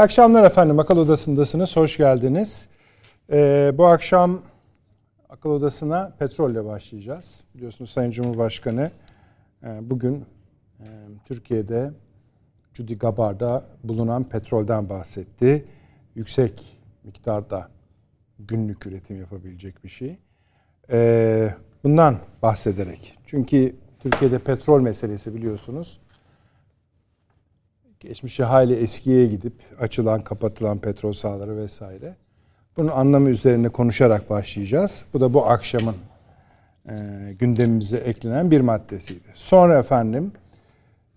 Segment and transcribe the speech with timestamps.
[0.00, 0.78] Akşamlar efendim.
[0.78, 1.76] Akıl Odası'ndasınız.
[1.76, 2.68] Hoş geldiniz.
[3.32, 4.42] Ee, bu akşam
[5.28, 7.44] Akıl Odası'na petrolle başlayacağız.
[7.54, 8.90] Biliyorsunuz Sayın Cumhurbaşkanı
[9.62, 10.24] e, bugün
[10.80, 10.86] e,
[11.24, 11.90] Türkiye'de
[12.74, 15.64] Cudi Gabar'da bulunan petrolden bahsetti.
[16.14, 17.68] Yüksek miktarda
[18.38, 20.18] günlük üretim yapabilecek bir şey.
[20.90, 23.18] Ee, bundan bahsederek.
[23.26, 26.00] Çünkü Türkiye'de petrol meselesi biliyorsunuz
[28.00, 32.16] geçmişi hayli eskiye gidip açılan kapatılan petrol sahaları vesaire.
[32.76, 35.04] Bunun anlamı üzerine konuşarak başlayacağız.
[35.14, 35.96] Bu da bu akşamın
[36.88, 36.94] e,
[37.38, 39.28] gündemimize eklenen bir maddesiydi.
[39.34, 40.32] Sonra efendim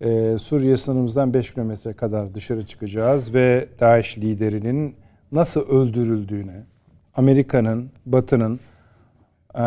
[0.00, 4.96] e, Suriye sınırımızdan 5 kilometre kadar dışarı çıkacağız ve DAEŞ liderinin
[5.32, 6.62] nasıl öldürüldüğüne,
[7.16, 8.60] Amerika'nın, Batı'nın
[9.54, 9.62] e,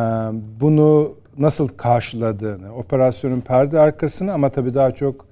[0.62, 5.27] bunu nasıl karşıladığını, operasyonun perde arkasını ama tabii daha çok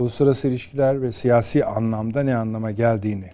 [0.00, 3.30] uluslararası ilişkiler ve siyasi anlamda ne anlama geldiğini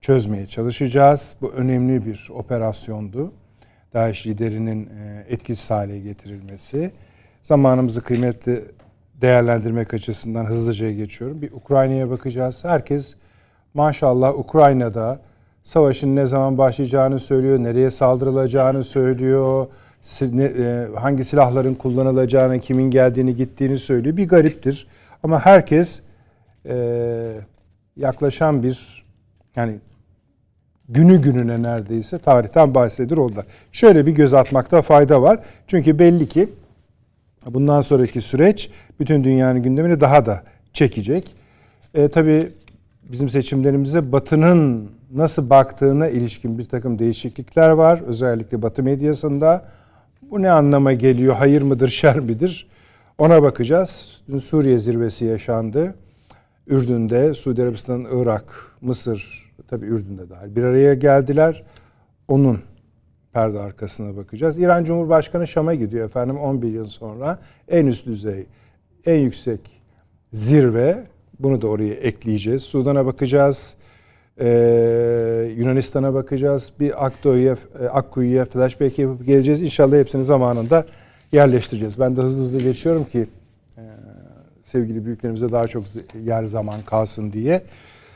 [0.00, 1.34] çözmeye çalışacağız.
[1.40, 3.32] Bu önemli bir operasyondu.
[3.94, 6.92] DAEŞ liderinin e, etkisiz hale getirilmesi.
[7.42, 8.64] Zamanımızı kıymetli
[9.20, 11.42] değerlendirmek açısından hızlıca geçiyorum.
[11.42, 12.64] Bir Ukrayna'ya bakacağız.
[12.64, 13.14] Herkes
[13.74, 15.20] maşallah Ukrayna'da
[15.64, 19.66] savaşın ne zaman başlayacağını söylüyor, nereye saldırılacağını söylüyor,
[20.22, 24.16] e, hangi silahların kullanılacağını, kimin geldiğini, gittiğini söylüyor.
[24.16, 24.86] Bir gariptir.
[25.22, 26.00] Ama herkes
[26.68, 26.76] e,
[27.96, 29.04] yaklaşan bir
[29.56, 29.78] yani
[30.88, 33.44] günü gününe neredeyse tarihten bahsedir orada.
[33.72, 35.40] Şöyle bir göz atmakta fayda var.
[35.66, 36.48] Çünkü belli ki
[37.46, 38.70] bundan sonraki süreç
[39.00, 40.42] bütün dünyanın gündemini daha da
[40.72, 41.34] çekecek.
[41.94, 42.52] E, tabii
[43.02, 48.00] bizim seçimlerimize Batı'nın nasıl baktığına ilişkin bir takım değişiklikler var.
[48.06, 49.64] Özellikle Batı medyasında.
[50.30, 51.34] Bu ne anlama geliyor?
[51.34, 52.66] Hayır mıdır, şer midir?
[53.18, 54.20] Ona bakacağız.
[54.28, 55.94] Dün Suriye zirvesi yaşandı.
[56.66, 58.44] Ürdün'de, Suudi Arabistan, Irak,
[58.80, 61.64] Mısır, tabii Ürdün'de dahil bir araya geldiler.
[62.28, 62.62] Onun
[63.32, 64.58] perde arkasına bakacağız.
[64.58, 67.38] İran Cumhurbaşkanı Şam'a gidiyor efendim 11 yıl sonra.
[67.68, 68.46] En üst düzey,
[69.06, 69.60] en yüksek
[70.32, 71.06] zirve.
[71.38, 72.62] Bunu da oraya ekleyeceğiz.
[72.62, 73.76] Sudan'a bakacağız.
[74.40, 76.72] Ee, Yunanistan'a bakacağız.
[76.80, 77.56] Bir Akdo'ya,
[77.92, 79.62] Akkuyu'ya flashback yapıp geleceğiz.
[79.62, 80.86] İnşallah hepsini zamanında
[81.32, 82.00] yerleştireceğiz.
[82.00, 83.28] Ben de hızlı hızlı geçiyorum ki
[83.76, 83.82] e,
[84.62, 85.84] sevgili büyüklerimize daha çok
[86.24, 87.62] yer zaman kalsın diye.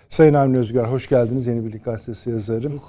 [0.09, 1.47] Sayın Avni Özgür hoş geldiniz.
[1.47, 2.81] Yeni Birlik Gazetesi yazarım.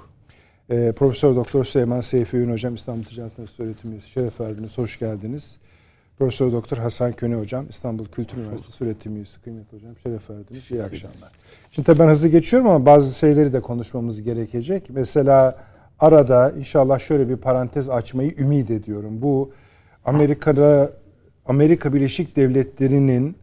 [0.70, 4.10] E, Profesör Doktor Süleyman Seyfi Ün Hocam İstanbul Ticaret Üniversitesi öğretim üyesi.
[4.10, 4.78] Şeref verdiniz.
[4.78, 5.56] Hoş geldiniz.
[6.18, 9.40] Profesör Doktor Hasan Köne Hocam İstanbul Kültür Üniversitesi öğretim üyesi.
[9.40, 10.70] Kıymetli hocam şeref verdiniz.
[10.70, 11.30] İyi akşamlar.
[11.70, 14.90] Şimdi tabii ben hızlı geçiyorum ama bazı şeyleri de konuşmamız gerekecek.
[14.90, 15.58] Mesela
[16.00, 19.22] arada inşallah şöyle bir parantez açmayı ümit ediyorum.
[19.22, 19.52] Bu
[20.04, 20.92] Amerika'da
[21.46, 23.36] Amerika Birleşik Devletleri'nin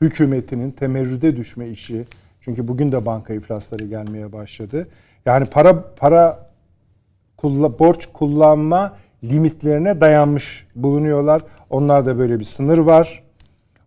[0.00, 2.06] hükümetinin temerrüde düşme işi.
[2.40, 4.88] Çünkü bugün de banka iflasları gelmeye başladı.
[5.26, 6.50] Yani para para
[7.36, 11.42] kulla, borç kullanma limitlerine dayanmış bulunuyorlar.
[11.70, 13.22] Onlar da böyle bir sınır var.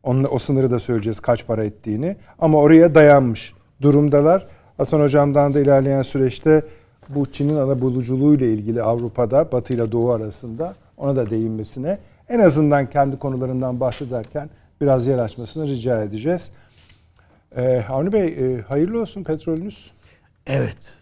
[0.03, 2.15] Onunla, o sınırı da söyleyeceğiz kaç para ettiğini.
[2.39, 4.47] Ama oraya dayanmış durumdalar.
[4.77, 6.63] Hasan Hocam'dan da ilerleyen süreçte
[7.09, 11.97] bu Çin'in ana buluculuğu ile ilgili Avrupa'da Batı ile Doğu arasında ona da değinmesine
[12.29, 14.49] en azından kendi konularından bahsederken
[14.81, 16.51] biraz yer açmasını rica edeceğiz.
[17.55, 19.91] Ee, Avni Bey e, hayırlı olsun petrolünüz.
[20.47, 20.93] Evet.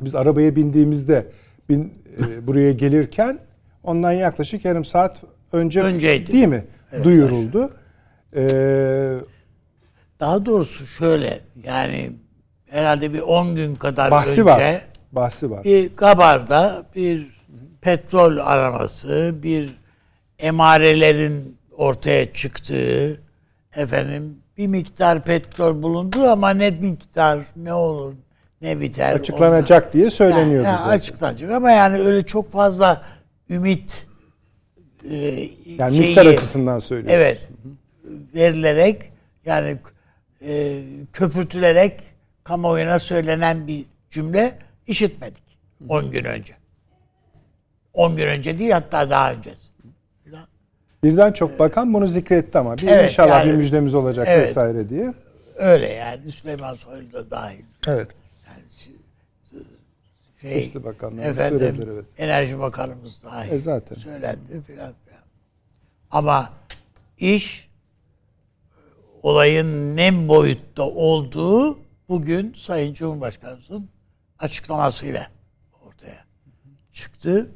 [0.00, 1.26] Biz arabaya bindiğimizde
[1.68, 3.38] bin, e, buraya gelirken
[3.82, 5.16] ondan yaklaşık yarım saat
[5.52, 6.32] önce Önceydi.
[6.32, 6.64] değil mi?
[6.92, 7.70] Evet, Duyuruldu.
[8.36, 9.14] Ee,
[10.20, 12.12] Daha doğrusu şöyle yani
[12.70, 14.80] herhalde bir 10 gün kadar bahsi önce var.
[15.12, 15.64] bahsi var.
[15.64, 17.40] bir Gabar'da bir
[17.80, 19.70] petrol araması, bir
[20.38, 23.20] emarelerin ortaya çıktığı
[23.76, 28.14] efendim bir miktar petrol bulundu ama ne miktar ne olur
[28.62, 29.92] ne biter açıklanacak onlar.
[29.92, 33.02] diye söyleniyordu yani, yani açıklanacak ama yani öyle çok fazla
[33.50, 34.08] ümit
[35.10, 35.16] e,
[35.78, 37.14] yani şeyi, miktar açısından söylüyoruz.
[37.14, 37.50] Evet.
[38.34, 39.12] Verilerek
[39.46, 39.78] yani
[40.46, 40.82] e,
[41.12, 42.00] köpürtülerek
[42.44, 45.42] kamuoyuna söylenen bir cümle işitmedik
[45.88, 46.54] 10 gün önce.
[47.92, 49.73] 10 gün önce değil hatta daha öncesi.
[51.04, 54.88] Birden çok bakan bunu zikretti ama bir evet, inşallah yani, bir müjdemiz olacak evet, vesaire
[54.88, 55.14] diye.
[55.56, 57.64] Öyle yani Süleyman Soylu da dahil.
[57.88, 58.08] Evet.
[58.46, 58.62] Yani
[60.40, 62.04] şey, işte bakanlar efendim, söylediler, evet.
[62.18, 63.52] Enerji Bakanımız dahil.
[63.52, 63.96] E zaten.
[63.96, 64.92] Söylendi filan.
[66.10, 66.52] Ama
[67.18, 67.70] iş
[69.22, 71.78] olayın ne boyutta olduğu
[72.08, 73.88] bugün Sayın Cumhurbaşkanımızın
[74.38, 75.26] açıklamasıyla
[75.86, 76.24] ortaya
[76.92, 77.50] çıktı.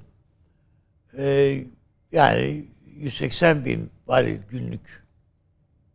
[1.19, 1.65] Ee,
[2.13, 2.65] yani
[2.99, 5.05] 180 bin varil günlük.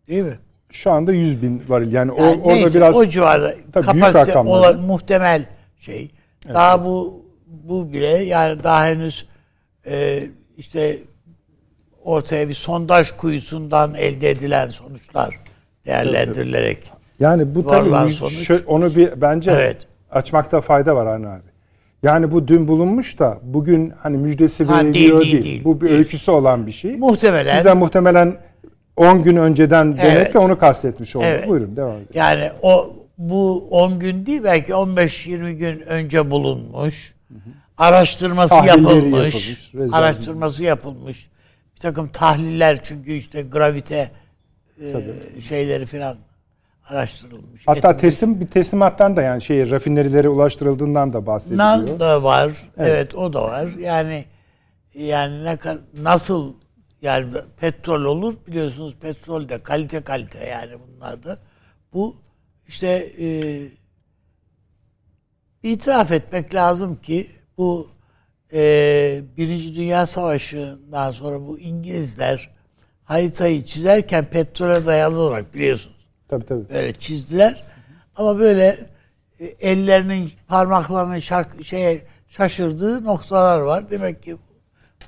[0.08, 0.40] Değil mi?
[0.72, 1.92] şu anda 100 bin varil.
[1.92, 4.52] Yani, Yani o, orada neyse, biraz o civarda kapasite rakamlar.
[4.60, 5.46] ola- muhtemel
[5.78, 6.12] şey.
[6.54, 9.26] Daha bu bu bile yani daha henüz
[9.88, 10.24] e,
[10.58, 10.98] işte
[12.04, 15.40] ortaya bir sondaj kuyusundan elde edilen sonuçlar
[15.86, 16.92] değerlendirilerek.
[17.20, 19.88] yani bu tabii şö- onu bir bence Evet.
[20.12, 21.53] açmakta fayda var Avni abi.
[22.04, 25.82] Yani bu dün bulunmuş da bugün hani müjdesi Ha, değil, veriliyor değil, değil, değil, Bu
[25.82, 25.98] bir değil.
[25.98, 26.98] öyküsü olan bir şey.
[26.98, 27.56] Muhtemelen.
[27.56, 28.38] Sizden muhtemelen
[28.96, 30.32] 10 gün önceden demek Evet.
[30.32, 31.26] ki onu kastetmiş oldu.
[31.28, 31.48] Evet.
[31.48, 32.08] Buyurun devam edin.
[32.14, 37.14] Yani o bu 10 gün değil belki 15-20 gün önce bulunmuş.
[37.78, 39.50] Araştırması Tahlilleri yapılmış.
[39.74, 41.30] yapılmış, araştırması yapılmış.
[41.76, 44.12] Bir takım tahliller çünkü işte gravite
[44.82, 46.16] e, şeyleri falan
[46.90, 47.68] araştırılmış.
[47.68, 48.02] Hatta etmiş.
[48.02, 51.68] teslim bir teslimattan da yani şey rafinerilere ulaştırıldığından da bahsediliyor.
[51.68, 52.52] Nan da var.
[52.78, 53.16] Evet.
[53.16, 53.70] o da var.
[53.80, 54.26] Yani
[54.94, 55.58] yani ne
[55.98, 56.54] nasıl
[57.02, 57.28] yani
[57.58, 61.38] petrol olur biliyorsunuz petrol de kalite kalite yani bunlar da.
[61.94, 62.16] Bu
[62.68, 62.88] işte
[63.20, 63.28] e,
[65.64, 67.28] itiraf etmek lazım ki
[67.58, 67.88] bu
[68.54, 72.50] e, Birinci Dünya Savaşı'ndan sonra bu İngilizler
[73.04, 76.70] haritayı çizerken petrole dayalı olarak biliyorsunuz Tabii tabii.
[76.70, 77.64] böyle çizdiler.
[78.16, 78.78] Ama böyle
[79.40, 83.90] e, ellerinin parmaklarının şak, şeye şaşırdığı noktalar var.
[83.90, 84.38] Demek ki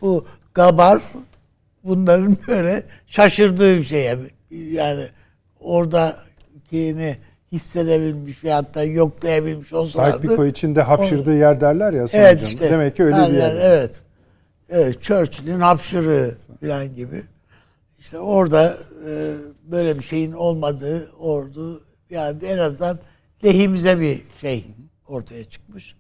[0.02, 1.02] bu gabar
[1.84, 4.18] bunların böyle şaşırdığı bir şey.
[4.52, 5.08] Yani
[5.60, 7.18] oradakini
[7.52, 10.12] hissedebilmiş ve hatta yoklayabilmiş olsalardı.
[10.12, 12.70] Saykpiko içinde hapşırdığı yer derler ya Evet işte.
[12.70, 13.56] Demek ki öyle Her bir yer.
[13.62, 14.02] Evet.
[14.70, 17.24] Evet, Churchill'in hapşırığı falan gibi.
[18.00, 18.78] İşte orada
[19.10, 19.34] e,
[19.72, 23.00] böyle bir şeyin olmadığı ordu yani en azından
[23.44, 24.66] lehimize bir şey
[25.08, 25.96] ortaya çıkmış.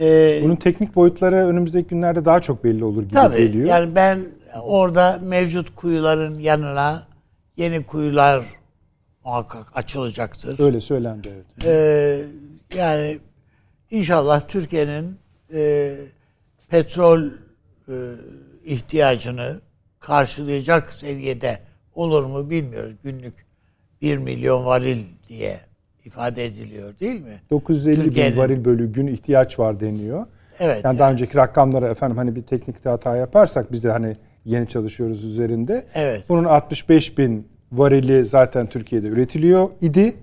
[0.00, 3.66] E, Bunun teknik boyutları önümüzdeki günlerde daha çok belli olur gibi tabii geliyor.
[3.68, 4.26] yani ben
[4.62, 7.06] orada mevcut kuyuların yanına
[7.56, 8.44] yeni kuyular
[9.24, 10.60] muhakkak açılacaktır.
[10.64, 11.64] Öyle söylendi evet.
[11.64, 12.20] Ee,
[12.78, 13.18] yani
[13.90, 15.18] inşallah Türkiye'nin
[15.54, 15.94] e,
[16.68, 17.22] petrol
[17.88, 17.94] e,
[18.64, 19.60] ihtiyacını
[20.00, 21.60] karşılayacak seviyede
[21.94, 22.94] olur mu bilmiyoruz.
[23.04, 23.34] Günlük
[24.02, 24.98] 1 milyon varil
[25.28, 25.60] diye
[26.04, 27.40] ifade ediliyor değil mi?
[27.50, 30.26] 950 bin Türkiye'nin- varil bölü gün ihtiyaç var deniyor.
[30.58, 30.84] Evet.
[30.84, 35.24] Yani daha önceki rakamlara efendim hani bir teknikte hata yaparsak biz de hani yeni çalışıyoruz
[35.24, 35.86] üzerinde.
[35.94, 36.24] Evet.
[36.28, 40.14] Bunun 65 bin varili zaten Türkiye'de üretiliyor idi.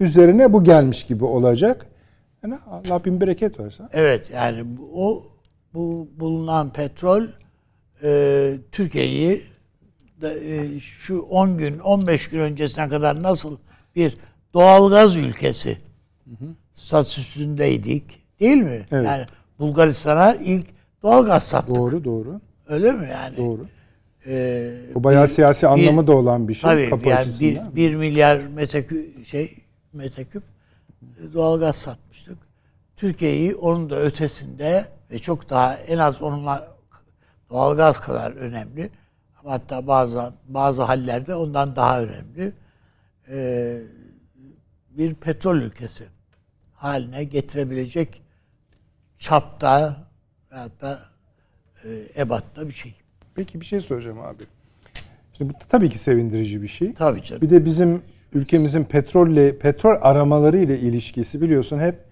[0.00, 1.86] Üzerine bu gelmiş gibi olacak.
[2.42, 3.86] Yani Allah bin bereket versin.
[3.92, 5.22] Evet yani o
[5.74, 7.22] bu bulunan petrol
[8.04, 9.40] e, Türkiye'yi
[10.80, 13.56] şu 10 gün 15 gün öncesine kadar nasıl
[13.96, 14.16] bir
[14.54, 15.78] doğalgaz ülkesi
[16.72, 18.04] statüsündeydik
[18.40, 18.80] değil mi?
[18.92, 19.06] Evet.
[19.06, 19.26] Yani
[19.58, 20.66] Bulgaristan'a ilk
[21.02, 21.76] doğalgaz sattık.
[21.76, 22.40] Doğru doğru.
[22.68, 23.36] Öyle mi yani?
[23.36, 23.66] Doğru.
[24.26, 26.70] E, Bu bayağı siyasi anlamı bir- da olan bir şey.
[26.70, 29.56] Tabii kapı yani bir, bir milyar meteküp şey
[29.92, 30.42] meteküp
[31.34, 32.38] doğalgaz satmıştık.
[32.96, 36.68] Türkiye'yi onun da ötesinde ve çok daha en az onunla
[37.50, 38.90] doğalgaz kadar önemli
[39.44, 42.52] hatta bazı bazı hallerde ondan daha önemli
[43.30, 43.78] ee,
[44.90, 46.04] bir petrol ülkesi
[46.74, 48.22] haline getirebilecek
[49.18, 49.96] çapta
[50.50, 51.00] hatta
[51.84, 51.88] e,
[52.22, 52.94] ebatta bir şey.
[53.34, 54.44] Peki bir şey soracağım abi.
[55.32, 56.94] Şimdi bu tabii ki sevindirici bir şey.
[56.94, 57.42] Tabii canım.
[57.42, 58.02] Bir de bizim
[58.34, 62.04] ülkemizin petrolle petrol aramaları ile ilişkisi biliyorsun hep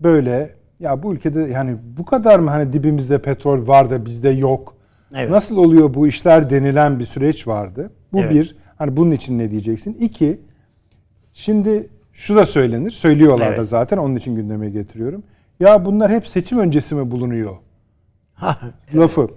[0.00, 4.79] böyle ya bu ülkede yani bu kadar mı hani dibimizde petrol var da bizde yok?
[5.14, 5.30] Evet.
[5.30, 7.92] Nasıl oluyor bu işler denilen bir süreç vardı.
[8.12, 8.30] Bu Evet.
[8.34, 8.56] bir.
[8.78, 9.92] Hani bunun için ne diyeceksin?
[9.94, 10.40] İki.
[11.32, 12.90] Şimdi şu da söylenir.
[12.90, 13.66] Söylüyorlar da Evet.
[13.68, 15.22] zaten onun için gündeme getiriyorum.
[15.60, 17.56] Ya bunlar hep seçim öncesi mi bulunuyor?
[18.94, 19.28] Lafı.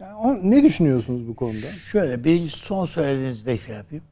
[0.00, 1.66] Yani ne düşünüyorsunuz bu konuda?
[1.92, 4.04] Şöyle birinci son söylediğinizde şey yapayım.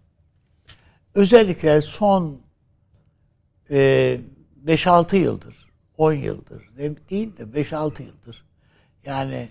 [1.14, 2.37] Özellikle son
[3.71, 4.21] e,
[4.67, 8.45] 5-6 yıldır, 10 yıldır de- değil de 5-6 yıldır.
[9.07, 9.49] Yani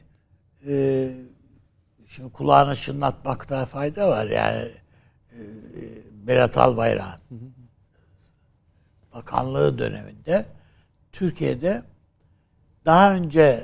[0.67, 1.09] e,
[2.07, 4.71] şimdi kulağını çınlatmakta fayda var yani
[5.31, 5.39] e,
[6.27, 7.53] Berat Albayrak'ın
[9.13, 10.45] bakanlığı döneminde
[11.11, 11.83] Türkiye'de
[12.85, 13.63] daha önce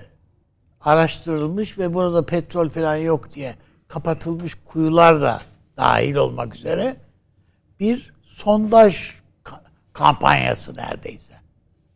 [0.81, 3.55] araştırılmış ve burada petrol falan yok diye
[3.87, 5.41] kapatılmış kuyular da
[5.77, 6.95] dahil olmak üzere
[7.79, 9.11] bir sondaj
[9.43, 9.61] ka-
[9.93, 11.33] kampanyası neredeyse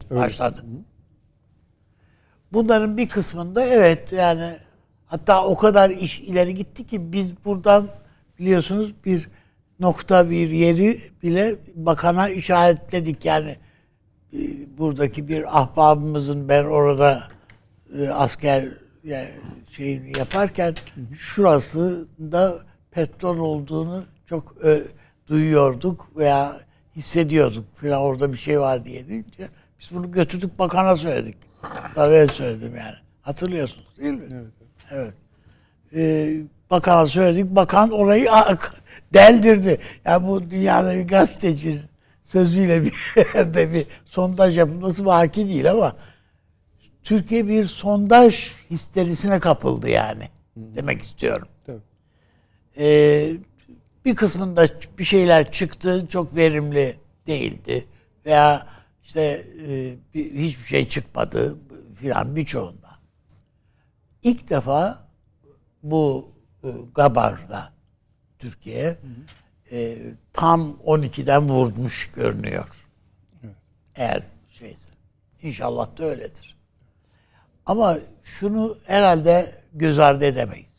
[0.09, 0.63] başladı.
[2.53, 4.57] Bunların bir kısmında evet yani
[5.13, 7.87] hatta o kadar iş ileri gitti ki biz buradan
[8.39, 9.29] biliyorsunuz bir
[9.79, 13.57] nokta bir yeri bile bakana işaretledik yani
[14.33, 14.37] e,
[14.77, 17.27] buradaki bir ahbabımızın ben orada
[17.97, 18.69] e, asker
[19.03, 19.29] yani
[19.71, 20.73] şeyini yaparken
[21.15, 22.55] şurası da
[22.91, 24.55] petrol olduğunu çok
[25.27, 26.61] duyuyorduk veya
[26.95, 31.37] hissediyorduk filan orada bir şey var diye deyince biz bunu götürdük bakana söyledik.
[31.95, 32.95] Tabii söyledim yani.
[33.21, 34.27] Hatırlıyorsunuz değil mi?
[34.33, 34.62] Evet.
[34.91, 35.13] Evet.
[35.95, 36.35] Ee,
[36.71, 37.55] bakana söyledik.
[37.55, 38.29] Bakan orayı
[39.13, 39.79] deldirdi.
[40.05, 41.81] Yani bu dünyada bir gazetecinin
[42.23, 42.93] sözüyle bir
[43.35, 45.95] yerde bir sondaj yapılması vaki değil ama
[47.03, 50.29] Türkiye bir sondaj histerisine kapıldı yani.
[50.55, 51.47] Demek istiyorum.
[51.65, 51.81] Tabii.
[52.77, 53.31] Ee,
[54.05, 56.05] bir kısmında bir şeyler çıktı.
[56.09, 56.95] Çok verimli
[57.27, 57.85] değildi.
[58.25, 58.67] Veya
[59.03, 61.57] işte e, bir, hiçbir şey çıkmadı
[61.95, 62.82] filan birçoğunda.
[64.23, 65.07] İlk defa
[65.83, 66.31] bu
[66.63, 67.73] e, Gabar'da
[68.39, 68.97] Türkiye
[69.71, 69.97] e,
[70.33, 72.69] tam 12'den vurmuş görünüyor.
[73.43, 73.55] Evet.
[73.95, 74.89] Eğer şeyse.
[75.41, 76.57] İnşallah da öyledir.
[77.65, 80.73] Ama şunu herhalde göz ardı edemeyiz.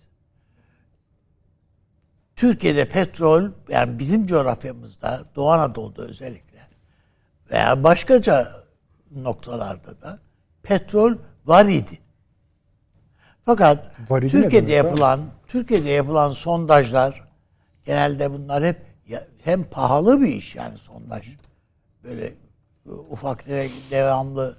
[2.36, 6.68] Türkiye'de petrol yani bizim coğrafyamızda Doğu Anadolu'da özellikle
[7.50, 8.64] veya başkaca
[9.10, 10.18] noktalarda da
[10.62, 11.14] petrol
[11.46, 11.98] var idi.
[13.46, 15.24] Fakat var idi Türkiye'de yapılan ha?
[15.46, 17.28] Türkiye'de yapılan sondajlar
[17.84, 18.82] genelde bunlar hep
[19.44, 21.36] hem pahalı bir iş yani sondaj.
[22.04, 22.32] Böyle
[23.10, 24.56] ufak tefek devamlı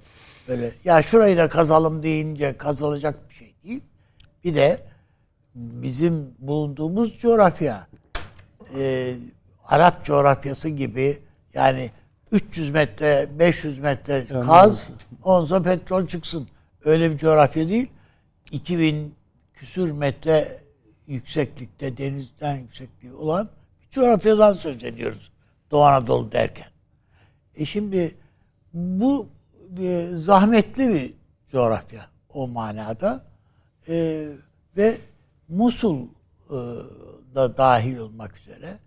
[0.48, 3.80] böyle ya şurayı da kazalım deyince kazılacak bir şey değil.
[4.44, 4.80] Bir de
[5.54, 7.86] bizim bulunduğumuz coğrafya
[8.78, 9.14] e,
[9.64, 11.18] Arap coğrafyası gibi
[11.54, 11.90] yani
[12.32, 14.92] 300 metre 500 metre kaz
[15.24, 16.48] onsa petrol çıksın.
[16.84, 17.90] Öyle bir coğrafya değil.
[18.52, 19.14] 2000
[19.54, 20.60] küsür metre
[21.06, 23.48] yükseklikte denizden yüksekliği olan
[23.82, 25.32] bir coğrafyadan söz ediyoruz.
[25.70, 26.68] Doğu Anadolu derken.
[27.56, 28.14] E şimdi
[28.74, 29.28] bu
[29.78, 31.14] e, zahmetli bir
[31.50, 33.24] coğrafya o manada.
[33.88, 34.26] E,
[34.76, 34.96] ve
[35.48, 36.02] Musul
[36.50, 36.56] e,
[37.34, 38.78] da dahil olmak üzere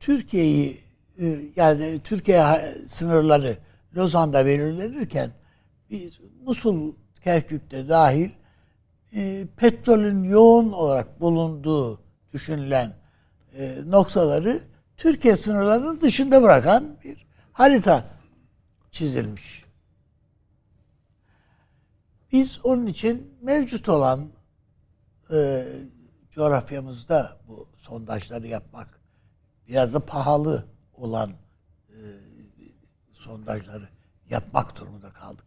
[0.00, 0.80] Türkiye'yi
[1.20, 3.56] e, yani Türkiye sınırları
[3.96, 5.30] Lozan'da belirlenirken
[5.90, 6.92] bir Musul
[7.24, 8.30] Kerkük'te dahil
[9.12, 12.00] e, petrolün yoğun olarak bulunduğu
[12.32, 12.92] düşünülen
[13.52, 14.60] e, noktaları
[14.96, 18.04] Türkiye sınırlarının dışında bırakan bir harita
[18.90, 19.64] çizilmiş.
[22.32, 24.28] Biz onun için mevcut olan
[25.32, 25.66] e,
[26.30, 29.00] coğrafyamızda bu sondajları yapmak
[29.68, 31.30] biraz da pahalı olan
[31.88, 31.98] e,
[33.12, 33.88] sondajları
[34.30, 35.45] yapmak durumunda kaldık.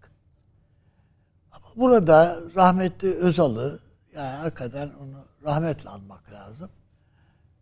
[1.76, 3.80] Burada rahmetli Özal'ı
[4.16, 6.70] yani hakikaten onu rahmetle almak lazım.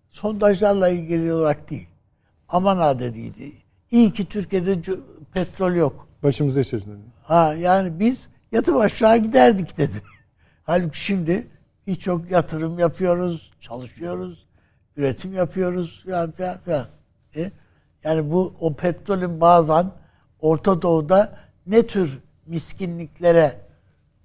[0.09, 1.87] Sondajlarla ilgili olarak değil.
[2.49, 3.51] Aman ha dediydi.
[3.91, 4.81] İyi ki Türkiye'de
[5.33, 6.07] petrol yok.
[6.23, 6.95] Başımıza içerisinde.
[7.23, 10.01] Ha yani biz yatıp aşağı giderdik dedi.
[10.63, 11.47] Halbuki şimdi
[11.87, 14.47] birçok yatırım yapıyoruz, çalışıyoruz,
[14.97, 16.87] üretim yapıyoruz falan falan falan.
[17.35, 17.51] E?
[18.03, 19.91] Yani bu o petrolün bazen
[20.39, 23.66] Orta Doğu'da ne tür miskinliklere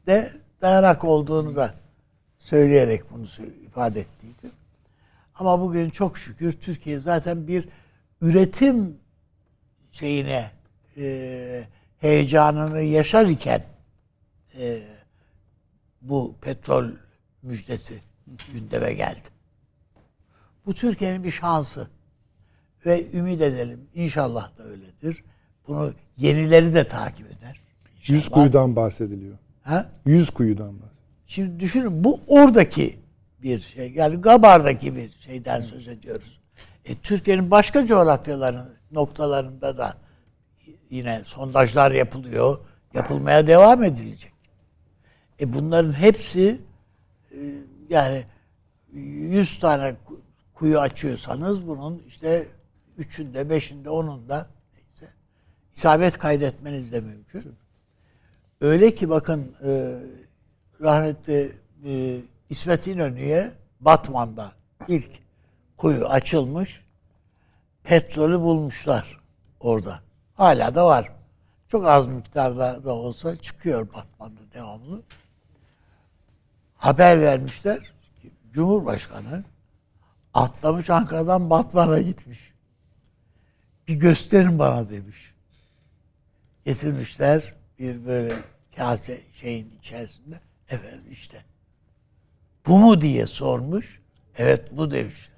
[0.07, 1.75] de dayanak olduğunu da
[2.39, 3.27] söyleyerek bunu
[3.67, 4.53] ifade ettiydi.
[5.35, 7.69] Ama bugün çok şükür Türkiye zaten bir
[8.21, 8.97] üretim
[9.91, 10.51] şeyine
[10.97, 11.65] e,
[11.99, 13.65] heyecanını yaşar iken
[14.59, 14.83] e,
[16.03, 16.91] bu petrol
[17.43, 18.01] müjdesi
[18.53, 19.29] gündeme geldi.
[20.67, 21.89] Bu Türkiye'nin bir şansı.
[22.87, 25.25] Ve ümit edelim inşallah da öyledir.
[25.69, 27.61] Bunu yenileri de takip eder.
[28.07, 29.39] Yüz kuyudan bahsediliyor.
[29.63, 29.87] Ha?
[30.07, 30.93] Yüz kuyudan bahsediliyor.
[31.27, 32.99] Şimdi düşünün bu oradaki
[33.43, 33.93] bir şey.
[33.93, 36.41] Yani Gabar'daki bir şeyden söz ediyoruz.
[36.85, 39.97] E, Türkiye'nin başka coğrafyaların noktalarında da
[40.91, 42.59] yine sondajlar yapılıyor.
[42.95, 44.33] Yapılmaya devam edilecek.
[45.41, 46.61] E bunların hepsi
[47.31, 47.39] e,
[47.91, 48.25] yani
[48.93, 49.97] 100 tane
[50.55, 52.47] kuyu açıyorsanız bunun işte
[52.99, 55.13] üçünde, beşinde, onunda neyse
[55.75, 57.57] isabet kaydetmeniz de mümkün.
[58.63, 59.99] Öyle ki bakın e,
[60.81, 61.53] rahmetli
[61.85, 64.53] e, İsmet İnönü'ye Batman'da
[64.89, 65.11] ilk
[65.77, 66.85] kuyu açılmış.
[67.85, 69.21] Petrolü bulmuşlar
[69.61, 70.01] orada.
[70.35, 71.13] Hala da var.
[71.69, 75.03] Çok az miktarda da olsa çıkıyor Batman'da devamlı.
[76.77, 77.93] Haber vermişler.
[78.53, 79.45] Cumhurbaşkanı
[80.35, 82.53] atlamış Ankara'dan Batman'a gitmiş.
[83.89, 85.35] Bir gösterin bana demiş.
[86.65, 90.41] Getirmişler bir böyle kase şeyin içerisinde.
[90.69, 91.45] Efendim işte.
[92.67, 94.01] Bu mu diye sormuş.
[94.37, 95.33] Evet bu demişler.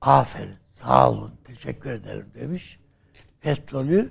[0.00, 2.80] Aferin, sağ olun, teşekkür ederim demiş.
[3.40, 4.10] Petrolü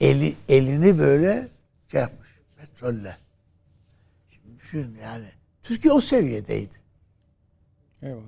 [0.00, 1.48] eli, elini böyle
[1.90, 3.16] şey yapmış, petrolle.
[4.30, 5.28] Şimdi düşün yani.
[5.62, 6.74] Türkiye o seviyedeydi.
[8.02, 8.22] Eyvallah.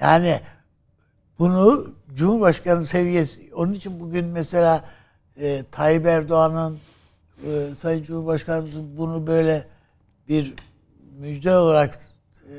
[0.00, 0.40] Yani
[1.38, 4.84] bunu Cumhurbaşkanı seviyesi onun için bugün mesela
[5.36, 6.78] e, Tayyip Erdoğan'ın
[7.46, 9.66] e, Sayın Cumhurbaşkanımızın bunu böyle
[10.28, 10.54] bir
[11.18, 11.98] müjde olarak
[12.44, 12.54] e,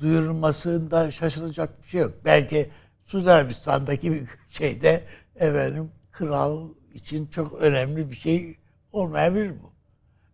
[0.00, 2.14] duyurulmasında şaşılacak bir şey yok.
[2.24, 2.70] Belki
[3.04, 5.04] Suudi Arabistan'daki bir şeyde
[5.36, 8.56] efendim kral için çok önemli bir şey
[8.92, 9.72] olmayabilir bu.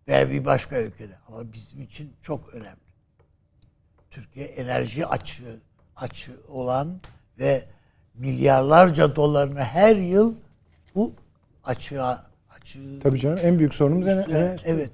[0.09, 1.19] Veya bir başka ülkede.
[1.29, 2.83] Ama bizim için çok önemli.
[4.11, 5.61] Türkiye enerji açığı,
[5.97, 7.01] açığı olan
[7.39, 7.65] ve
[8.15, 10.35] milyarlarca dolarını her yıl
[10.95, 11.15] bu
[11.65, 12.27] açığa
[12.61, 14.91] açığı Tabii canım en büyük sorunumuz ener- evet.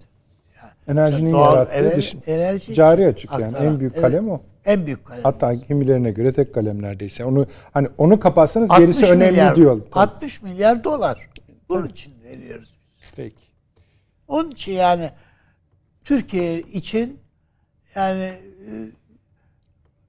[0.88, 3.66] enerjinin Doğal- yarattığı evet, dış- enerji cari açık yani aktaran.
[3.66, 4.40] en büyük Evet, kalem o.
[4.64, 5.22] En büyük kalem.
[5.22, 7.24] Hatta kimilerine göre tek kalem neredeyse.
[7.24, 9.80] Onu hani onu kapatsanız 60 gerisi önemli milyar, diyor.
[9.92, 11.28] 60 milyar dolar.
[11.68, 12.74] Bunun için veriyoruz.
[13.16, 13.36] Peki.
[14.28, 15.10] Onun için yani
[16.04, 17.20] Türkiye için
[17.94, 18.72] yani e,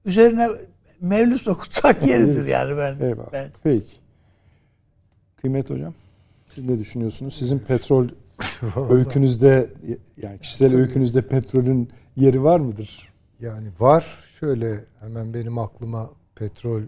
[0.05, 0.49] üzerine
[1.01, 3.05] mevlüt okutsak yeridir yani ben.
[3.05, 3.33] Eyvallah.
[3.33, 3.85] ben Peki.
[5.41, 5.93] Kıymet hocam
[6.59, 7.33] siz ne düşünüyorsunuz?
[7.33, 8.07] Sizin petrol
[8.89, 9.69] öykünüzde
[10.21, 13.13] yani kişisel öykünüzde petrolün yeri var mıdır?
[13.39, 14.23] Yani var.
[14.39, 16.81] Şöyle hemen benim aklıma petrol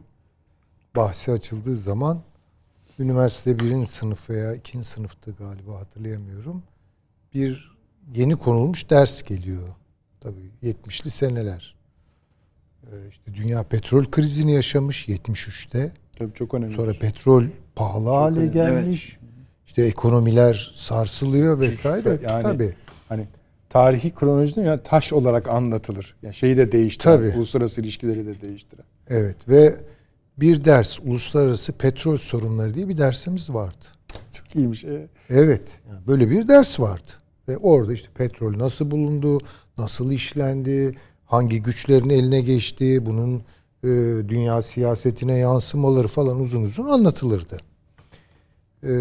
[0.96, 2.22] bahsi açıldığı zaman
[3.00, 6.64] üniversite birinci sınıf veya ikinci sınıftı galiba hatırlayamıyorum.
[7.34, 7.78] Bir
[8.16, 9.68] yeni konulmuş ders geliyor.
[10.22, 11.76] Tabii 70'li seneler.
[12.84, 15.94] Ee, işte dünya petrol krizini yaşamış 73'te.
[16.18, 16.74] Tabii çok önemli.
[16.74, 18.54] Sonra petrol pahalı hale önemli.
[18.54, 19.21] gelmiş.
[19.72, 22.20] İşte ekonomiler sarsılıyor vesaire.
[22.24, 22.76] Yani Tabii.
[23.10, 23.28] hani
[23.70, 26.16] tarihi kronolojide yani taş olarak anlatılır.
[26.24, 27.38] Yani şeyi de değiştiren, Tabii.
[27.38, 28.86] uluslararası ilişkileri de değiştiren.
[29.10, 29.76] Evet ve
[30.38, 33.86] bir ders uluslararası petrol sorunları diye bir dersimiz vardı.
[34.32, 34.84] Çok iyiymiş.
[34.84, 35.62] E, Evet.
[36.08, 37.12] böyle bir ders vardı.
[37.48, 39.40] Ve orada işte petrol nasıl bulundu,
[39.78, 43.36] nasıl işlendi, hangi güçlerin eline geçti, bunun
[43.84, 43.88] e,
[44.30, 47.58] dünya siyasetine yansımaları falan uzun uzun anlatılırdı.
[48.84, 48.92] E,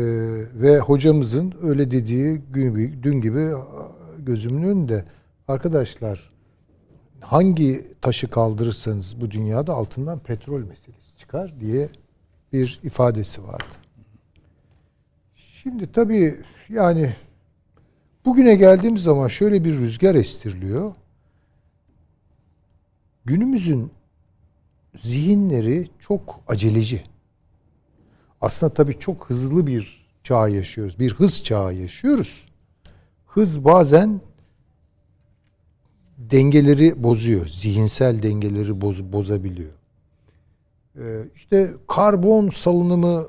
[0.55, 3.51] ve hocamızın öyle dediği gün dün gibi
[4.19, 5.05] gözümün önünde
[5.49, 6.31] arkadaşlar
[7.21, 11.89] hangi taşı kaldırırsanız bu dünyada altından petrol meselesi çıkar diye
[12.53, 13.75] bir ifadesi vardı.
[15.35, 17.15] Şimdi tabii yani
[18.25, 20.95] bugüne geldiğimiz zaman şöyle bir rüzgar estiriliyor.
[23.25, 23.93] Günümüzün
[24.97, 27.10] zihinleri çok aceleci.
[28.41, 30.99] Aslında tabii çok hızlı bir çağ yaşıyoruz.
[30.99, 32.49] Bir hız çağı yaşıyoruz.
[33.27, 34.21] Hız bazen
[36.19, 37.47] dengeleri bozuyor.
[37.49, 39.71] Zihinsel dengeleri boz, bozabiliyor.
[40.99, 43.25] Ee, işte karbon salınımı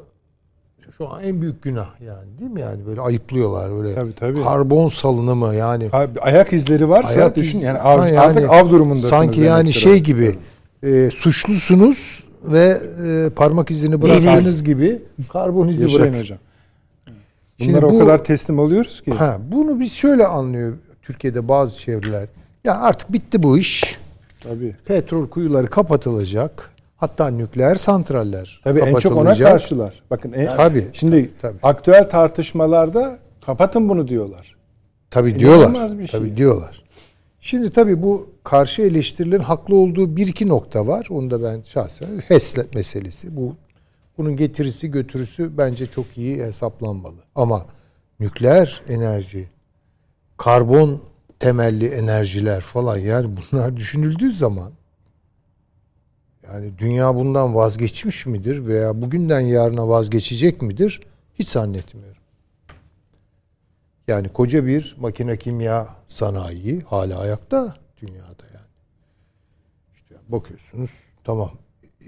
[0.97, 4.43] şu an en büyük günah yani değil mi yani böyle ayıplıyorlar böyle Tabii, tabii.
[4.43, 8.49] karbon salınımı yani abi, ayak izleri varsa Ayak düşün iz- yani, av, Ha, yani artık
[8.49, 9.09] av durumundasınız.
[9.09, 10.37] sanki yani şey gibi
[10.83, 12.77] e, suçlusunuz ve
[13.07, 16.19] e, parmak izini bıraktığınız gibi karbon izi Yaşayın bırakın.
[16.19, 16.37] hocam.
[17.57, 19.11] Şimdi Bunlara o bu- kadar teslim oluyoruz ki.
[19.11, 22.27] Ha, bunu biz şöyle anlıyor Türkiye'de bazı çevreler.
[22.63, 23.97] Ya artık bitti bu iş.
[24.43, 24.75] Tabii.
[24.85, 26.71] Petrol kuyuları kapatılacak.
[26.97, 30.01] Hatta nükleer santraller Tabii en çok ona karşılar.
[30.11, 31.57] Bakın en, Tabii, şimdi tabii, tabii.
[31.63, 34.55] aktüel tartışmalarda kapatın bunu diyorlar.
[35.11, 35.69] Tabii diyorlar.
[35.69, 36.19] İnanılmaz bir şey.
[36.19, 36.83] Tabii diyorlar.
[37.39, 41.07] Şimdi tabii bu karşı eleştirilerin haklı olduğu bir iki nokta var.
[41.09, 43.35] Onu da ben şahsen HES'le meselesi.
[43.35, 43.55] Bu
[44.17, 47.19] bunun getirisi götürüsü bence çok iyi hesaplanmalı.
[47.35, 47.65] Ama
[48.19, 49.49] nükleer enerji,
[50.37, 51.01] karbon
[51.39, 54.71] temelli enerjiler falan yani bunlar düşünüldüğü zaman
[56.43, 61.01] yani dünya bundan vazgeçmiş midir veya bugünden yarına vazgeçecek midir?
[61.39, 62.21] Hiç zannetmiyorum.
[64.07, 68.71] Yani koca bir makine kimya sanayi hala ayakta dünyada yani.
[69.93, 70.91] İşte bakıyorsunuz
[71.23, 71.51] tamam.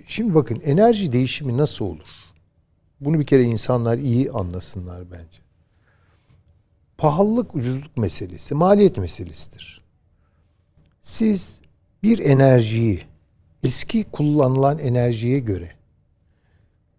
[0.07, 2.07] Şimdi bakın enerji değişimi nasıl olur?
[3.01, 5.43] Bunu bir kere insanlar iyi anlasınlar bence.
[6.97, 9.81] Pahalılık ucuzluk meselesi, maliyet meselesidir.
[11.01, 11.61] Siz
[12.03, 13.01] bir enerjiyi
[13.63, 15.71] eski kullanılan enerjiye göre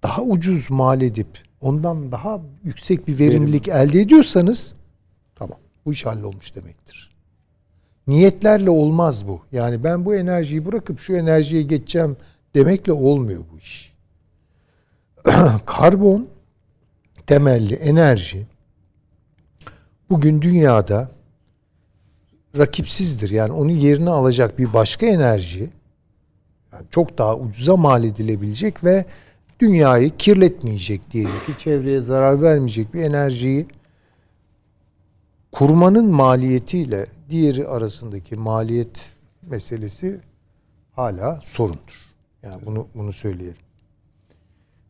[0.02, 4.74] daha ucuz mal edip ondan daha yüksek bir verimlilik elde ediyorsanız
[5.34, 7.13] tamam bu iş hallolmuş demektir.
[8.06, 9.40] Niyetlerle olmaz bu.
[9.52, 12.16] Yani ben bu enerjiyi bırakıp şu enerjiye geçeceğim
[12.54, 13.94] demekle olmuyor bu iş.
[15.66, 16.28] Karbon
[17.26, 18.46] temelli enerji
[20.10, 21.10] bugün dünyada
[22.58, 23.30] rakipsizdir.
[23.30, 25.70] Yani onun yerini alacak bir başka enerji
[26.72, 29.04] yani çok daha ucuza mal edilebilecek ve
[29.60, 33.66] dünyayı kirletmeyecek diyelim ki çevreye zarar vermeyecek bir enerjiyi
[35.54, 39.10] kurmanın maliyetiyle diğeri arasındaki maliyet
[39.42, 40.20] meselesi
[40.92, 42.04] hala sorundur.
[42.42, 43.56] Yani bunu bunu söyleyelim.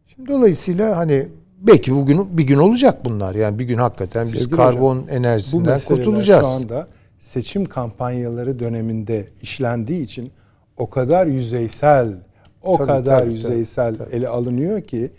[0.07, 1.29] Şimdi dolayısıyla hani
[1.61, 3.35] belki bugün bir gün olacak bunlar.
[3.35, 6.43] Yani bir gün hakikaten biz Sevgili karbon hocam, Bu enerjisinden meseleler kurtulacağız.
[6.43, 10.33] şu anda seçim kampanyaları döneminde işlendiği için
[10.77, 12.09] o kadar yüzeysel,
[12.63, 14.17] o Tabii, kadar tabii, yüzeysel tabii.
[14.17, 15.11] ele alınıyor ki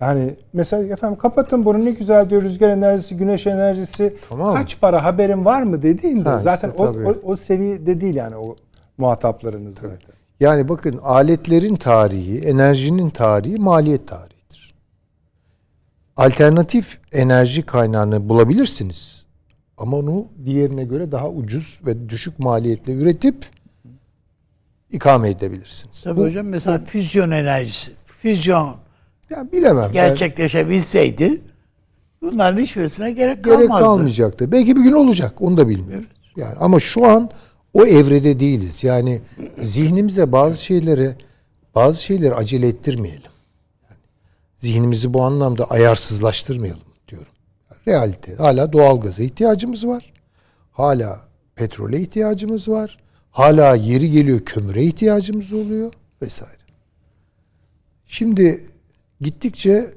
[0.00, 4.54] yani mesela efendim kapatın bunu ne güzel diyor rüzgar enerjisi, güneş enerjisi Tamam.
[4.54, 8.36] kaç para haberin var mı dediğinde Ha, zaten işte o, o, o seviyede değil yani
[8.36, 8.56] o
[8.98, 9.98] muhataplarınız zaten.
[10.40, 14.74] Yani bakın aletlerin tarihi, enerjinin tarihi maliyet tarihidir.
[16.16, 19.24] Alternatif enerji kaynağını bulabilirsiniz.
[19.78, 23.46] Ama onu diğerine göre daha ucuz ve düşük maliyetle üretip
[24.90, 26.02] ikame edebilirsiniz.
[26.02, 28.83] Tabii hocam mesela füzyon enerjisi, füzyon
[29.30, 29.84] Yani bilemem.
[29.84, 31.40] Ben- gerçekleşebilseydi
[32.22, 33.84] bunların hiçbirisine gerek gerek kalmazdı.
[33.84, 34.52] kalmayacaktı.
[34.52, 35.42] Belki bir gün olacak.
[35.42, 36.06] Onu da bilmiyorum.
[36.36, 37.30] Yani ama şu an
[37.74, 38.84] o evrede değiliz.
[38.84, 39.20] Yani
[39.60, 41.14] zihnimize bazı şeyleri
[41.74, 43.22] bazı şeyleri acele ettirmeyelim.
[43.82, 44.00] Yani
[44.58, 47.28] zihnimizi bu anlamda ayarsızlaştırmayalım diyorum.
[47.88, 48.34] Realite.
[48.34, 50.12] Hala doğalgaza ihtiyacımız var.
[50.72, 51.20] Hala
[51.54, 52.98] petrole ihtiyacımız var.
[53.30, 56.64] Hala yeri geliyor kömüre ihtiyacımız oluyor vesaire.
[58.06, 58.73] Şimdi
[59.20, 59.90] gittikçe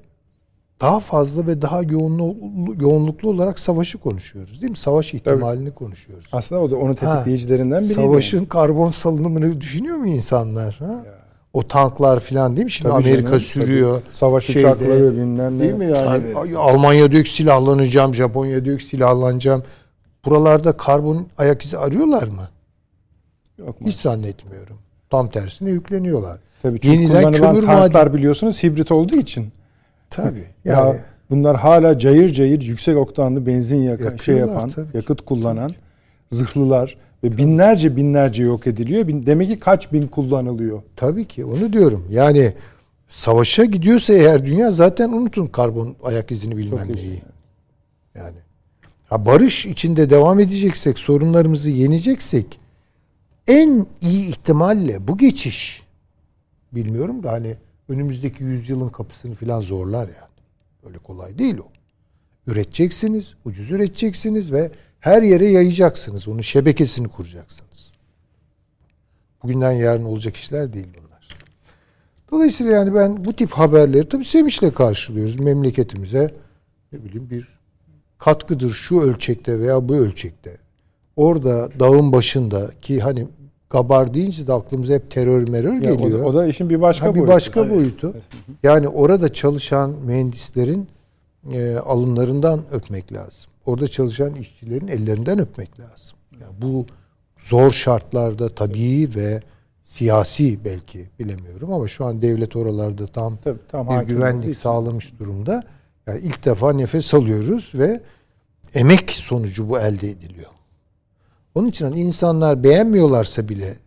[0.82, 2.36] daha fazla ve daha yoğunlu,
[2.82, 4.78] yoğunluklu olarak savaşı konuşuyoruz değil mi?
[4.78, 6.28] Savaş ihtimalini konuşuyoruz.
[6.32, 7.94] Aslında o da onun tetikleyicilerinden biri.
[7.94, 10.76] Savaşın karbon salınımını düşünüyor mu insanlar?
[10.80, 11.04] Ha?
[11.54, 12.72] O tanklar falan değil mi?
[12.72, 14.02] Şimdi Tabii Amerika canım, sürüyor.
[14.02, 14.16] tabii.
[14.16, 15.64] Savaş Şeyde, uçakları bilmem ne.
[15.64, 16.36] Değil mi yani?
[16.38, 19.64] Ay, Almanya diyor ki silahlanacağım, Japonya diyor ki silahlanacağım.
[20.26, 22.48] Buralarda karbon ayak izi arıyorlar mı?
[23.58, 23.88] Yok mu?
[23.88, 24.78] Hiç zannetmiyorum.
[25.10, 26.38] Tam tersine yükleniyorlar.
[26.62, 28.18] Tabii çünkü Yeniden kullanılan kömür tanklar madeni.
[28.18, 29.48] biliyorsunuz hibrit olduğu için.
[30.10, 30.44] Tabii.
[30.66, 30.96] Ya Yani
[31.30, 35.72] bunlar hala cayır cayır yüksek oktanlı benzin yakan, şey yapan, yakıt kullanan
[36.32, 39.08] zırhlılar ve binlerce binlerce yok ediliyor.
[39.08, 40.82] Demek ki kaç bin kullanılıyor.
[40.96, 42.06] Tabii ki onu diyorum.
[42.10, 42.54] Yani
[43.10, 47.22] savaşa gidiyorsa eğer dünya zaten unutun karbon ayak izini bilmem neyi.
[48.16, 48.38] Yani
[49.06, 52.60] ha barış içinde devam edeceksek, sorunlarımızı yeneceksek
[53.48, 55.84] en iyi ihtimalle bu geçiş
[56.72, 57.58] bilmiyorum da hani
[57.90, 60.38] önümüzdeki yüzyılın kapısını falan zorlar yani.
[60.88, 61.68] Öyle kolay değil o.
[62.48, 66.28] Üreteceksiniz, ucuz üreteceksiniz ve her yere yayacaksınız.
[66.28, 67.92] Onun şebekesini kuracaksınız.
[69.44, 71.38] Bugünden yarın olacak işler değil bunlar.
[72.32, 75.40] Dolayısıyla yani ben bu tip haberleri tabii sevinçle karşılıyoruz.
[75.40, 76.34] Memleketimize
[76.92, 77.60] ne bileyim bir
[78.18, 80.58] katkıdır şu ölçekte veya bu ölçekte.
[81.16, 83.28] Orada dağın başında ki hani
[83.70, 86.20] Gabar deyince de aklımıza hep terör merör Ya o, geliyor.
[86.20, 87.34] da, o da işin bir başka Ha, bir boyutu.
[87.34, 88.14] başka boyutu.
[88.64, 90.88] Yani orada çalışan mühendislerin
[91.54, 93.52] e, alınlarından öpmek lazım.
[93.66, 96.18] Orada çalışan işçilerin ellerinden öpmek lazım.
[96.42, 96.86] Yani bu
[97.38, 99.42] zor şartlarda tabii ve
[99.84, 104.54] siyasi belki bilemiyorum ama şu an devlet oralarda tam Tabii, tam bir güvenlik için.
[104.54, 105.64] sağlamış durumda.
[106.08, 108.02] Yani ilk defa nefes alıyoruz ve
[108.74, 110.50] emek sonucu bu elde ediliyor.
[111.58, 113.78] Onun için hani insanlar beğenmiyorlarsa bile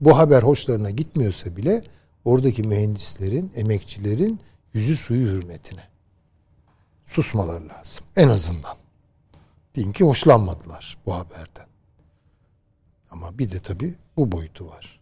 [0.00, 1.84] bu haber hoşlarına gitmiyorsa bile
[2.24, 4.40] oradaki mühendislerin, emekçilerin
[4.74, 5.84] yüzü suyu hürmetine
[7.06, 8.04] susmaları lazım.
[8.16, 8.76] En azından.
[9.76, 11.66] Deyin ki hoşlanmadılar bu haberden.
[13.10, 15.00] Ama bir de tabii bu boyutu var.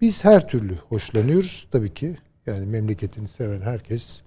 [0.00, 2.18] Biz her türlü hoşlanıyoruz tabii ki.
[2.46, 4.22] Yani memleketini seven herkes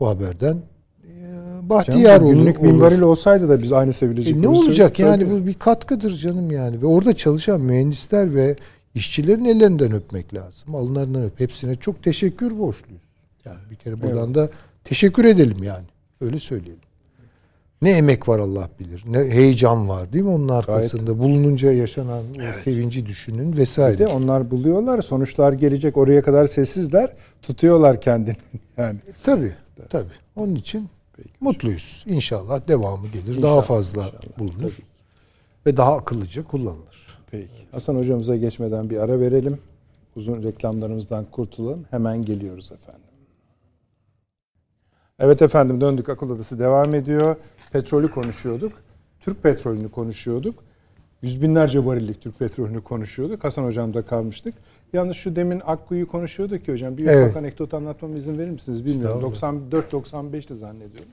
[0.00, 0.62] bu haberden
[1.08, 2.34] e, bahtiyar Canım, olur.
[2.34, 2.66] günlük olur.
[2.66, 4.36] minvalil olsaydı da biz aynı sevilecek.
[4.36, 6.82] E ne olacak yani bu bir katkıdır canım yani.
[6.82, 8.56] Ve orada çalışan mühendisler ve
[8.94, 10.74] işçilerin ellerinden öpmek lazım.
[10.74, 11.40] Alınlarından öp.
[11.40, 13.02] Hepsine çok teşekkür borçluyuz.
[13.44, 14.48] Yani bir kere buradan da
[14.84, 15.86] teşekkür edelim yani.
[16.20, 16.82] Öyle söyleyelim.
[17.82, 19.04] Ne emek var Allah bilir.
[19.06, 21.18] Ne heyecan var değil mi onun arkasında.
[21.18, 23.94] Bulununca yaşanan o sevinci düşünün vesaire.
[23.94, 25.02] Bir de onlar buluyorlar.
[25.02, 25.96] Sonuçlar gelecek.
[25.96, 27.12] Oraya kadar sessizler.
[27.42, 28.36] Tutuyorlar kendini.
[28.76, 29.52] Yani Tabii.
[29.90, 30.12] Tabii.
[30.36, 30.88] Onun için
[31.40, 32.04] mutluyuz.
[32.06, 33.42] İnşallah devamı gelir.
[33.42, 34.78] Daha fazla bulunur.
[35.66, 37.18] Ve daha akıllıca kullanılır.
[37.30, 37.48] Peki.
[37.70, 39.58] Hasan hocamıza geçmeden bir ara verelim.
[40.16, 41.86] Uzun reklamlarımızdan kurtulalım.
[41.90, 43.02] Hemen geliyoruz efendim.
[45.18, 47.36] Evet efendim döndük akıl odası devam ediyor.
[47.72, 48.72] Petrolü konuşuyorduk.
[49.20, 50.54] Türk petrolünü konuşuyorduk.
[51.22, 53.44] Yüz binlerce varillik Türk petrolünü konuşuyorduk.
[53.44, 54.54] Hasan hocamda kalmıştık.
[54.92, 56.96] Yalnız şu demin Akkuyu konuşuyorduk ki hocam.
[56.96, 57.24] Bir Evet.
[57.24, 59.32] ufak anekdot anlatmama izin verir misiniz bilmiyorum.
[59.32, 59.92] Estağfurullah.
[59.92, 61.10] 94-95'te zannediyorum.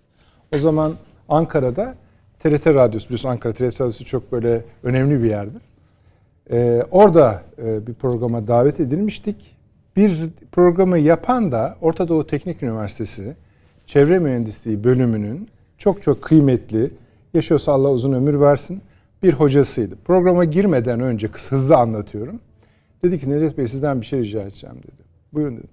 [0.55, 0.93] O zaman
[1.29, 1.95] Ankara'da
[2.39, 5.61] TRT Radyosu, biliyorsun Ankara TRT Radyosu çok böyle önemli bir yerdir.
[6.51, 9.55] Ee, orada e, bir programa davet edilmiştik.
[9.95, 13.35] Bir programı yapan da Orta Doğu Teknik Üniversitesi
[13.85, 16.91] Çevre Mühendisliği bölümünün çok çok kıymetli,
[17.33, 18.81] yaşıyorsa Allah uzun ömür versin,
[19.23, 19.95] bir hocasıydı.
[20.05, 22.39] Programa girmeden önce hızlı anlatıyorum.
[23.05, 25.03] Dedi ki Nedret Bey sizden bir şey rica edeceğim dedi.
[25.33, 25.69] Buyurun dedim.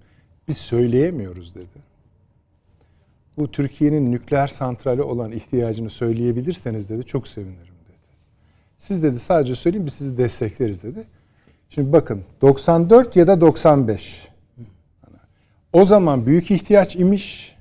[0.47, 1.93] Biz söyleyemiyoruz dedi.
[3.37, 7.97] bu Türkiye'nin nükleer santrali olan ihtiyacını söyleyebilirseniz dedi çok sevinirim dedi.
[8.79, 11.03] Siz dedi sadece söyleyin biz sizi destekleriz dedi.
[11.69, 14.29] Şimdi bakın 94 ya da 95.
[15.73, 17.55] O zaman büyük ihtiyaç imiş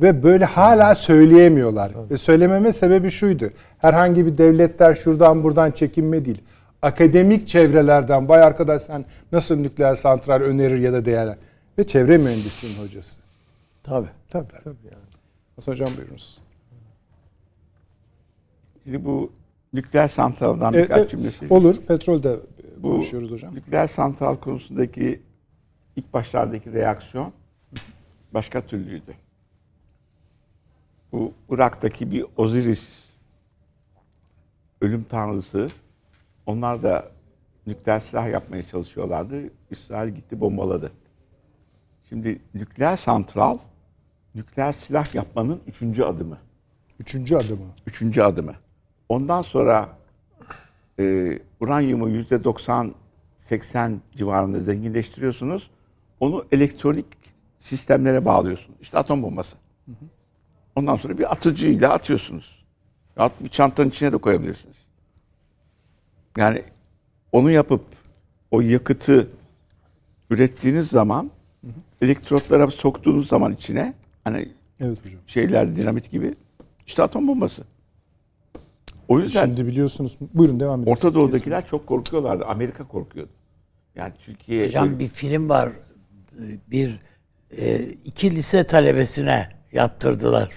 [0.00, 1.92] ve böyle hala söyleyemiyorlar.
[1.98, 2.10] Evet.
[2.10, 3.50] Ve söylememe sebebi şuydu.
[3.78, 6.42] Herhangi bir devletler şuradan buradan çekinme değil.
[6.84, 11.36] Akademik çevrelerden vay arkadaş sen nasıl nükleer santral önerir ya da değerler.
[11.78, 13.16] Ve çevre mühendisliğinin hocası.
[13.82, 14.08] Tabii.
[14.28, 15.04] Tabii tabii yani.
[15.56, 16.38] Hasan Hocam buyurunuz.
[18.84, 19.32] Şimdi bu
[19.72, 21.64] nükleer santraldan evet, birkaç cümle söyleyeyim.
[21.64, 21.76] Olur.
[21.88, 22.36] Petrol de
[22.76, 23.54] bu konuşuyoruz hocam.
[23.54, 25.22] Nükleer santral konusundaki
[25.96, 27.32] ilk başlardaki reaksiyon
[28.34, 29.14] başka türlüydü.
[31.12, 33.04] Bu Irak'taki bir Osiris
[34.80, 35.68] ölüm tanrısı
[36.46, 37.08] onlar da
[37.66, 39.50] nükleer silah yapmaya çalışıyorlardı.
[39.70, 40.92] İsrail gitti bombaladı.
[42.08, 43.58] Şimdi nükleer santral
[44.34, 46.38] nükleer silah yapmanın üçüncü adımı.
[47.00, 47.66] Üçüncü adımı.
[47.86, 48.54] Üçüncü adımı.
[49.08, 49.88] Ondan sonra
[50.98, 55.70] e, uranyumu yüzde 90-80 civarında zenginleştiriyorsunuz.
[56.20, 57.06] Onu elektronik
[57.58, 58.78] sistemlere bağlıyorsunuz.
[58.80, 59.56] İşte atom bombası.
[60.76, 62.64] Ondan sonra bir atıcıyla atıyorsunuz.
[63.18, 64.76] Ya bir çantanın içine de koyabilirsiniz.
[66.38, 66.62] Yani
[67.32, 67.84] onu yapıp
[68.50, 69.28] o yakıtı
[70.30, 71.30] ürettiğiniz zaman
[72.02, 73.94] elektrotlara soktuğunuz zaman içine
[74.24, 74.48] hani
[74.80, 75.20] evet hocam.
[75.26, 76.34] şeyler dinamit gibi
[76.86, 77.64] işte atom bombası.
[79.08, 80.90] O yüzden şimdi biliyorsunuz buyurun devam edin.
[80.90, 82.44] Orta Doğu'dakiler çok korkuyorlardı.
[82.44, 83.32] Amerika korkuyordu.
[83.94, 85.72] Yani Türkiye Hocam bir film var.
[86.70, 87.00] Bir
[87.58, 90.52] e, iki lise talebesine yaptırdılar.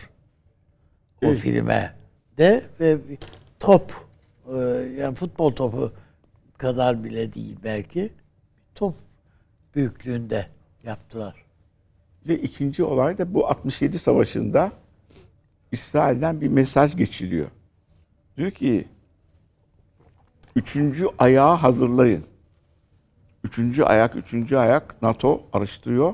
[1.23, 1.39] O evet.
[1.39, 1.95] filme
[2.37, 2.97] de ve
[3.59, 4.06] top e,
[4.97, 5.91] yani futbol topu
[6.57, 8.09] kadar bile değil belki.
[8.75, 8.95] Top
[9.75, 10.47] büyüklüğünde
[10.83, 11.45] yaptılar.
[12.27, 14.71] Ve ikinci olay da bu 67 savaşında
[15.71, 17.47] İsrail'den bir mesaj geçiliyor.
[18.37, 18.87] Diyor ki
[20.55, 22.23] üçüncü ayağı hazırlayın.
[23.43, 26.13] Üçüncü ayak, üçüncü ayak NATO araştırıyor.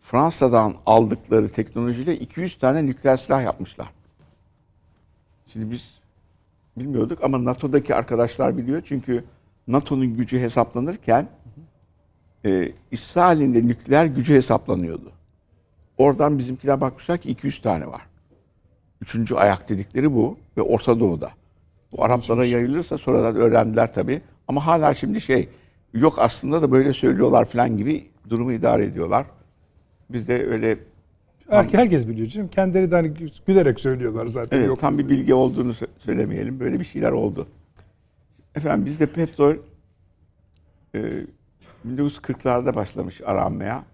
[0.00, 3.90] Fransa'dan aldıkları teknolojiyle 200 tane nükleer silah yapmışlar.
[5.46, 6.00] Şimdi biz
[6.76, 8.82] bilmiyorduk ama NATO'daki arkadaşlar biliyor.
[8.84, 9.24] Çünkü
[9.68, 11.28] NATO'nun gücü hesaplanırken
[12.44, 15.12] e, İsrail'in de nükleer gücü hesaplanıyordu.
[15.98, 18.02] Oradan bizimkiler bakmışlar ki 200 tane var.
[19.00, 21.30] Üçüncü ayak dedikleri bu ve Orta Doğu'da.
[21.92, 24.20] Bu Araplara yayılırsa sonradan öğrendiler tabii.
[24.48, 25.48] Ama hala şimdi şey
[25.94, 29.26] yok aslında da böyle söylüyorlar falan gibi durumu idare ediyorlar.
[30.10, 30.78] Biz de öyle
[31.50, 32.48] Herkes, herkes biliyor canım.
[32.48, 33.14] Kendileri de hani
[33.46, 34.58] gülerek söylüyorlar zaten.
[34.58, 36.60] Evet, Yok tam bir bilgi olduğunu söylemeyelim.
[36.60, 37.48] Böyle bir şeyler oldu.
[38.54, 39.56] Efendim bizde petrol
[40.94, 40.98] e,
[41.88, 43.84] 1940'larda başlamış aranmaya.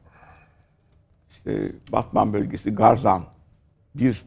[1.31, 3.25] İşte Batman bölgesi Garzan
[3.95, 4.23] bir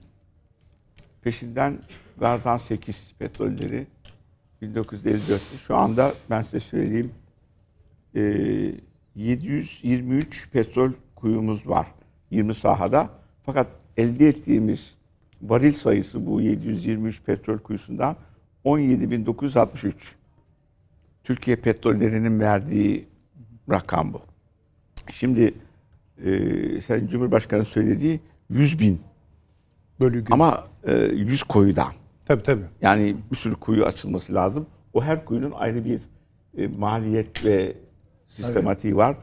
[1.22, 1.80] peşinden
[2.20, 3.88] Garzan 8 petrolleri
[4.62, 5.58] 1954'te.
[5.68, 7.12] Şu anda ben size söyleyeyim
[8.16, 8.22] e,
[9.16, 11.88] 723 petrol kuyumuz var
[12.36, 13.10] 20 sahada.
[13.46, 13.68] Fakat
[13.98, 14.96] elde ettiğimiz
[15.42, 18.16] varil sayısı bu 723 petrol kuyusundan
[18.66, 19.94] 17.963.
[21.24, 23.08] Türkiye petrollerinin verdiği
[23.72, 24.22] rakam bu.
[25.12, 25.54] Şimdi
[26.26, 28.20] e, Sayın Cumhurbaşkanı söylediği
[28.50, 29.02] 100 bin
[30.00, 30.34] bölü gün.
[30.34, 31.94] Ama e, 100 koyudan.
[32.26, 32.66] Tabii tabii.
[32.82, 34.68] Yani bir sürü kuyu açılması lazım.
[34.94, 36.02] O her kuyunun ayrı bir
[36.58, 37.76] e, maliyet ve
[38.30, 38.98] sistematiği evet.
[39.00, 39.18] var.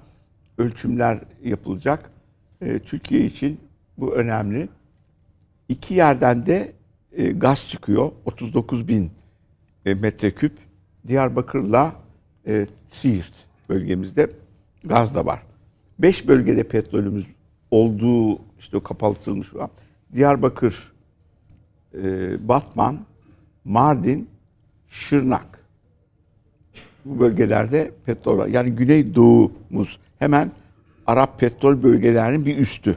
[0.59, 2.11] Ölçümler yapılacak.
[2.63, 3.61] E, Türkiye için
[3.99, 4.69] bu önemli.
[5.69, 6.73] İki yerden de
[7.13, 8.13] e, gaz çıkıyor.
[8.25, 9.11] 39 bin
[9.87, 10.53] e, metreküp.
[11.07, 11.93] Diyarbakır'la
[12.47, 13.33] e, Siirt
[13.69, 14.31] bölgemizde
[14.85, 15.43] gaz da var.
[15.99, 17.27] Beş bölgede petrolümüz
[17.71, 19.71] olduğu işte kapatılmış var.
[20.15, 20.93] Diyarbakır,
[21.95, 23.07] e, Batman,
[23.65, 24.29] Mardin,
[24.89, 25.65] Şırnak.
[27.05, 28.47] Bu bölgelerde petrol var.
[28.47, 30.51] Yani Güneydoğumuz hemen
[31.07, 32.97] Arap petrol bölgelerinin bir üstü.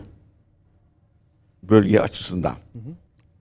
[1.63, 2.55] Bölge açısından.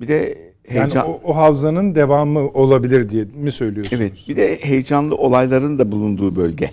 [0.00, 1.06] Bir de heyecan...
[1.06, 4.02] Yani o, o havzanın devamı olabilir diye mi söylüyorsunuz?
[4.02, 4.24] Evet.
[4.28, 6.70] Bir de heyecanlı olayların da bulunduğu bölge.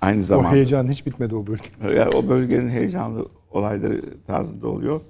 [0.00, 0.48] Aynı zamanda.
[0.48, 1.64] O heyecan hiç bitmedi o bölge.
[1.96, 5.00] Yani o bölgenin heyecanlı olayları tarzında oluyor.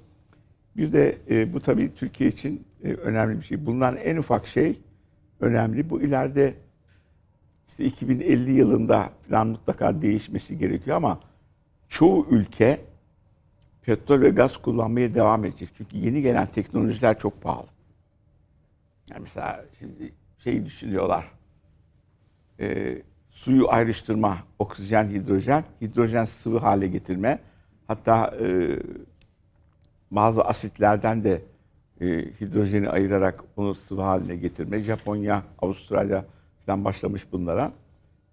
[0.77, 3.65] Bir de e, bu tabii Türkiye için e, önemli bir şey.
[3.65, 4.77] Bundan en ufak şey
[5.39, 5.89] önemli.
[5.89, 6.53] Bu ileride
[7.67, 11.19] işte 2050 yılında falan mutlaka değişmesi gerekiyor ama
[11.91, 12.81] çoğu ülke
[13.81, 15.69] petrol ve gaz kullanmaya devam edecek.
[15.77, 17.67] Çünkü yeni gelen teknolojiler çok pahalı.
[19.09, 21.31] Yani mesela şimdi şey düşünüyorlar.
[22.59, 22.97] E,
[23.29, 27.39] suyu ayrıştırma, oksijen, hidrojen, hidrojen sıvı hale getirme.
[27.87, 28.79] Hatta e,
[30.11, 31.41] bazı asitlerden de
[32.01, 32.05] e,
[32.41, 34.83] hidrojeni ayırarak onu sıvı haline getirme.
[34.83, 36.25] Japonya, Avustralya
[36.65, 37.71] falan başlamış bunlara.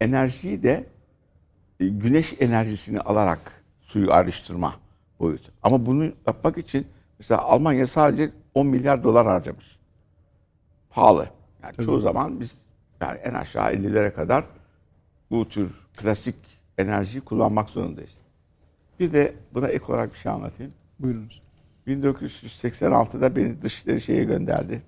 [0.00, 0.86] Enerjiyi de
[1.78, 4.74] güneş enerjisini alarak suyu ayrıştırma
[5.20, 5.52] boyutu.
[5.62, 6.86] Ama bunu yapmak için
[7.18, 9.78] mesela Almanya sadece 10 milyar dolar harcamış.
[10.90, 11.28] Pahalı.
[11.62, 12.50] Yani çoğu zaman biz
[13.00, 14.44] yani en aşağı 50'lere kadar
[15.30, 16.34] bu tür klasik
[16.78, 18.14] enerjiyi kullanmak zorundayız.
[19.00, 20.72] Bir de buna ek olarak bir şey anlatayım.
[20.98, 21.42] Buyurunuz.
[21.86, 24.82] 1986'da beni Dışişleri şeye gönderdi.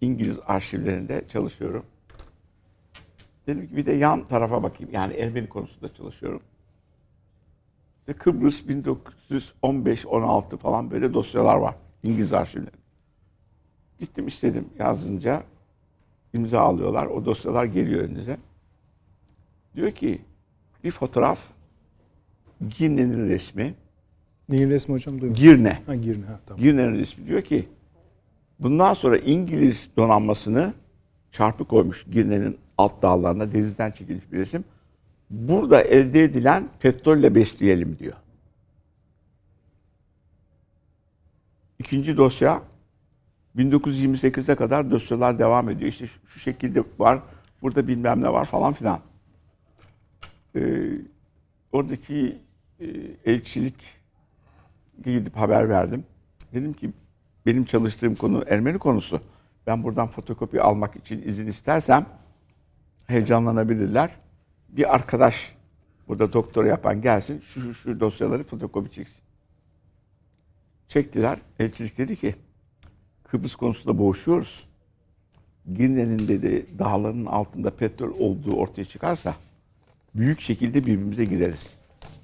[0.00, 1.84] İngiliz arşivlerinde çalışıyorum.
[3.48, 4.92] Dedim ki bir de yan tarafa bakayım.
[4.92, 6.40] Yani Ermeni konusunda çalışıyorum.
[8.08, 8.62] Ve Kıbrıs
[9.30, 11.74] 1915-16 falan böyle dosyalar var.
[12.02, 12.70] İngiliz arşivlerinde.
[13.98, 15.42] Gittim istedim yazınca
[16.34, 17.06] imza alıyorlar.
[17.06, 18.36] O dosyalar geliyor önünüze.
[19.74, 20.20] Diyor ki
[20.84, 21.40] bir fotoğraf
[22.78, 23.74] Girne'nin resmi.
[24.48, 25.42] Neyin resmi hocam duymadım.
[25.42, 25.78] Girne.
[25.86, 26.26] Ha Girne.
[26.26, 26.62] Ha, tamam.
[26.62, 27.68] Girne'nin resmi diyor ki
[28.60, 30.74] bundan sonra İngiliz donanmasını
[31.32, 34.64] çarpı koymuş Girne'nin alt dağlarına denizden çekilmiş bir resim.
[35.30, 38.16] Burada elde edilen petrolle besleyelim diyor.
[41.78, 42.62] İkinci dosya
[43.56, 45.90] 1928'e kadar dosyalar devam ediyor.
[45.90, 47.18] İşte şu, şu şekilde var,
[47.62, 49.00] burada bilmem ne var falan filan.
[50.56, 50.88] Ee,
[51.72, 52.38] oradaki
[52.80, 52.86] e,
[53.24, 53.74] elçilik
[55.04, 56.04] gidip haber verdim.
[56.54, 56.90] Dedim ki
[57.46, 59.20] benim çalıştığım konu Ermeni konusu.
[59.66, 62.06] Ben buradan fotokopi almak için izin istersem
[63.08, 64.10] heyecanlanabilirler.
[64.68, 65.56] Bir arkadaş
[66.08, 69.18] burada doktora yapan gelsin şu şu, şu dosyaları fotokopi çeksin.
[70.88, 71.38] Çektiler.
[71.58, 72.34] Elçilik dedi ki
[73.24, 74.68] Kıbrıs konusunda boğuşuyoruz.
[75.74, 79.34] Girne'nin dedi dağların altında petrol olduğu ortaya çıkarsa
[80.14, 81.74] büyük şekilde birbirimize gireriz.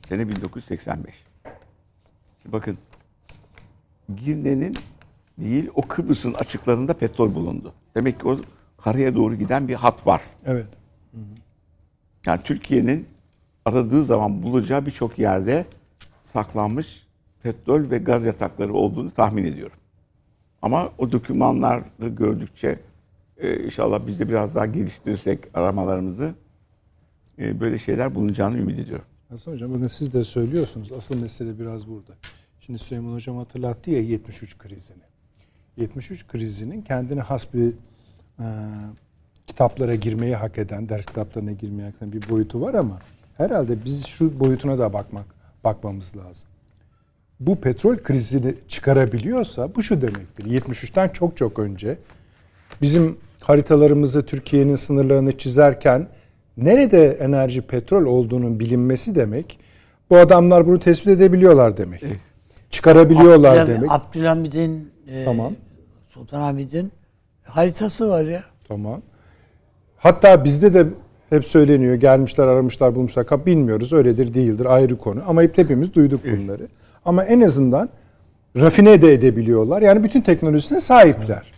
[0.08, 1.14] Sene 1985.
[2.42, 2.78] Şimdi bakın
[4.24, 4.76] Girne'nin
[5.38, 7.74] değil o Kıbrıs'ın açıklarında petrol bulundu.
[7.94, 8.38] Demek ki o
[8.84, 10.22] karaya doğru giden bir hat var.
[10.46, 10.66] Evet.
[12.26, 13.06] Yani Türkiye'nin
[13.64, 15.66] aradığı zaman bulacağı birçok yerde
[16.24, 17.06] saklanmış
[17.42, 19.76] petrol ve gaz yatakları olduğunu tahmin ediyorum.
[20.62, 22.78] Ama o dokümanları gördükçe
[23.38, 26.34] e, inşallah biz de biraz daha geliştirirsek aramalarımızı
[27.38, 29.04] e, böyle şeyler bulunacağını ümit ediyorum.
[29.28, 30.92] Hasan Hocam bakın siz de söylüyorsunuz.
[30.92, 32.12] Asıl mesele biraz burada.
[32.60, 35.02] Şimdi Süleyman Hocam hatırlattı ya 73 krizini.
[35.76, 37.74] 73 krizinin kendine has bir
[38.40, 38.44] e,
[39.46, 42.98] kitaplara girmeyi hak eden, ders kitaplarına girmeyi hak eden bir boyutu var ama
[43.36, 45.26] herhalde biz şu boyutuna da bakmak
[45.64, 46.48] bakmamız lazım.
[47.40, 50.44] Bu petrol krizini çıkarabiliyorsa bu şu demektir.
[50.44, 51.98] 73'ten çok çok önce
[52.82, 56.08] bizim haritalarımızı Türkiye'nin sınırlarını çizerken
[56.56, 59.58] nerede enerji petrol olduğunun bilinmesi demek
[60.10, 62.04] bu adamlar bunu tespit edebiliyorlar demek.
[62.70, 63.90] Çıkarabiliyorlar Abdülhamid- demek.
[63.92, 65.52] Abdülhamid'in e, Tamam.
[66.08, 66.92] Sultanahmet'in
[67.44, 68.44] haritası var ya.
[68.68, 69.02] Tamam.
[69.96, 70.86] Hatta bizde de
[71.30, 76.68] hep söyleniyor gelmişler aramışlar bulmuşlar bilmiyoruz öyledir değildir ayrı konu ama hep hepimiz duyduk bunları.
[77.04, 77.88] Ama en azından
[78.56, 79.82] rafine de edebiliyorlar.
[79.82, 81.52] Yani bütün teknolojisine sahipler.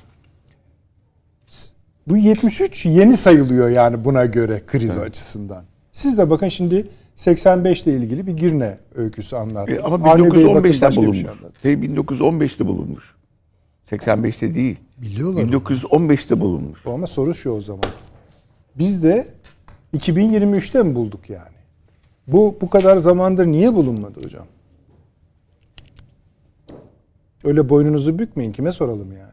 [2.06, 5.64] Bu 73 yeni sayılıyor yani buna göre kriz açısından.
[5.92, 9.78] Siz de bakın şimdi 85 ile ilgili bir Girne öyküsü anlattınız.
[9.78, 11.24] E, ama Avni Bey bakın 1915'te başka bir şey bulunmuş.
[11.24, 11.58] anlattı.
[11.62, 13.15] Hey, 1915'te bulunmuş.
[13.86, 14.80] 85'te değil.
[14.98, 15.42] Biliyorlar.
[15.42, 16.86] 1915'te bulunmuş.
[16.86, 17.84] Ama soru şu o zaman.
[18.78, 19.26] Biz de
[19.96, 21.56] 2023'te mi bulduk yani?
[22.26, 24.46] Bu bu kadar zamandır niye bulunmadı hocam?
[27.44, 29.32] Öyle boynunuzu bükmeyin kime soralım yani.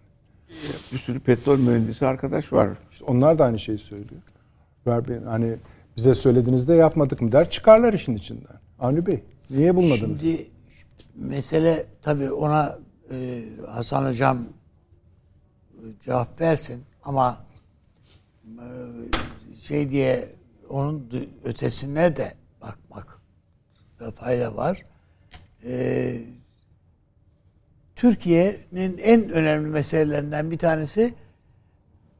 [0.91, 2.69] Bir sürü petrol mühendisi arkadaş var.
[2.91, 4.21] İşte onlar da aynı şeyi söylüyor.
[4.87, 5.55] Ver bir- hani
[5.97, 8.59] bize söylediğinizde yapmadık mı der çıkarlar işin içinden.
[8.79, 10.21] Avni Bey niye bulmadınız?
[10.21, 10.47] Şimdi
[11.15, 12.79] mesele tabii ona
[13.13, 14.47] e, Hasan Hocam
[15.73, 17.45] e, cevap versin ama
[18.45, 18.65] e,
[19.61, 20.29] şey diye
[20.69, 21.09] onun
[21.43, 23.19] ötesine de bakmak
[23.99, 24.85] da fayda var.
[25.65, 26.21] E,
[27.95, 31.13] Türkiye'nin en önemli meselelerinden bir tanesi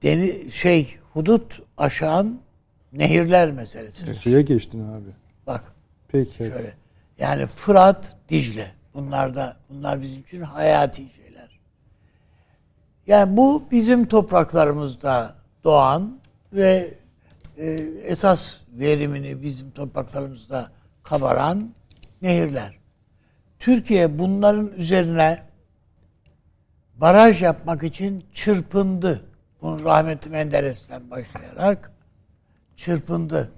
[0.04, 2.40] deni şey hudut aşan
[2.94, 4.16] nehirler meselesi.
[4.16, 5.10] Suya geçtin abi.
[5.48, 5.74] Bak
[6.08, 6.38] Peki.
[6.38, 6.74] Şöyle.
[7.20, 8.72] Yani Fırat, Dicle.
[8.94, 11.60] Bunlar da bunlar bizim için hayati şeyler.
[13.08, 16.20] Yani bu bizim topraklarımızda doğan
[16.54, 16.94] ve
[17.58, 17.72] e,
[18.04, 20.72] esas verimini bizim topraklarımızda
[21.04, 21.74] kabaran
[22.22, 22.78] nehirler.
[23.60, 25.44] Türkiye bunların üzerine
[26.96, 29.26] baraj yapmak için çırpındı.
[29.62, 31.92] Bunu rahmetli Menderes'ten başlayarak
[32.76, 33.52] çırpındı.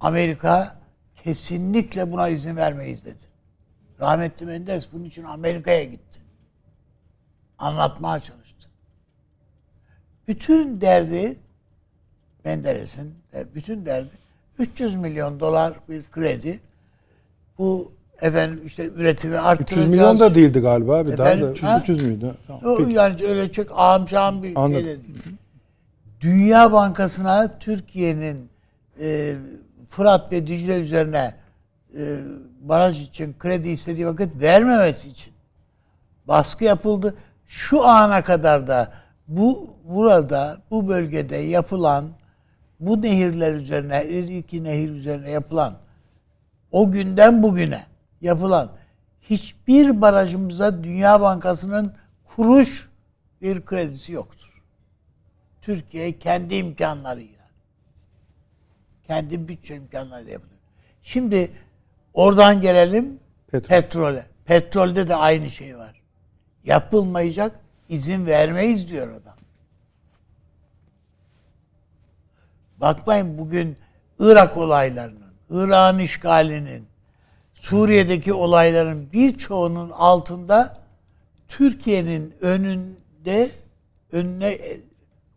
[0.00, 0.80] Amerika
[1.24, 3.31] kesinlikle buna izin vermeyiz dedi.
[4.02, 6.20] Rahmetli Menderes bunun için Amerika'ya gitti.
[7.58, 8.68] anlatmaya çalıştı.
[10.28, 11.36] Bütün derdi
[12.44, 14.08] Menderes'in e, bütün derdi
[14.58, 16.60] 300 milyon dolar bir kredi.
[17.58, 19.80] Bu efendim işte üretimi arttıracağız.
[19.86, 21.18] 300 milyon da değildi galiba abi.
[21.18, 21.78] Daha Efendim, da ha?
[21.80, 22.34] 300 müydü?
[22.46, 22.62] Tamam.
[22.64, 22.92] O Peki.
[22.92, 24.84] yani öyle çok ağamcağım bir Anladım.
[24.84, 25.24] şey de değil.
[26.20, 28.48] Dünya Bankası'na Türkiye'nin
[29.00, 29.34] e,
[29.88, 31.34] Fırat ve Dicle üzerine
[31.98, 32.18] e,
[32.68, 35.32] baraj için kredi istediği vakit vermemesi için
[36.28, 37.14] baskı yapıldı.
[37.46, 38.92] Şu ana kadar da
[39.28, 42.10] bu burada bu bölgede yapılan
[42.80, 44.04] bu nehirler üzerine
[44.38, 45.78] iki nehir üzerine yapılan
[46.72, 47.86] o günden bugüne
[48.20, 48.70] yapılan
[49.20, 51.94] hiçbir barajımıza Dünya Bankası'nın
[52.24, 52.90] kuruş
[53.42, 54.62] bir kredisi yoktur.
[55.62, 57.42] Türkiye kendi imkanlarıyla
[59.06, 60.58] kendi bütçe imkanlarıyla yapıyor.
[61.02, 61.52] Şimdi
[62.14, 63.18] oradan gelelim
[63.50, 63.68] Petrol.
[63.68, 64.26] petrole.
[64.44, 66.02] Petrolde de aynı şey var.
[66.64, 69.36] Yapılmayacak izin vermeyiz diyor adam.
[72.76, 73.76] Bakmayın bugün
[74.18, 76.86] Irak olaylarının, Irak'ın işgalinin,
[77.54, 80.76] Suriye'deki olayların birçoğunun altında
[81.48, 83.50] Türkiye'nin önünde
[84.12, 84.58] önüne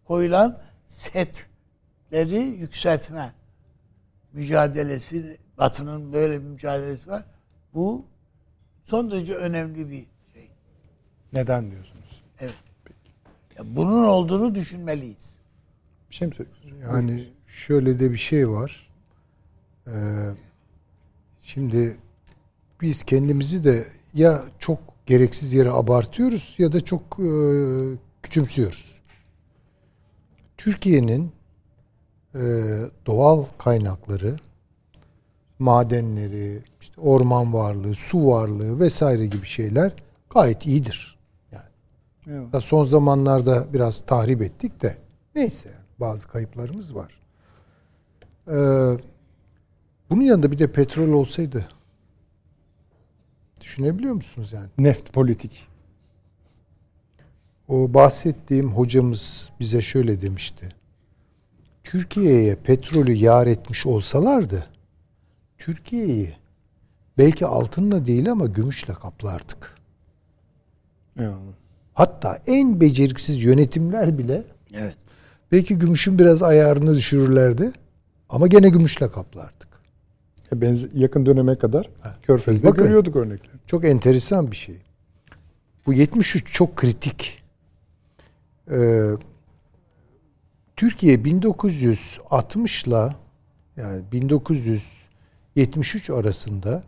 [0.06, 0.58] koyulan
[0.88, 3.34] setleri yükseltme
[4.34, 7.24] mücadelesi, Batı'nın böyle bir mücadelesi var.
[7.74, 8.06] Bu
[8.84, 10.50] son derece önemli bir şey.
[11.34, 12.24] Neden diyorsunuz?
[12.40, 12.56] Evet.
[13.58, 15.36] Ya bunun olduğunu düşünmeliyiz.
[16.10, 16.74] Bir şey mi söylüyorsunuz?
[16.84, 18.90] Yani şöyle de bir şey var.
[19.88, 19.92] Ee,
[21.42, 21.98] şimdi
[22.82, 27.30] biz kendimizi de ya çok gereksiz yere abartıyoruz ya da çok e,
[28.24, 28.96] küçümsüyoruz.
[30.58, 31.32] Türkiye'nin
[32.36, 32.42] e,
[33.06, 34.40] doğal kaynakları,
[35.60, 39.94] madenleri, işte orman varlığı, su varlığı vesaire gibi şeyler
[40.30, 41.18] gayet iyidir.
[41.52, 41.64] Yani
[42.28, 42.64] Evet.
[42.64, 44.98] son zamanlarda biraz tahrip ettik de
[45.36, 47.20] neyse bazı kayıplarımız var.
[48.48, 48.54] Ee,
[50.10, 51.68] bunun yanında bir de petrol olsaydı
[53.62, 54.70] düşünebiliyor musunuz yani?
[54.78, 55.68] Neft politik.
[57.68, 60.76] O bahsettiğim hocamız bize şöyle demişti.
[61.84, 64.66] Türkiye'ye petrolü yar etmiş olsalardı
[65.58, 66.36] Türkiye'yi
[67.18, 69.76] belki altınla değil ama gümüşle kaplardık.
[71.20, 71.36] Evet.
[71.94, 74.44] Hatta en beceriksiz yönetimler bile
[74.74, 74.96] Evet.
[75.52, 77.72] belki gümüşün biraz ayarını düşürürlerdi
[78.30, 79.68] ama gene gümüşle kaplardık.
[80.52, 81.90] E, benz- yakın döneme kadar
[82.24, 82.84] Körfez'de Bakın.
[82.84, 83.56] görüyorduk örnekleri.
[83.68, 84.78] Çok enteresan bir şey.
[85.86, 87.44] Bu 73 çok kritik.
[88.72, 89.10] Ee,
[90.76, 93.16] Türkiye 1960'la
[93.78, 94.04] yani
[95.56, 96.84] 1973 arasında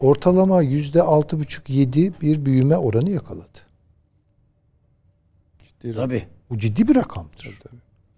[0.00, 3.58] ortalama yüzde altı buçuk yedi bir büyüme oranı yakaladı.
[5.64, 6.24] Ciddi Tabii.
[6.50, 7.58] Bu ciddi bir rakamdır.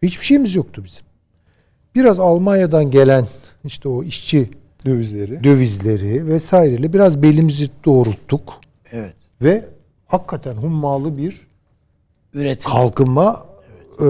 [0.02, 1.06] Hiçbir şeyimiz yoktu bizim.
[1.94, 3.26] Biraz Almanya'dan gelen
[3.64, 4.50] işte o işçi
[4.86, 5.44] dövizleri.
[5.44, 8.60] dövizleri vesaireli biraz belimizi doğrulttuk
[8.92, 9.14] Evet.
[9.42, 9.68] ve
[10.06, 11.46] hakikaten hummalı bir
[12.32, 12.70] Üretim.
[12.70, 13.46] kalkınma
[14.00, 14.06] e,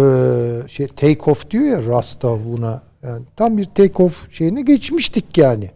[0.68, 5.71] şey take off diyor ya Rasta buna yani tam bir take off şeyine geçmiştik yani.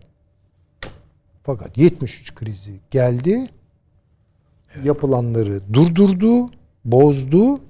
[1.42, 3.48] Fakat 73 krizi geldi.
[4.84, 6.50] Yapılanları durdurdu,
[6.84, 7.60] bozdu.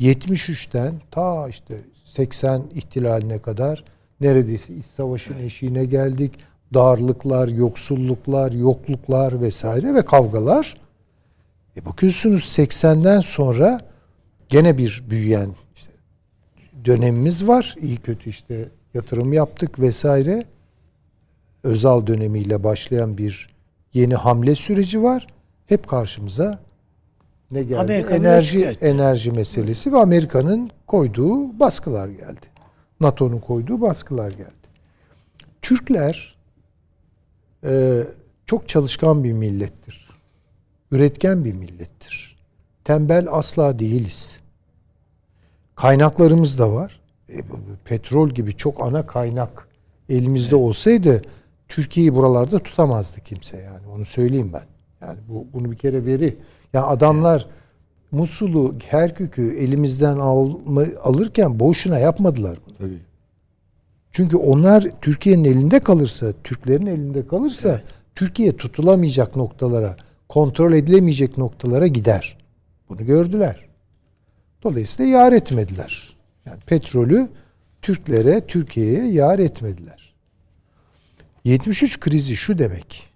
[0.00, 1.74] 73'ten ta işte
[2.04, 3.84] 80 ihtilaline kadar
[4.20, 6.32] neredeyse iç savaşın eşiğine geldik.
[6.74, 10.76] Darlıklar, yoksulluklar, yokluklar vesaire ve kavgalar.
[11.76, 13.80] E bakıyorsunuz 80'den sonra
[14.48, 15.92] gene bir büyüyen işte
[16.84, 17.74] dönemimiz var.
[17.80, 20.44] İyi kötü işte yatırım yaptık vesaire.
[21.62, 23.50] Özal dönemiyle başlayan bir
[23.92, 25.26] yeni hamle süreci var.
[25.66, 26.58] Hep karşımıza
[27.50, 27.78] ne geldi?
[27.78, 32.46] Amerika enerji enerji meselesi ve Amerika'nın koyduğu baskılar geldi.
[33.00, 34.52] NATO'nun koyduğu baskılar geldi.
[35.62, 36.36] Türkler
[37.64, 38.02] e,
[38.46, 40.08] çok çalışkan bir millettir.
[40.90, 42.36] Üretken bir millettir.
[42.84, 44.40] Tembel asla değiliz.
[45.74, 47.00] Kaynaklarımız da var.
[47.38, 47.42] E,
[47.84, 49.68] petrol gibi çok ana kaynak
[50.08, 51.22] elimizde olsaydı
[51.68, 53.86] Türkiye'yi buralarda tutamazdı kimse yani.
[53.96, 54.62] Onu söyleyeyim ben.
[55.06, 56.38] Yani bu bunu bir kere veri.
[56.72, 57.46] Ya adamlar
[58.10, 62.76] Musul'u, Kerkük'ü elimizden alma, alırken boşuna yapmadılar bunu.
[62.76, 62.98] Tabii.
[64.10, 67.80] Çünkü onlar Türkiye'nin elinde kalırsa, Türklerin elinde kalırsa
[68.14, 69.96] Türkiye tutulamayacak noktalara,
[70.28, 72.38] kontrol edilemeyecek noktalara gider.
[72.88, 73.66] Bunu gördüler.
[74.62, 76.11] Dolayısıyla yar etmediler.
[76.46, 77.28] Yani petrolü
[77.82, 80.14] Türklere, Türkiye'ye yar etmediler.
[81.44, 83.12] 73 krizi şu demek.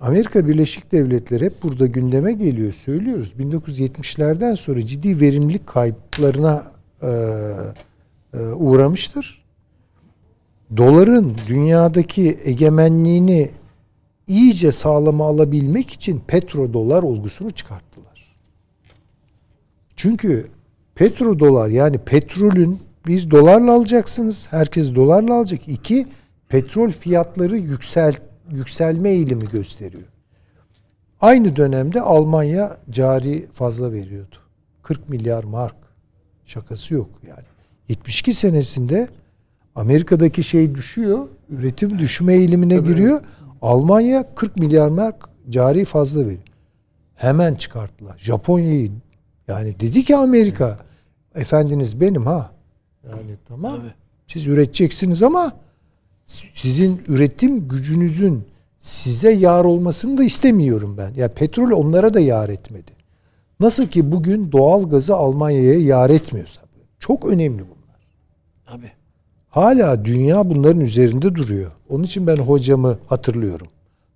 [0.00, 3.32] Amerika Birleşik Devletleri hep burada gündeme geliyor, söylüyoruz.
[3.38, 6.64] 1970'lerden sonra ciddi verimlilik kayıplarına
[7.02, 7.08] e,
[8.34, 9.44] e, uğramıştır.
[10.76, 13.50] Doların dünyadaki egemenliğini
[14.26, 18.36] iyice sağlama alabilmek için petrodolar olgusunu çıkarttılar.
[19.96, 20.50] Çünkü
[20.94, 24.46] petrodolar yani petrolün bir dolarla alacaksınız.
[24.50, 25.68] Herkes dolarla alacak.
[25.68, 26.06] İki,
[26.48, 28.14] petrol fiyatları yüksel,
[28.50, 30.08] yükselme eğilimi gösteriyor.
[31.20, 34.36] Aynı dönemde Almanya cari fazla veriyordu.
[34.82, 35.76] 40 milyar mark.
[36.44, 37.44] Şakası yok yani.
[37.88, 39.08] 72 senesinde
[39.74, 41.28] Amerika'daki şey düşüyor.
[41.50, 43.20] Üretim düşme eğilimine giriyor.
[43.62, 46.42] Almanya 40 milyar mark cari fazla veriyor.
[47.14, 48.18] Hemen çıkarttılar.
[48.18, 48.90] Japonya'yı
[49.48, 50.78] yani dedi ki Amerika
[51.34, 52.50] efendiniz benim ha.
[53.10, 53.80] Yani tamam.
[54.26, 55.52] Siz üreteceksiniz ama
[56.54, 58.44] sizin üretim gücünüzün
[58.78, 61.08] size yar olmasını da istemiyorum ben.
[61.08, 62.90] Ya yani petrol onlara da yar etmedi.
[63.60, 66.60] Nasıl ki bugün doğal gazı Almanya'ya yar etmiyorsa.
[67.00, 68.06] Çok önemli bunlar.
[68.66, 68.92] Tabii.
[69.48, 71.72] Hala dünya bunların üzerinde duruyor.
[71.88, 73.66] Onun için ben hocamı hatırlıyorum.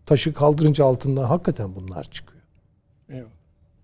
[0.07, 2.43] Taşı kaldırınca altından hakikaten bunlar çıkıyor.
[3.09, 3.38] Eyvallah.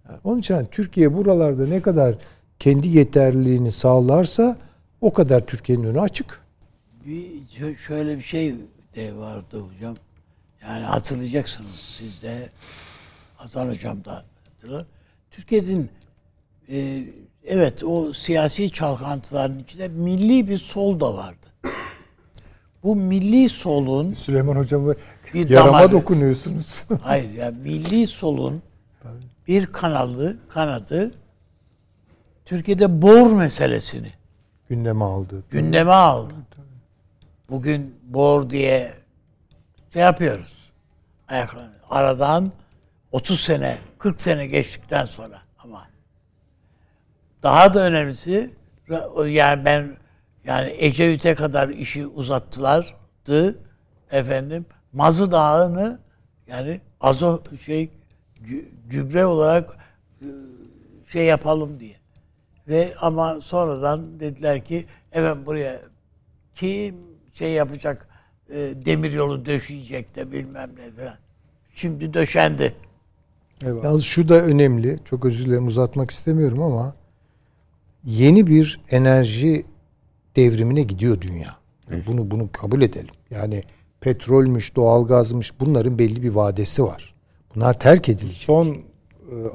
[0.08, 2.14] Yani onun için yani Türkiye buralarda ne kadar
[2.58, 4.56] kendi yeterliliğini sağlarsa
[5.00, 6.40] o kadar Türkiye'nin önü açık.
[7.06, 8.54] Bir, şöyle bir şey
[8.96, 9.96] de vardı hocam.
[10.62, 12.48] Yani hatırlayacaksınız siz de
[13.36, 14.86] Hasan hocam da hatırlar.
[15.30, 15.90] Türkiye'nin
[16.68, 17.04] e,
[17.44, 21.46] evet o siyasi çalkantıların içinde milli bir sol da vardı.
[22.82, 24.94] Bu milli solun Süleyman hocamı
[25.34, 26.84] bir yarama damarı- dokunuyorsunuz.
[27.02, 28.62] Hayır ya milli solun
[29.48, 31.14] bir kanalı kanadı
[32.44, 34.12] Türkiye'de bor meselesini
[34.68, 35.44] Gündeme aldı.
[35.50, 36.34] gündeme aldı.
[37.50, 38.94] Bugün bor diye
[39.92, 40.70] şey yapıyoruz.
[41.90, 42.52] Aradan
[43.12, 45.88] 30 sene, 40 sene geçtikten sonra ama
[47.42, 48.50] daha da önemlisi
[49.26, 49.96] yani ben
[50.44, 53.58] yani Ecevit'e kadar işi uzattılardı
[54.10, 54.66] efendim.
[54.92, 55.98] Mazı Dağı'nı
[56.46, 57.90] yani azo şey
[58.90, 59.76] gübre olarak
[60.20, 60.26] e,
[61.06, 61.96] şey yapalım diye.
[62.68, 65.80] Ve ama sonradan dediler ki evet buraya
[66.54, 66.96] kim
[67.32, 68.08] şey yapacak
[68.50, 68.54] e,
[68.84, 71.18] demir yolu döşeyecek de bilmem ne falan.
[71.74, 72.74] Şimdi döşendi.
[73.64, 73.84] Eyvallah.
[73.84, 74.98] Yalnız şu da önemli.
[75.04, 76.94] Çok özür dilerim uzatmak istemiyorum ama
[78.04, 79.64] yeni bir enerji
[80.36, 81.56] devrimine gidiyor dünya.
[81.90, 83.14] Yani Bunu bunu kabul edelim.
[83.30, 83.62] Yani
[84.00, 87.13] petrolmüş, doğalgazmış bunların belli bir vadesi var.
[87.54, 88.36] Bunlar terk edilecek.
[88.36, 88.76] Son e,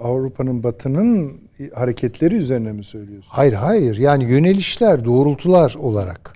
[0.03, 1.41] Avrupa'nın batının
[1.73, 3.29] hareketleri üzerine mi söylüyorsun?
[3.31, 6.33] Hayır hayır yani yönelişler, doğrultular olarak.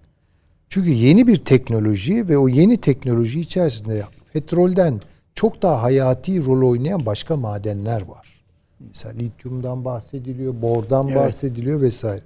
[0.69, 4.03] Çünkü yeni bir teknoloji ve o yeni teknoloji içerisinde
[4.33, 5.01] petrolden
[5.35, 8.43] çok daha hayati rol oynayan başka madenler var.
[8.79, 11.17] Mesela lityumdan bahsediliyor, bordan Evet.
[11.17, 12.21] bahsediliyor vesaire.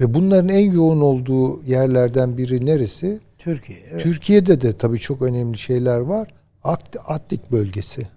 [0.00, 3.20] Ve bunların en yoğun olduğu yerlerden biri neresi?
[3.38, 3.78] Türkiye.
[3.90, 4.00] evet.
[4.00, 6.34] Türkiye'de de tabii çok önemli şeyler var.
[7.06, 8.08] Atlik bölgesi.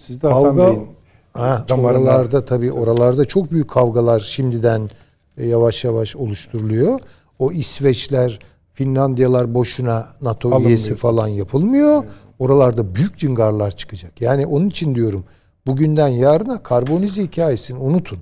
[0.00, 0.88] Siz de Hasan Kavga Bey'in
[1.32, 4.90] ha, oralarda tabii oralarda çok büyük kavgalar şimdiden
[5.36, 7.00] e, yavaş yavaş oluşturuluyor.
[7.38, 8.38] O İsveçler,
[8.72, 10.68] Finlandiyalar boşuna NATO Alınmıyor.
[10.68, 12.04] üyesi falan yapılmıyor.
[12.38, 14.20] Oralarda büyük cıngarlar çıkacak.
[14.20, 15.24] Yani onun için diyorum
[15.66, 18.18] bugünden yarına karbonize hikayesini unutun.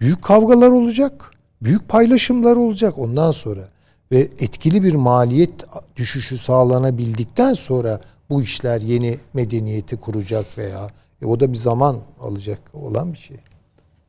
[0.00, 1.30] Büyük kavgalar olacak.
[1.62, 3.68] Büyük paylaşımlar olacak ondan sonra.
[4.12, 5.64] Ve etkili bir maliyet
[5.96, 8.00] düşüşü sağlanabildikten sonra
[8.30, 10.88] bu işler yeni medeniyeti kuracak veya
[11.22, 13.36] e, o da bir zaman alacak olan bir şey.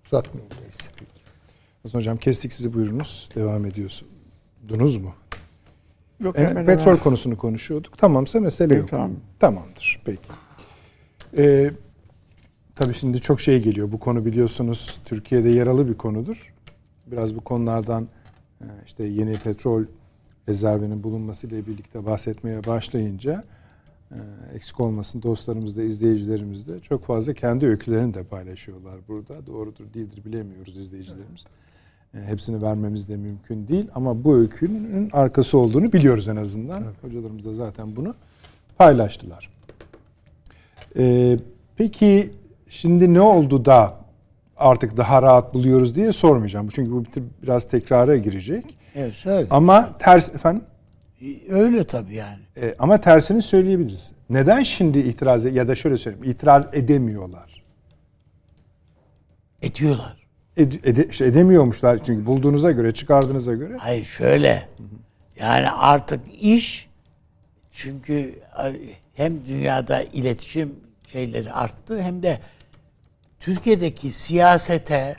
[0.06, 0.92] Uzatmayayım neyse.
[1.84, 3.30] Hasan Hocam kestik sizi buyurunuz.
[3.36, 5.14] Devam ediyorsunuz mu?
[6.20, 7.00] Yok, E, hemen petrol hemen.
[7.04, 7.98] konusunu konuşuyorduk.
[7.98, 8.90] Tamamsa mesele yok.
[8.90, 9.12] tamam.
[9.40, 10.02] Tamamdır.
[10.06, 10.20] Peki.
[11.38, 11.72] Ee,
[12.76, 13.92] tabii şimdi çok şey geliyor.
[13.92, 16.54] Bu konu biliyorsunuz Türkiye'de yaralı bir konudur.
[17.08, 18.08] Biraz bu konulardan
[18.62, 19.84] e, işte yeni petrol
[20.50, 23.44] rezervinin bulunması ile birlikte bahsetmeye başlayınca
[24.56, 29.46] eksik olmasın dostlarımız da izleyicilerimiz de çok fazla kendi öykülerini de paylaşıyorlar burada.
[29.48, 31.46] Doğrudur değildir bilemiyoruz izleyicilerimiz.
[32.14, 36.84] E, Hepsini vermemiz de mümkün değil ama bu öykünün arkası olduğunu biliyoruz en azından.
[37.02, 38.16] Hocalarımız da zaten bunu
[38.78, 39.50] paylaştılar.
[40.98, 41.38] E,
[41.76, 42.32] peki
[42.70, 43.96] şimdi ne oldu da
[44.58, 46.68] artık daha rahat buluyoruz diye sormayacağım.
[46.74, 48.78] Çünkü bu bir- biraz tekrara girecek.
[48.96, 49.48] Evet söyle.
[49.52, 50.62] Ama ters efendim
[51.50, 52.40] Öyle tabii yani.
[52.62, 54.12] e, ama tersini söyleyebiliriz.
[54.30, 57.64] Neden şimdi itiraz ya da şöyle söyleyeyim itiraz edemiyorlar?
[59.62, 60.28] Ediyorlar.
[60.58, 64.68] Ed- ede- işte edemiyormuşlar çünkü bulduğunuza göre çıkardığınıza göre Hayır şöyle.
[65.40, 66.90] Yani artık iş
[67.72, 68.40] çünkü
[69.14, 70.76] hem dünyada iletişim
[71.12, 72.40] şeyleri arttı hem de
[73.40, 75.16] Türkiye'deki siyasete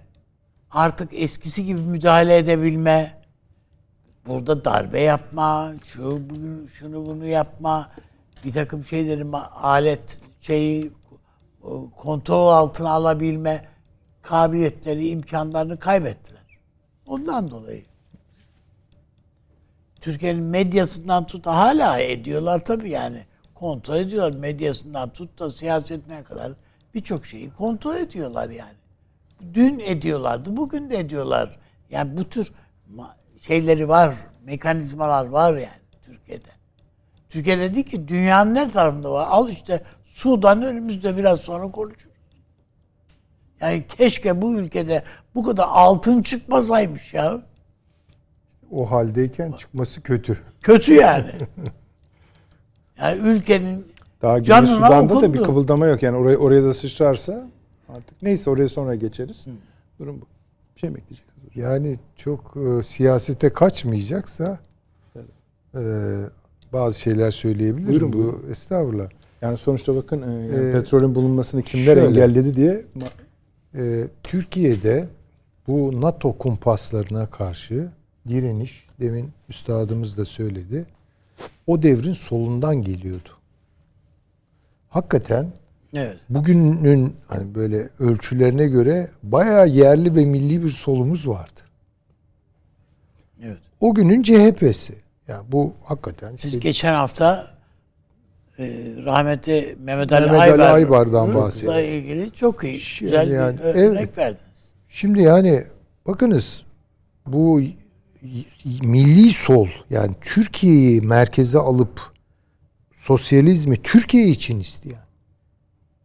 [0.70, 3.20] artık eskisi gibi müdahale edebilme,
[4.27, 6.23] burada darbe yapma, şu
[6.73, 7.91] şunu bunu yapma,
[8.45, 10.93] bir takım şeyleri alet şeyi
[11.97, 13.68] kontrol altına alabilme
[14.23, 16.41] kabiliyetleri, imkanlarını kaybettiler.
[17.07, 17.85] Ondan dolayı.
[20.01, 23.25] Türkiye'nin medyasından tut hala ediyorlar tabii yani.
[23.55, 26.53] Kontrol ediyorlar medyasından tut da siyasetine kadar
[26.95, 28.75] birçok şeyi kontrol ediyorlar yani.
[29.55, 31.59] Dün ediyorlardı, bugün de ediyorlar.
[31.91, 32.53] Yani bu tür
[33.41, 34.14] şeyleri var,
[34.45, 36.51] mekanizmalar var yani Türkiye'de.
[37.28, 39.26] Türkiye'de değil ki dünyanın her tarafında var.
[39.30, 42.11] Al işte Sudan önümüzde biraz sonra konuşuruz.
[43.61, 47.41] Yani keşke bu ülkede bu kadar altın çıkmasaymış ya.
[48.70, 50.38] O haldeyken çıkması kötü.
[50.62, 51.30] Kötü yani.
[52.99, 53.86] yani ülkenin
[54.22, 55.22] daha Güney Sudan'da okundu.
[55.22, 56.03] da bir kıvıldama yok.
[56.03, 57.49] Yani oraya, oraya da sıçrarsa
[57.88, 59.47] artık neyse oraya sonra geçeriz.
[59.47, 59.51] Hı.
[59.99, 60.26] Durum bu.
[60.74, 61.30] Bir şey mi ekleyeceksiniz?
[61.55, 64.59] Yani çok e, siyasete kaçmayacaksa
[65.74, 65.82] e,
[66.72, 67.88] bazı şeyler söyleyebilirim.
[67.88, 68.51] Buyurun, bu buyurun.
[68.51, 69.09] estağfurullah.
[69.42, 72.84] Yani sonuçta bakın e, yani ee, petrolün bulunmasını kimler şöyle, engelledi diye.
[73.74, 75.09] E, Türkiye'de
[75.66, 77.88] bu NATO kumpaslarına karşı
[78.28, 80.86] direniş demin üstadımız da söyledi.
[81.66, 83.28] O devrin solundan geliyordu.
[84.88, 85.53] Hakikaten
[85.95, 86.16] Evet.
[86.28, 91.61] Bugünün hani böyle ölçülerine göre bayağı yerli ve milli bir solumuz vardı.
[93.43, 93.59] Evet.
[93.80, 94.95] O günün CHP'si.
[95.28, 96.36] Yani bu hakikaten.
[96.36, 97.47] Siz işte, geçen hafta
[98.59, 98.64] e,
[99.05, 101.84] rahmetli Mehmet Ali, Mehmet Ali Aybar, Aybar'dan bahsediyorsunuz.
[101.84, 104.18] ilgili çok iyi, şimdi güzel yani, bir örnek evet.
[104.18, 104.72] verdiniz.
[104.88, 105.64] Şimdi yani
[106.07, 106.62] bakınız
[107.26, 107.62] bu
[108.82, 112.01] milli sol yani Türkiye'yi merkeze alıp
[113.01, 115.10] sosyalizmi Türkiye için isteyen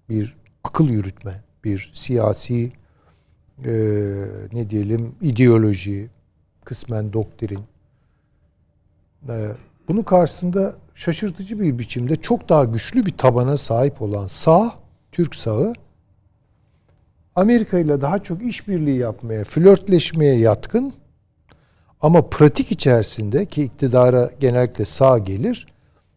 [0.09, 2.71] bir akıl yürütme, bir siyasi
[3.65, 3.71] e,
[4.53, 6.09] ne diyelim ideoloji,
[6.65, 7.61] kısmen doktrin.
[9.29, 9.35] E,
[9.87, 14.71] bunun karşısında şaşırtıcı bir biçimde çok daha güçlü bir tabana sahip olan sağ,
[15.11, 15.73] Türk sağı
[17.35, 20.93] Amerika ile daha çok işbirliği yapmaya, flörtleşmeye yatkın
[22.01, 25.67] ama pratik içerisinde ki iktidara genellikle sağ gelir,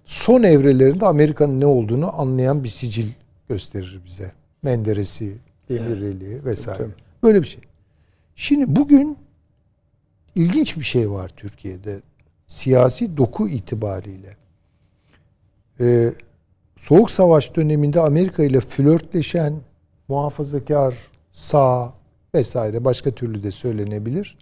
[0.04, 3.08] son evrelerinde Amerika'nın ne olduğunu anlayan bir sicil
[3.48, 4.32] gösterir bize.
[4.62, 5.36] Menderes'i,
[5.68, 6.78] Demirel'i vesaire.
[6.78, 6.94] Tabii.
[7.22, 7.60] Böyle bir şey.
[8.34, 9.18] Şimdi bugün
[10.34, 12.00] ilginç bir şey var Türkiye'de.
[12.46, 14.36] Siyasi doku itibariyle.
[15.80, 16.12] Ee,
[16.76, 19.60] Soğuk Savaş döneminde Amerika ile flörtleşen
[20.08, 20.94] muhafazakar,
[21.32, 21.92] sağ
[22.34, 24.38] vesaire başka türlü de söylenebilir.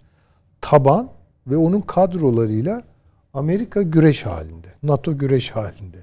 [0.61, 1.09] Taban
[1.47, 2.83] ve onun kadrolarıyla
[3.33, 4.67] Amerika güreş halinde.
[4.83, 5.97] NATO güreş halinde.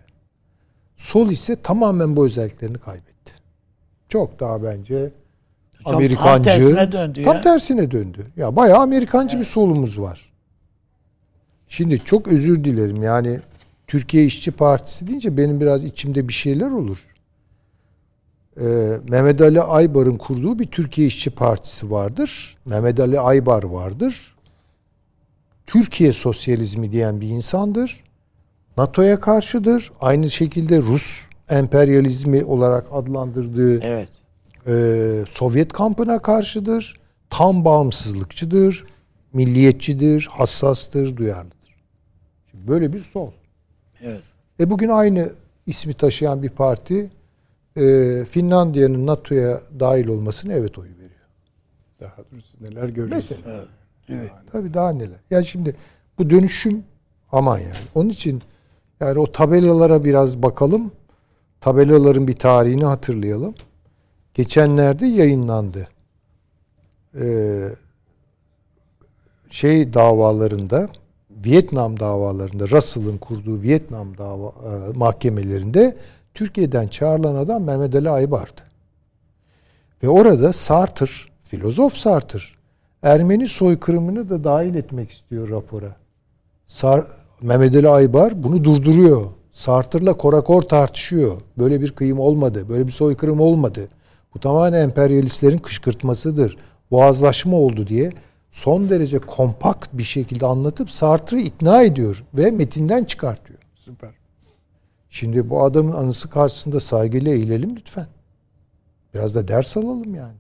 [0.96, 3.32] Sol ise tamamen bu özelliklerini kaybetti.
[4.08, 5.12] Çok daha bence
[5.84, 6.42] Hocam, Amerikancı.
[6.42, 7.32] Tam tersine döndü ya.
[7.32, 8.26] Tam tersine döndü.
[8.36, 9.46] Ya bayağı Amerikancı evet.
[9.46, 10.32] bir solumuz var.
[11.68, 13.40] Şimdi çok özür dilerim yani
[13.86, 17.14] Türkiye İşçi Partisi deyince benim biraz içimde bir şeyler olur.
[18.60, 18.64] Ee,
[19.08, 22.56] Mehmet Ali Aybar'ın kurduğu bir Türkiye İşçi Partisi vardır.
[22.64, 24.34] Mehmet Ali Aybar vardır.
[25.66, 28.03] Türkiye sosyalizmi diyen bir insandır.
[28.76, 29.92] NATO'ya karşıdır.
[30.00, 34.08] Aynı şekilde Rus emperyalizmi olarak adlandırdığı evet.
[34.66, 37.00] e, Sovyet kampına karşıdır.
[37.30, 38.86] Tam bağımsızlıkçıdır,
[39.32, 41.76] milliyetçidir, hassastır, duyarlıdır.
[42.50, 43.30] Şimdi böyle bir sol.
[44.00, 44.22] Evet.
[44.60, 45.32] E bugün aynı
[45.66, 47.10] ismi taşıyan bir parti
[47.76, 51.10] e, Finlandiya'nın NATO'ya dahil olmasını evet oyu veriyor.
[52.00, 53.30] Daha doğrusu neler görüyoruz.
[53.30, 53.54] Mesela.
[53.54, 53.68] Evet.
[54.08, 54.30] evet.
[54.52, 55.18] Tabii daha neler.
[55.30, 55.76] Yani şimdi
[56.18, 56.84] bu dönüşüm
[57.32, 57.74] aman yani.
[57.94, 58.42] Onun için
[59.04, 60.92] yani o tabelalara biraz bakalım.
[61.60, 63.54] Tabelaların bir tarihini hatırlayalım.
[64.34, 65.88] Geçenlerde yayınlandı.
[67.20, 67.68] Ee,
[69.50, 70.88] şey davalarında
[71.30, 75.96] Vietnam davalarında Russell'ın kurduğu Vietnam dava e, mahkemelerinde
[76.34, 78.60] Türkiye'den çağrılan adam Mehmet Ali Aybar'dı.
[80.02, 81.06] Ve orada Sartre,
[81.42, 82.38] filozof Sartre,
[83.02, 85.96] Ermeni soykırımını da dahil etmek istiyor rapora.
[86.66, 87.04] Sar,
[87.42, 89.26] Mehmet Ali Aybar bunu durduruyor.
[89.50, 91.40] Sartır'la Korakor tartışıyor.
[91.58, 92.68] Böyle bir kıyım olmadı.
[92.68, 93.88] Böyle bir soykırım olmadı.
[94.34, 96.56] Bu tamamen emperyalistlerin kışkırtmasıdır.
[96.90, 98.12] Boğazlaşma oldu diye
[98.50, 103.58] son derece kompakt bir şekilde anlatıp Sartre'ı ikna ediyor ve metinden çıkartıyor.
[103.74, 104.10] Süper.
[105.08, 108.06] Şimdi bu adamın anısı karşısında saygıyla eğilelim lütfen.
[109.14, 110.38] Biraz da ders alalım yani.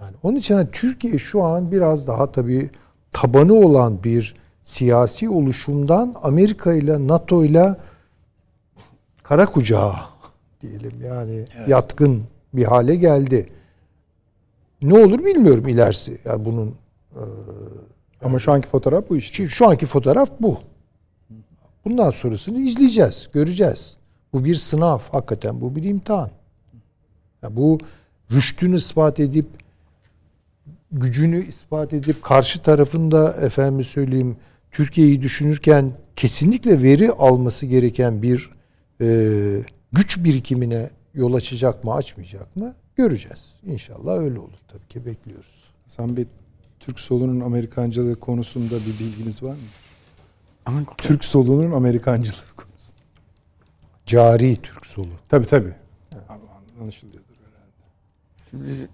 [0.00, 2.70] Yani onun için hani Türkiye şu an biraz daha tabii
[3.12, 7.76] tabanı olan bir siyasi oluşumdan Amerika ile NATO ile
[9.22, 9.94] kara kucağı
[10.62, 12.22] diyelim yani yatkın
[12.54, 13.48] bir hale geldi.
[14.82, 16.18] Ne olur bilmiyorum ilerisi.
[16.24, 16.74] Yani bunun
[18.22, 19.48] Ama şu anki fotoğraf bu işte.
[19.48, 20.60] Şu anki fotoğraf bu.
[21.84, 23.96] Bundan sonrasını izleyeceğiz, göreceğiz.
[24.32, 26.30] Bu bir sınav, hakikaten bu bir imtihan.
[27.42, 27.78] Ya bu
[28.32, 29.46] rüştünü ispat edip
[30.92, 34.36] gücünü ispat edip karşı tarafında efendim söyleyeyim
[34.74, 38.50] Türkiye'yi düşünürken kesinlikle veri alması gereken bir
[39.00, 39.06] e,
[39.92, 43.54] güç birikimine yol açacak mı açmayacak mı göreceğiz.
[43.66, 45.68] İnşallah öyle olur tabii ki bekliyoruz.
[45.84, 46.26] Hasan Bey,
[46.80, 49.58] Türk solunun Amerikancılığı konusunda bir bilginiz var mı?
[50.98, 52.92] Türk solunun Amerikancılığı konusu.
[54.06, 55.08] Cari Türk solu.
[55.28, 55.74] Tabii tabii.
[56.80, 57.82] Anlaşılıyordur herhalde.
[58.50, 58.88] Şimdi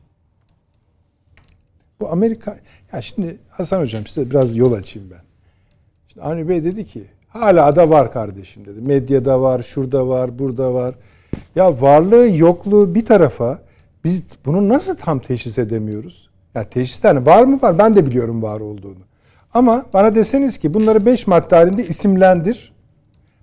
[2.01, 2.59] Bu Amerika...
[2.93, 5.30] Ya şimdi Hasan Hocam size biraz yol açayım ben.
[6.23, 8.81] Avni Bey dedi ki hala ada var kardeşim dedi.
[8.81, 10.95] Medyada var, şurada var, burada var.
[11.57, 13.59] Ya varlığı yokluğu bir tarafa
[14.05, 16.31] biz bunu nasıl tam teşhis edemiyoruz?
[16.55, 19.01] Ya teşhis hani var mı var ben de biliyorum var olduğunu.
[19.55, 22.73] Ama bana deseniz ki bunları beş madde halinde isimlendir.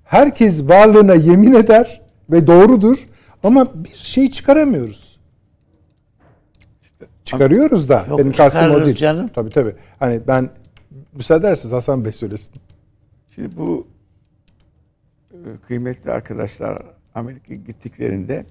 [0.03, 2.01] Herkes varlığına yemin eder
[2.31, 3.07] ve doğrudur
[3.43, 5.17] ama bir şey çıkaramıyoruz.
[7.25, 8.05] Çıkarıyoruz da.
[8.09, 8.95] Yok, benim kastım o değil.
[8.95, 9.29] canım.
[9.35, 9.75] Tabii tabii.
[9.99, 10.49] Hani ben
[11.13, 12.53] müsaade ederseniz Hasan Bey söylesin.
[13.37, 13.87] Şimdi bu
[15.31, 16.83] e, kıymetli arkadaşlar
[17.15, 18.45] Amerika gittiklerinde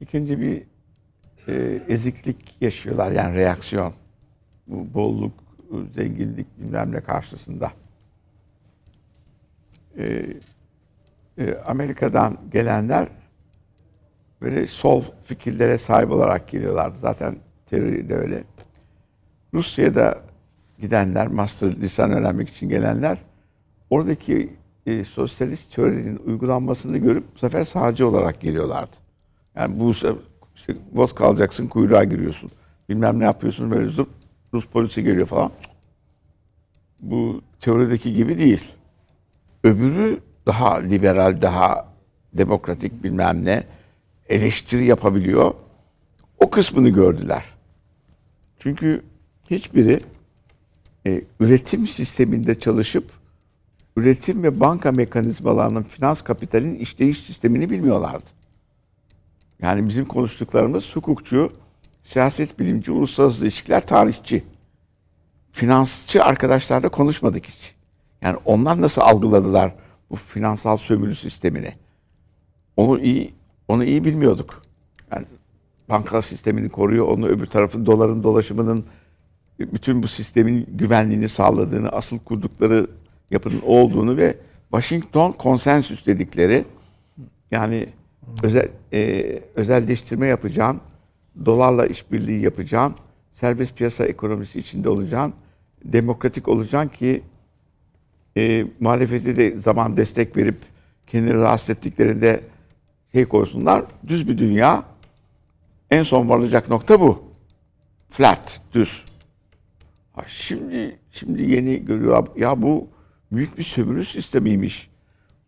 [0.00, 0.62] ikinci bir
[1.48, 3.94] e, eziklik yaşıyorlar yani reaksiyon.
[4.66, 5.32] Bu bolluk,
[5.94, 7.72] zenginlik bilmem ne karşısında.
[9.98, 10.26] E,
[11.66, 13.08] Amerika'dan gelenler
[14.40, 16.98] böyle sol fikirlere sahip olarak geliyorlardı.
[16.98, 17.34] Zaten
[17.66, 18.44] terör de öyle.
[19.54, 20.22] Rusya'da
[20.78, 23.25] gidenler, master lisan öğrenmek için gelenler
[23.90, 24.56] oradaki
[24.86, 28.96] e, sosyalist teorinin uygulanmasını görüp bu sefer sağcı olarak geliyorlardı.
[29.56, 29.90] Yani bu
[30.54, 32.50] işte vodka alacaksın kuyruğa giriyorsun.
[32.88, 34.08] Bilmem ne yapıyorsun böyle zıp
[34.54, 35.50] Rus polisi geliyor falan.
[37.00, 38.72] Bu teorideki gibi değil.
[39.64, 41.92] Öbürü daha liberal, daha
[42.34, 43.64] demokratik bilmem ne
[44.28, 45.54] eleştiri yapabiliyor.
[46.38, 47.44] O kısmını gördüler.
[48.58, 49.02] Çünkü
[49.50, 50.00] hiçbiri
[51.06, 53.10] e, üretim sisteminde çalışıp
[53.96, 58.24] üretim ve banka mekanizmalarının finans kapitalin işleyiş sistemini bilmiyorlardı.
[59.62, 61.52] Yani bizim konuştuklarımız hukukçu,
[62.02, 64.44] siyaset bilimci, uluslararası ilişkiler tarihçi.
[65.52, 67.74] Finansçı arkadaşlarla konuşmadık hiç.
[68.22, 69.74] Yani onlar nasıl algıladılar
[70.10, 71.72] bu finansal sömürü sistemini?
[72.76, 73.34] Onu iyi
[73.68, 74.62] onu iyi bilmiyorduk.
[75.12, 75.26] Yani
[75.88, 78.84] banka sistemini koruyor, onu öbür tarafın doların dolaşımının
[79.58, 82.86] bütün bu sistemin güvenliğini sağladığını, asıl kurdukları
[83.30, 84.36] yapının olduğunu ve
[84.70, 86.64] Washington konsensüs dedikleri
[87.50, 87.86] yani
[88.42, 89.22] özel e,
[89.54, 90.80] özelleştirme yapacağın,
[91.44, 92.94] dolarla işbirliği yapacağın,
[93.32, 95.34] serbest piyasa ekonomisi içinde olacaksın,
[95.84, 97.22] demokratik olacaksın ki
[98.36, 100.56] e, muhalefete de zaman destek verip
[101.06, 102.40] kendini rahatsız ettiklerinde
[103.12, 103.84] şey koysunlar.
[104.08, 104.84] Düz bir dünya.
[105.90, 107.24] En son varılacak nokta bu.
[108.08, 109.04] Flat, düz.
[110.12, 112.88] Ha şimdi şimdi yeni görüyor ya bu
[113.32, 114.90] büyük bir sömürü sistemiymiş.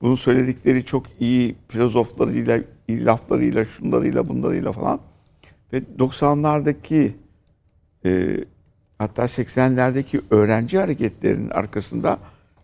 [0.01, 5.01] Bunun söyledikleri çok iyi filozoflarıyla, iyi laflarıyla, şunlarıyla, bunlarıyla falan.
[5.72, 7.11] Ve 90'lardaki
[8.05, 8.37] e,
[8.99, 12.18] hatta 80'lerdeki öğrenci hareketlerinin arkasında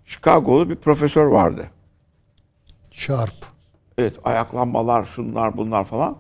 [0.04, 1.66] Chicago'lu bir profesör vardı.
[2.90, 3.46] Sharp.
[3.98, 6.16] Evet ayaklanmalar, şunlar bunlar falan.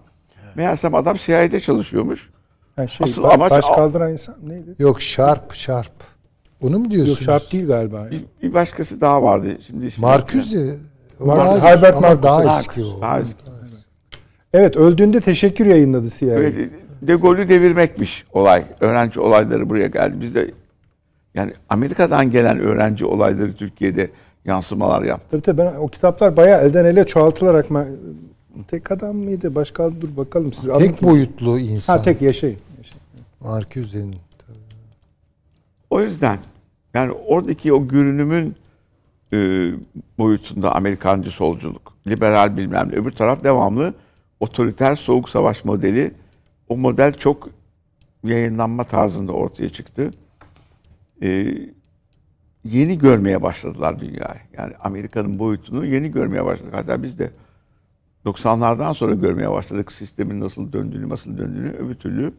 [0.54, 2.30] Meğersem adam CIA'de çalışıyormuş.
[2.76, 4.74] Yani şey, Asıl ba- amaç- baş kaldıran insan neydi?
[4.78, 6.13] Yok Sharp, Sharp.
[6.62, 7.20] Onu mu Yok diyorsunuz?
[7.24, 8.08] şart değil galiba.
[8.10, 9.58] Bir, bir başkası daha vardı.
[9.66, 10.76] Şimdi Marcuse.
[11.20, 12.22] O Mar- daha, Herbert Marcuse.
[12.22, 13.00] daha eski o.
[13.00, 13.34] Daha eski.
[14.52, 16.34] Evet öldüğünde teşekkür yayınladı CIA.
[16.34, 16.54] Evet,
[17.02, 18.62] De Gaulle'ü devirmekmiş olay.
[18.80, 20.14] Öğrenci olayları buraya geldi.
[20.20, 20.50] Biz de
[21.34, 24.10] yani Amerika'dan gelen öğrenci olayları Türkiye'de
[24.44, 25.26] yansımalar yaptı.
[25.30, 27.66] Tabii tabii ben o kitaplar bayağı elden ele çoğaltılarak
[28.68, 29.54] tek adam mıydı?
[29.54, 31.96] Başka dur bakalım siz Tek boyutlu insan.
[31.96, 32.58] Ha tek yaşayın.
[32.78, 33.02] yaşayın.
[33.40, 34.16] Marcuse'nin.
[35.94, 36.38] O yüzden
[36.94, 38.56] yani oradaki o görünümün
[39.32, 39.36] e,
[40.18, 42.94] boyutunda Amerikancı solculuk, liberal bilmem ne.
[42.94, 43.94] Öbür taraf devamlı
[44.40, 46.14] otoriter soğuk savaş modeli.
[46.68, 47.48] O model çok
[48.24, 50.10] yayınlanma tarzında ortaya çıktı.
[51.22, 51.54] E,
[52.64, 54.40] yeni görmeye başladılar dünyayı.
[54.58, 56.74] Yani Amerika'nın boyutunu yeni görmeye başladık.
[56.74, 57.30] Hatta biz de
[58.24, 61.70] 90'lardan sonra görmeye başladık sistemin nasıl döndüğünü, nasıl döndüğünü.
[61.70, 62.32] Öbür türlü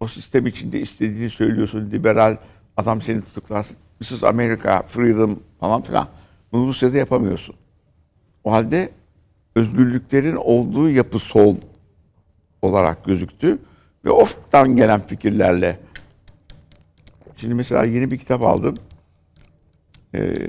[0.00, 1.90] o sistem içinde istediğini söylüyorsun.
[1.90, 2.36] Liberal
[2.76, 3.66] adam seni tutuklar.
[4.00, 6.08] This is America, freedom falan filan.
[6.52, 7.54] Bunu Rusya'da yapamıyorsun.
[8.44, 8.90] O halde
[9.54, 11.56] özgürlüklerin olduğu yapı sol
[12.62, 13.58] olarak gözüktü.
[14.04, 15.80] Ve oftan gelen fikirlerle.
[17.36, 18.74] Şimdi mesela yeni bir kitap aldım.
[20.14, 20.48] Ee,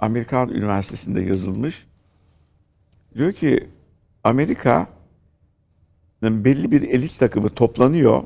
[0.00, 1.86] Amerikan Üniversitesi'nde yazılmış.
[3.14, 3.68] Diyor ki
[4.24, 4.88] Amerika
[6.22, 8.22] belli bir elit takımı toplanıyor.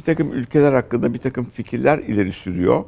[0.00, 2.84] Bir takım ülkeler hakkında bir takım fikirler ileri sürüyor.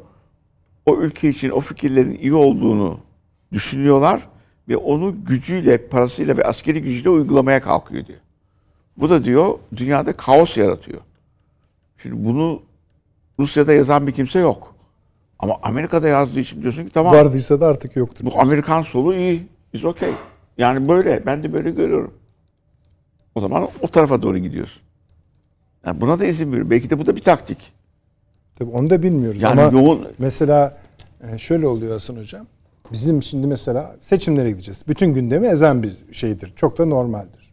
[0.86, 3.00] O ülke için o fikirlerin iyi olduğunu
[3.52, 4.28] düşünüyorlar
[4.68, 8.18] ve onu gücüyle, parasıyla ve askeri gücüyle uygulamaya kalkıyor diyor.
[8.96, 11.00] Bu da diyor dünyada kaos yaratıyor.
[11.98, 12.62] Şimdi bunu
[13.38, 14.74] Rusya'da yazan bir kimse yok.
[15.38, 18.24] Ama Amerika'da yazdığı için diyorsun ki tamam Vardıysa da artık yoktur.
[18.24, 19.48] bu Amerikan solu iyi.
[19.72, 20.10] Is okay.
[20.58, 21.26] Yani böyle.
[21.26, 22.14] Ben de böyle görüyorum.
[23.34, 24.82] O zaman o tarafa doğru gidiyorsun.
[25.86, 26.70] Yani buna da izin veriyor.
[26.70, 27.72] Belki de bu da bir taktik.
[28.58, 30.78] Tabii onu da bilmiyoruz Yani ama yoğun mesela
[31.32, 32.46] e, şöyle oluyor Hasan Hocam.
[32.92, 34.82] Bizim şimdi mesela seçimlere gideceğiz.
[34.88, 36.52] Bütün gündemi ezen bir şeydir.
[36.56, 37.52] Çok da normaldir.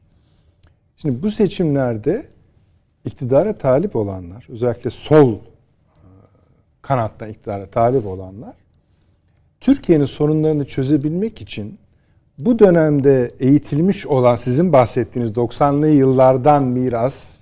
[0.97, 2.25] Şimdi bu seçimlerde
[3.05, 5.39] iktidara talip olanlar, özellikle sol e,
[6.81, 8.53] kanattan iktidara talip olanlar
[9.59, 11.79] Türkiye'nin sorunlarını çözebilmek için
[12.37, 17.38] bu dönemde eğitilmiş olan sizin bahsettiğiniz 90'lı yıllardan miras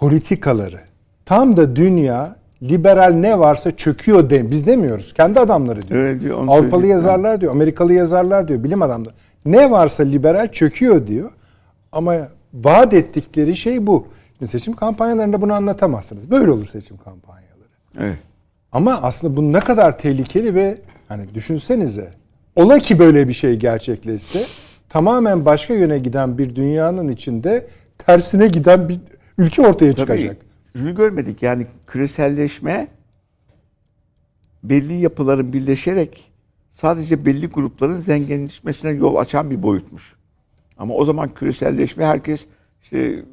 [0.00, 0.80] politikaları
[1.24, 5.14] tam da dünya liberal ne varsa çöküyor de biz demiyoruz.
[5.14, 6.00] Kendi adamları diyor.
[6.00, 9.14] Öyle diyor, Avrupalı yazarlar diyor, Amerikalı yazarlar diyor, bilim adamları.
[9.46, 11.30] Ne varsa liberal çöküyor diyor.
[11.92, 14.06] Ama vaat ettikleri şey bu.
[14.38, 16.30] Şimdi seçim kampanyalarında bunu anlatamazsınız.
[16.30, 17.68] Böyle olur seçim kampanyaları.
[18.00, 18.18] evet.
[18.72, 20.78] Ama aslında bu ne kadar tehlikeli ve
[21.08, 22.10] hani düşünsenize.
[22.56, 24.44] Ola ki böyle bir şey gerçekleşse
[24.88, 27.66] tamamen başka yöne giden bir dünyanın içinde
[27.98, 29.00] tersine giden bir
[29.38, 30.36] ülke ortaya Tabii çıkacak.
[30.76, 32.88] şunu görmedik yani küreselleşme
[34.62, 36.30] belli yapıların birleşerek
[36.72, 40.14] sadece belli grupların zenginleşmesine yol açan bir boyutmuş.
[40.78, 42.46] Ama o zaman küreselleşme herkes
[42.82, 43.24] işte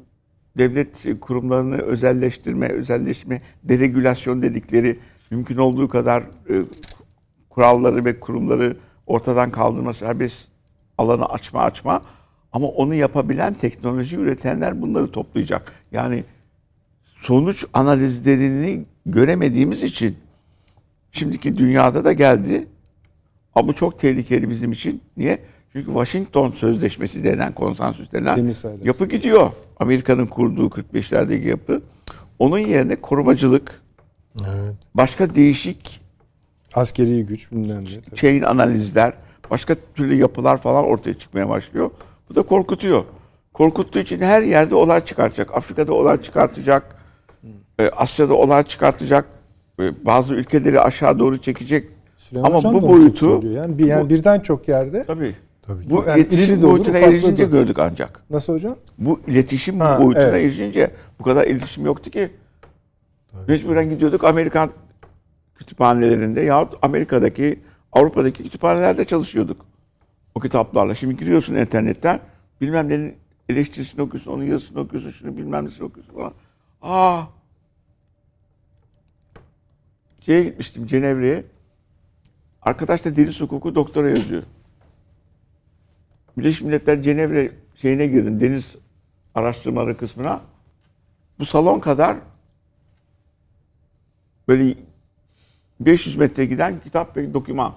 [0.58, 4.98] devlet kurumlarını özelleştirme, özelleşme, deregülasyon dedikleri
[5.30, 6.64] mümkün olduğu kadar e,
[7.48, 8.76] kuralları ve kurumları
[9.06, 10.48] ortadan kaldırma, serbest
[10.98, 12.02] alanı açma açma.
[12.52, 15.72] Ama onu yapabilen teknoloji üretenler bunları toplayacak.
[15.92, 16.24] Yani
[17.20, 20.16] sonuç analizlerini göremediğimiz için
[21.12, 22.66] şimdiki dünyada da geldi.
[23.54, 25.00] Ama bu çok tehlikeli bizim için.
[25.16, 25.38] Niye?
[25.72, 28.36] Çünkü Washington Sözleşmesi denen konsensüs denen
[28.84, 29.50] yapı gidiyor.
[29.80, 31.82] Amerika'nın kurduğu 45'lerdeki yapı.
[32.38, 33.82] Onun yerine korumacılık,
[34.94, 36.00] başka değişik
[36.74, 38.16] Askeri güç bilmem ne.
[38.16, 39.12] chain analizler,
[39.50, 41.90] başka türlü yapılar falan ortaya çıkmaya başlıyor.
[42.30, 43.04] Bu da korkutuyor.
[43.52, 45.56] Korkuttuğu için her yerde olay çıkartacak.
[45.56, 46.96] Afrika'da olay çıkartacak.
[47.80, 49.24] e, Asya'da olay çıkartacak.
[49.80, 51.88] e, Bazı ülkeleri aşağı doğru çekecek.
[52.16, 55.34] Süleyman Ama Hocam bu boyutu yani, bir, yani birden çok yerde tabii.
[55.62, 55.90] Tabii.
[55.90, 57.50] Bu Yani iletişim olur, boyutuna ufaklı erişince da.
[57.50, 58.22] gördük ancak.
[58.30, 58.76] nasıl hocam?
[58.98, 60.44] Bu iletişim Ha, boyutuna evet.
[60.44, 62.28] erişince bu kadar iletişim yoktu ki.
[63.48, 64.70] Mecburen gidiyorduk Amerikan
[65.54, 67.58] kütüphanelerinde yahut Amerika'daki,
[67.92, 69.66] Avrupa'daki kütüphanelerde çalışıyorduk.
[70.38, 70.94] O kitaplarla.
[70.94, 72.20] Şimdi giriyorsun internetten
[72.60, 73.16] bilmem nenin
[73.48, 76.32] eleştirisini okuyorsun, onun yazısını okuyorsun, şunu bilmem nesini okuyorsun falan.
[76.82, 77.22] Aa!
[80.20, 81.44] Şeye gitmiştim Cenevre'ye.
[82.62, 84.42] Arkadaş da deniz hukuku doktora yazıyor.
[86.38, 88.40] Birleşmiş Milletler Cenevre şeyine girdim.
[88.40, 88.76] Deniz
[89.34, 90.40] araştırmaları kısmına.
[91.38, 92.16] Bu salon kadar
[94.48, 94.74] böyle
[95.80, 97.74] 500 metre giden kitap ve doküman.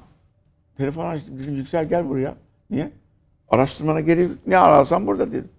[0.77, 2.35] Telefon açtım dedim Yüksel gel buraya.
[2.71, 2.91] Niye?
[3.49, 4.31] Araştırmana yok.
[4.47, 5.49] Ne ararsan burada dedim.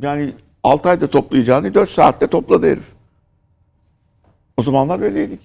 [0.00, 2.92] Yani 6 ayda toplayacağını 4 saatte topladı herif.
[4.56, 5.40] O zamanlar öyleydik.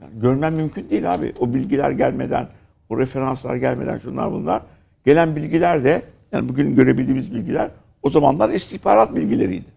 [0.00, 1.32] Yani görmem mümkün değil abi.
[1.38, 2.48] O bilgiler gelmeden,
[2.88, 4.62] o referanslar gelmeden şunlar bunlar.
[5.04, 7.70] Gelen bilgiler de yani bugün görebildiğimiz bilgiler
[8.02, 9.76] o zamanlar istihbarat bilgileriydi.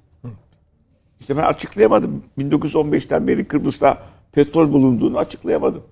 [1.20, 2.24] İşte ben açıklayamadım.
[2.38, 3.98] 1915'ten beri Kıbrıs'ta
[4.32, 5.84] petrol bulunduğunu açıklayamadım.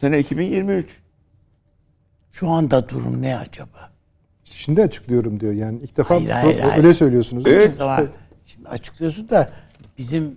[0.00, 1.00] Sene 2023.
[2.30, 3.90] Şu anda durum ne acaba?
[4.44, 5.52] Şimdi açıklıyorum diyor.
[5.52, 7.44] Yani ilk defa Hayır, hayır, öyle söylüyorsunuz.
[7.44, 7.74] değil mi?
[8.46, 9.50] Şimdi, açıklıyorsun da
[9.98, 10.36] bizim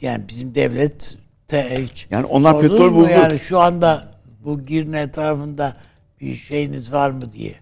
[0.00, 1.16] yani bizim devlet
[1.52, 3.08] hiç Yani onlar petrol mu buldu.
[3.08, 4.08] Yani şu anda
[4.44, 5.74] bu Girne tarafında
[6.20, 7.54] bir şeyiniz var mı diye.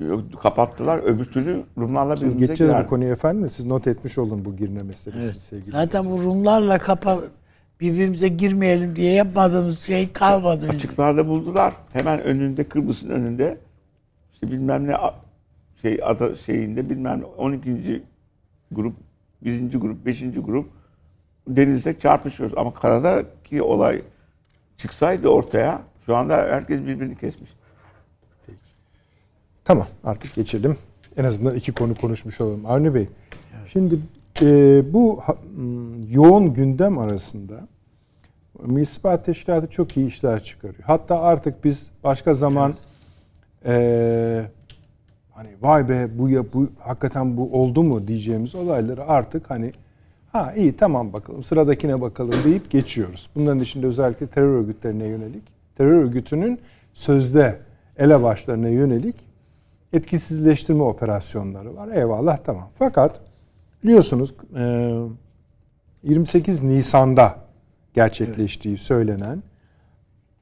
[0.00, 0.98] Yok, Kapattılar.
[0.98, 2.84] Öbür türlü Rumlarla birbirimize geçeceğiz girer.
[2.84, 3.50] bu konuya efendim.
[3.50, 5.36] Siz not etmiş olun bu girne meselesini Evet.
[5.36, 5.70] sevgili.
[5.70, 7.20] Zaten bu Rumlarla kapa
[7.82, 10.70] birbirimize girmeyelim diye yapmadığımız şey kalmadı bizim.
[10.70, 11.74] Açıklarda buldular.
[11.92, 13.58] Hemen önünde Kıbrıs'ın önünde
[14.32, 14.96] işte bilmem ne
[15.82, 18.02] şey ada şeyinde bilmem ne 12.
[18.72, 18.94] grup,
[19.44, 19.72] 1.
[19.72, 20.20] grup, 5.
[20.20, 20.70] grup
[21.48, 22.58] denizde çarpışıyoruz.
[22.58, 24.02] Ama karadaki olay
[24.76, 27.50] çıksaydı ortaya şu anda herkes birbirini kesmiş.
[29.64, 30.76] Tamam artık geçelim.
[31.16, 32.66] En azından iki konu konuşmuş olalım.
[32.66, 33.08] Avni Bey,
[33.66, 33.98] şimdi e,
[34.92, 37.54] bu ha- m, yoğun gündem arasında
[38.66, 40.82] Milli İstihbarat Teşkilatı çok iyi işler çıkarıyor.
[40.84, 42.74] Hatta artık biz başka zaman
[43.66, 44.44] e,
[45.30, 49.72] hani vay be bu ya bu hakikaten bu oldu mu diyeceğimiz olayları artık hani
[50.32, 53.30] ha iyi tamam bakalım sıradakine bakalım deyip geçiyoruz.
[53.34, 55.42] Bunların içinde özellikle terör örgütlerine yönelik,
[55.76, 56.58] terör örgütünün
[56.94, 57.58] sözde
[57.96, 59.16] elebaşlarına yönelik
[59.92, 61.88] etkisizleştirme operasyonları var.
[61.94, 62.68] Eyvallah tamam.
[62.78, 63.20] Fakat
[63.84, 64.94] biliyorsunuz e,
[66.02, 67.36] 28 Nisan'da
[67.94, 69.42] gerçekleştiği söylenen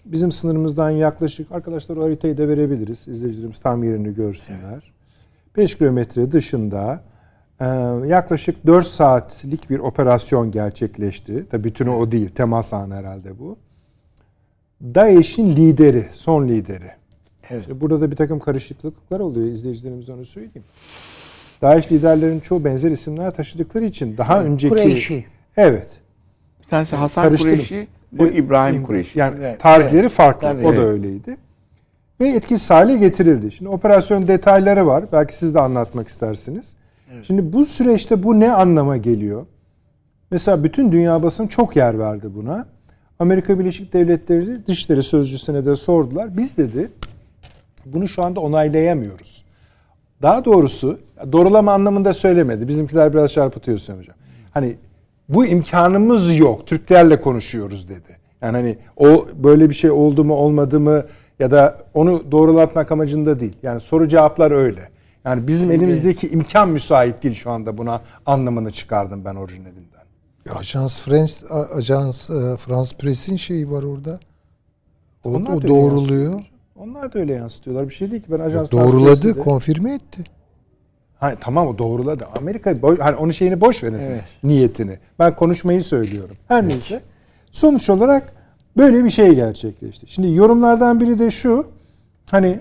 [0.05, 3.09] bizim sınırımızdan yaklaşık arkadaşlar o haritayı da verebiliriz.
[3.09, 4.93] İzleyicilerimiz tam yerini görsünler.
[5.57, 7.03] 5 kilometre dışında
[7.61, 7.67] e,
[8.07, 11.47] yaklaşık 4 saatlik bir operasyon gerçekleşti.
[11.51, 12.29] Tabii bütünü o değil.
[12.29, 13.57] Temas anı herhalde bu.
[14.83, 16.91] DAEŞ'in lideri, son lideri.
[17.51, 17.63] Evet.
[17.63, 19.47] İşte burada da bir takım karışıklıklar oluyor.
[19.47, 20.65] İzleyicilerimize onu söyleyeyim.
[21.63, 24.75] DAEŞ liderlerin çoğu benzer isimler taşıdıkları için daha önceki...
[24.75, 25.25] Kureyşi.
[25.57, 25.89] Evet.
[26.63, 27.37] Bir tanesi Hasan.
[27.37, 29.19] Kureyşi, bu İbrahim Kureyşi.
[29.19, 30.11] Yani Evet, tarihleri evet.
[30.11, 30.49] farklı.
[30.49, 30.67] Tabii.
[30.67, 30.85] o da Evet.
[30.85, 31.37] öyleydi.
[32.21, 33.53] Ve etkisiz hale getirildi.
[33.53, 35.05] Şimdi operasyon detayları var.
[35.13, 36.73] Belki siz de anlatmak istersiniz.
[37.23, 39.47] Şimdi bu süreçte bu ne anlama geliyor?
[40.31, 42.67] Mesela bütün dünya basını çok yer verdi buna.
[43.19, 46.37] Amerika Birleşik Devletleri Dışişleri Sözcüsü'ne de sordular.
[46.37, 46.91] Biz dedi
[47.87, 49.45] bunu şu anda onaylayamıyoruz.
[50.23, 50.99] Daha doğrusu
[51.33, 52.69] doğrulama anlamında söylemedi.
[52.69, 54.17] Bizimkiler biraz çarpıtıyor Hüseyin Hocam.
[54.51, 54.77] Hani
[55.29, 56.67] bu imkanımız yok.
[56.67, 58.19] Türklerle konuşuyoruz dedi.
[58.43, 61.05] Yani hani o böyle bir şey oldu mu olmadı mı
[61.39, 63.57] ya da onu doğrulatmak amacında değil.
[63.63, 64.89] Yani soru cevaplar öyle.
[65.25, 70.01] Yani bizim elimizdeki imkan müsait değil şu anda buna anlamını çıkardım ben orijinalinden.
[70.55, 71.47] Ajans France,
[71.77, 74.21] Ajans e, France Press'in şeyi var orada.
[75.25, 76.43] O, Onlar o doğruluyor.
[76.81, 77.89] Onlar da öyle yansıtıyorlar.
[77.89, 80.25] Bir şey değil ki ben ajans Doğruladı, Press'te de- konfirme etti.
[81.19, 82.25] Ha, tamam o doğruladı.
[82.37, 84.99] Amerika hani onun şeyini boş verin siz, niyetini.
[85.19, 86.37] Ben konuşmayı söylüyorum.
[86.49, 87.01] Her neyse.
[87.51, 88.33] Sonuç olarak
[88.77, 90.07] böyle bir şey gerçekleşti.
[90.13, 91.67] Şimdi yorumlardan biri de şu.
[92.31, 92.61] Hani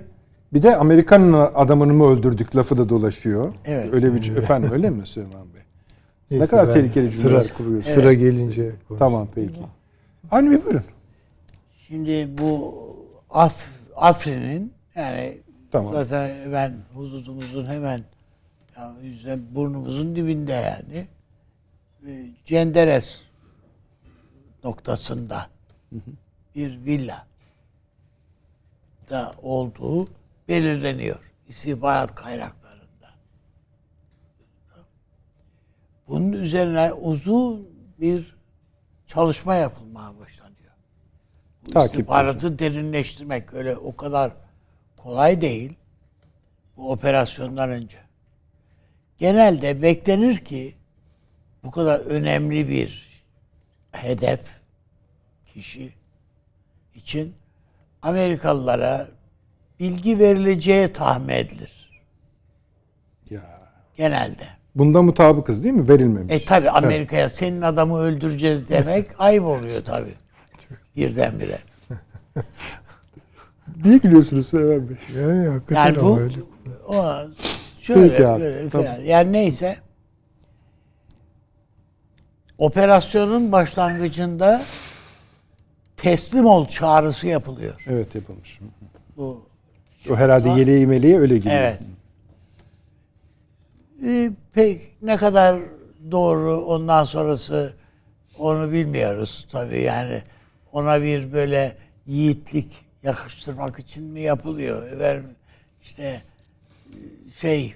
[0.54, 3.54] bir de Amerikan'ın adamını mı öldürdük lafı da dolaşıyor.
[3.66, 3.94] Evet.
[3.94, 5.62] Öyle bir efendim öyle mi Süleyman Bey?
[6.32, 7.92] Neyse, kadar ben tehlikeli cümleler sıra, kuruyorsun.
[7.94, 9.00] Sıra gelince konuşuruz.
[9.00, 9.60] Tamam peki.
[10.30, 10.84] Hani bir buyurun.
[11.88, 12.74] Şimdi bu
[13.30, 15.42] Af, Afrin'in yani
[15.72, 15.94] Tamam.
[15.94, 18.04] zaten ben huzurumuzun hemen
[18.78, 21.08] ya yüzden burnumuzun dibinde yani
[22.08, 23.22] e, Cenderes
[24.64, 25.50] noktasında
[26.56, 27.28] bir villa
[29.10, 30.08] da olduğu
[30.48, 33.10] belirleniyor istihbarat kaynaklarında.
[36.08, 37.70] Bunun üzerine uzun
[38.00, 38.36] bir
[39.08, 40.49] çalışma yapılmaya başlanıyor.
[41.74, 44.32] Takip istihbaratı derinleştirmek öyle o kadar
[44.98, 45.74] kolay değil.
[46.78, 47.98] Bu operasyondan önce.
[49.18, 50.76] Genelde beklenir ki
[51.64, 53.10] bu kadar önemli bir
[53.92, 54.40] hedef
[55.54, 55.94] kişi
[56.96, 57.34] için
[58.02, 59.08] Amerikalılara
[59.80, 62.02] bilgi verileceği tahmin edilir.
[63.30, 63.42] Ya.
[63.96, 64.48] Genelde.
[64.76, 65.90] Bunda mutabıkız değil mi?
[65.90, 66.34] Verilmemiş.
[66.34, 70.16] E tabi Amerika'ya senin adamı öldüreceğiz demek ayıp oluyor tabi.
[70.96, 71.60] Birdenbire.
[73.84, 74.98] Niye gülüyorsunuz Süleyman Bey?
[75.22, 76.36] Yani hakikaten Yani bu öyle.
[76.88, 77.16] o
[77.82, 78.88] şöyle Peki abi, böyle tamam.
[78.88, 79.00] falan.
[79.00, 79.78] Yani neyse
[82.58, 84.62] operasyonun başlangıcında
[85.98, 87.84] teslim ol çağrısı yapılıyor.
[87.88, 88.60] Evet yapılmış.
[89.18, 89.46] Bu
[90.10, 91.56] O herhalde yeleği meleği öyle geliyor.
[91.56, 91.82] Evet.
[94.06, 95.62] Ee, pek ne kadar
[96.12, 97.74] doğru ondan sonrası
[98.40, 100.24] onu bilmiyoruz tabii yani
[100.72, 102.72] ona bir böyle yiğitlik
[103.04, 104.92] yakıştırmak için mi yapılıyor?
[104.92, 105.30] Efendim
[105.82, 106.22] işte
[107.36, 107.74] şey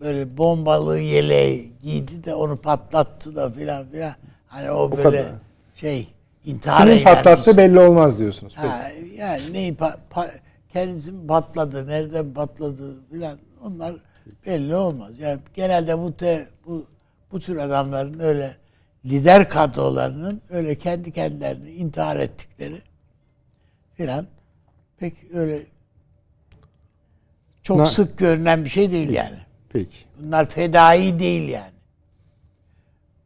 [0.00, 4.14] böyle bombalı yeleği giydi de onu patlattı da filan filan.
[4.46, 5.32] Hani o, böyle kadar.
[5.74, 6.08] şey
[6.44, 8.52] intihar Kimin patlattı belli olmaz diyorsunuz.
[8.56, 8.68] Peki.
[8.68, 10.30] Ha, yani neyi pa- pa-
[10.72, 13.94] kendisi mi patladı, nereden patladı filan onlar
[14.46, 15.18] belli olmaz.
[15.18, 16.86] Yani genelde bu te, bu
[17.32, 18.56] bu tür adamların öyle
[19.06, 22.82] lider kadrolarının öyle kendi kendilerini intihar ettikleri
[23.94, 24.26] filan
[24.98, 25.62] pek öyle
[27.62, 29.38] çok Na- sık görünen bir şey değil yani.
[29.68, 29.96] Peki.
[30.18, 31.72] Bunlar fedai değil yani.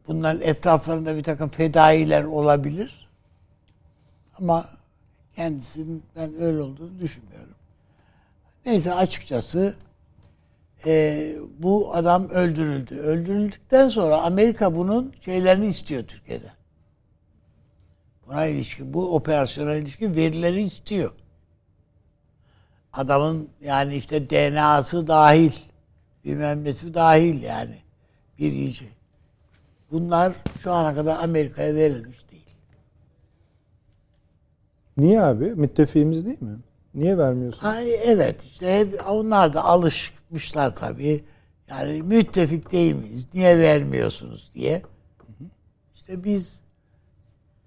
[0.08, 3.08] Bunların etraflarında bir takım fedailer olabilir.
[4.38, 4.68] Ama
[5.36, 7.54] kendisinin ben öyle olduğunu düşünmüyorum.
[8.66, 9.74] Neyse açıkçası
[10.86, 12.98] e, bu adam öldürüldü.
[12.98, 16.52] Öldürüldükten sonra Amerika bunun şeylerini istiyor Türkiye'den.
[18.26, 21.12] Buna ilişkin, bu operasyona ilişkin verileri istiyor.
[22.92, 25.52] Adamın yani işte DNA'sı dahil,
[26.24, 27.78] bilmem nesi dahil yani.
[28.38, 28.84] Bir iyice.
[29.90, 32.56] Bunlar şu ana kadar Amerika'ya verilmiş değil.
[34.96, 35.44] Niye abi?
[35.44, 36.58] Müttefiğimiz değil mi?
[36.94, 37.60] Niye vermiyorsun?
[37.60, 41.24] Ha, evet işte hep, onlar da alışmışlar tabii.
[41.68, 43.26] Yani müttefik değil miyiz?
[43.34, 44.82] Niye vermiyorsunuz diye.
[45.94, 46.62] İşte biz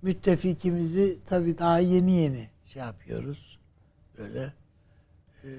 [0.01, 3.59] müttefikimizi tabii daha yeni yeni şey yapıyoruz.
[4.17, 4.53] Böyle
[5.43, 5.49] e,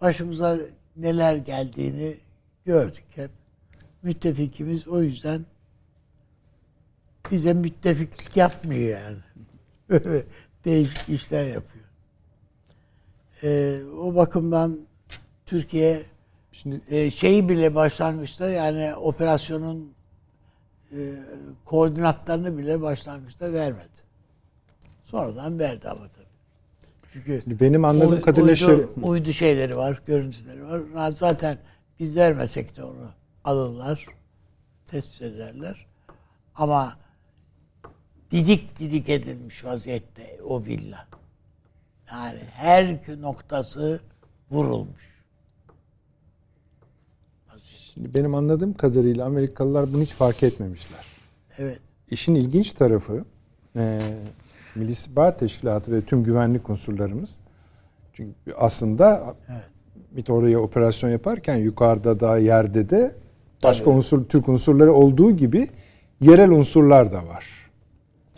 [0.00, 0.58] başımıza
[0.96, 2.16] neler geldiğini
[2.64, 3.30] gördük hep.
[4.02, 5.46] Müttefikimiz o yüzden
[7.30, 9.18] bize müttefiklik yapmıyor yani.
[10.64, 11.77] Değişik işler yapıyor.
[13.42, 14.78] E, o bakımdan
[15.46, 16.06] Türkiye
[16.62, 19.92] Şimdi e, şeyi bile başlangıçta yani operasyonun
[20.92, 20.98] e,
[21.64, 23.98] koordinatlarını bile başlangıçta vermedi.
[25.02, 26.24] Sonradan verdi ama tabii.
[27.12, 31.10] Çünkü benim anladığım kadarıyla uydu, şey- uydu şeyleri var, görüntüleri var.
[31.10, 31.58] Zaten
[31.98, 33.10] biz vermesek de onu
[33.44, 34.06] alırlar,
[34.86, 35.86] tespit ederler.
[36.54, 36.98] Ama
[38.30, 41.07] didik didik edilmiş vaziyette o villa.
[42.12, 44.00] Yani her noktası
[44.50, 45.18] vurulmuş.
[47.94, 51.04] Şimdi benim anladığım kadarıyla Amerikalılar bunu hiç fark etmemişler.
[51.58, 51.78] Evet.
[52.10, 53.24] İşin ilginç tarafı
[53.76, 54.00] e,
[54.74, 57.38] Milli İstihbarat Teşkilatı ve tüm güvenlik unsurlarımız
[58.12, 59.36] çünkü aslında
[60.14, 63.14] MİT oraya operasyon yaparken yukarıda da yerde de
[63.62, 63.96] başka Tabii.
[63.96, 65.68] unsur Türk unsurları olduğu gibi
[66.20, 67.70] yerel unsurlar da var.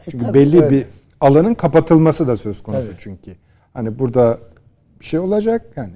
[0.05, 0.71] Çünkü tabii, belli evet.
[0.71, 0.87] bir
[1.21, 2.97] alanın kapatılması da söz konusu Tabii.
[2.99, 3.37] çünkü.
[3.75, 4.39] Hani burada
[5.01, 5.93] bir şey olacak yani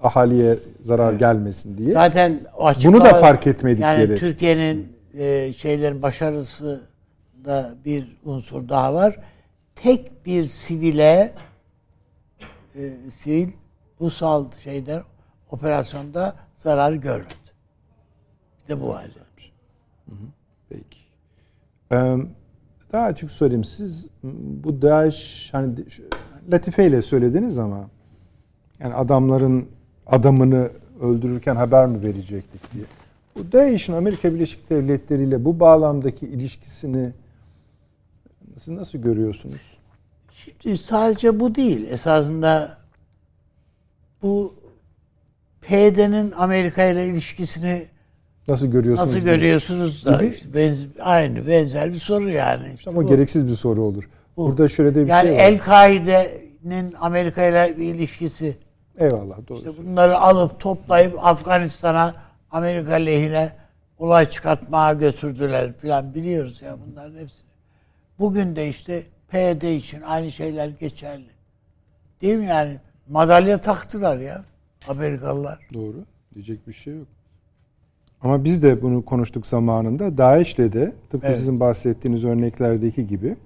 [0.00, 1.92] ahaliye zarar gelmesin diye.
[1.92, 4.00] Zaten o Bunu açıklama- da fark etmedikleri.
[4.10, 6.80] Yani Türkiye'nin e, şeylerin başarısı
[7.44, 9.16] da bir unsur daha var.
[9.74, 11.34] Tek bir sivile
[12.74, 13.48] e, sivil
[14.00, 15.02] bu sal şeyden
[15.50, 17.34] operasyonda zarar görmedi.
[18.64, 19.10] Bir de bu var.
[20.68, 21.00] Peki.
[21.92, 22.16] Ee,
[22.92, 23.64] daha açık söyleyeyim.
[23.64, 25.74] Siz bu DAEŞ hani
[26.40, 27.88] de- şu- latife ile söylediniz ama
[28.80, 29.66] yani adamların
[30.06, 30.70] adamını
[31.00, 32.84] öldürürken haber mi verecektik diye.
[33.36, 37.12] Bu DAEŞ'in Amerika Birleşik Devletleri ile bu bağlamdaki ilişkisini
[38.58, 39.76] siz nasıl görüyorsunuz?
[40.62, 41.88] Şimdi sadece bu değil.
[41.90, 42.78] Esasında
[44.22, 44.54] bu
[45.60, 47.86] PYD'nin Amerika ile ilişkisini
[48.48, 49.14] Nasıl görüyorsunuz?
[49.14, 52.72] nasıl görüyorsunuz da işte benz- aynı benzer bir soru yani.
[52.74, 53.08] İşte Ama bu.
[53.08, 54.08] gereksiz bir soru olur.
[54.40, 54.46] Bu.
[54.48, 55.38] Burada şöyle de bir yani şey var.
[55.38, 58.56] El-Kaide'nin Amerika ile bir ilişkisi
[58.98, 59.58] Eyvallah doğru.
[59.58, 62.14] işte bunları alıp toplayıp Afganistan'a
[62.50, 63.52] Amerika lehine
[63.98, 67.46] olay çıkartmaya götürdüler falan biliyoruz ya bunların hepsini.
[68.18, 71.30] Bugün de işte PYD için aynı şeyler geçerli.
[72.20, 72.76] Değil mi yani?
[73.08, 74.44] Madalya taktılar ya
[74.88, 75.58] Amerikalılar.
[75.74, 76.04] Doğru.
[76.34, 77.06] Diyecek bir şey yok.
[78.22, 80.18] Ama biz de bunu konuştuk zamanında.
[80.18, 81.36] DAEŞ'le de tıpkı Evet.
[81.36, 83.36] sizin bahsettiğiniz örneklerdeki gibi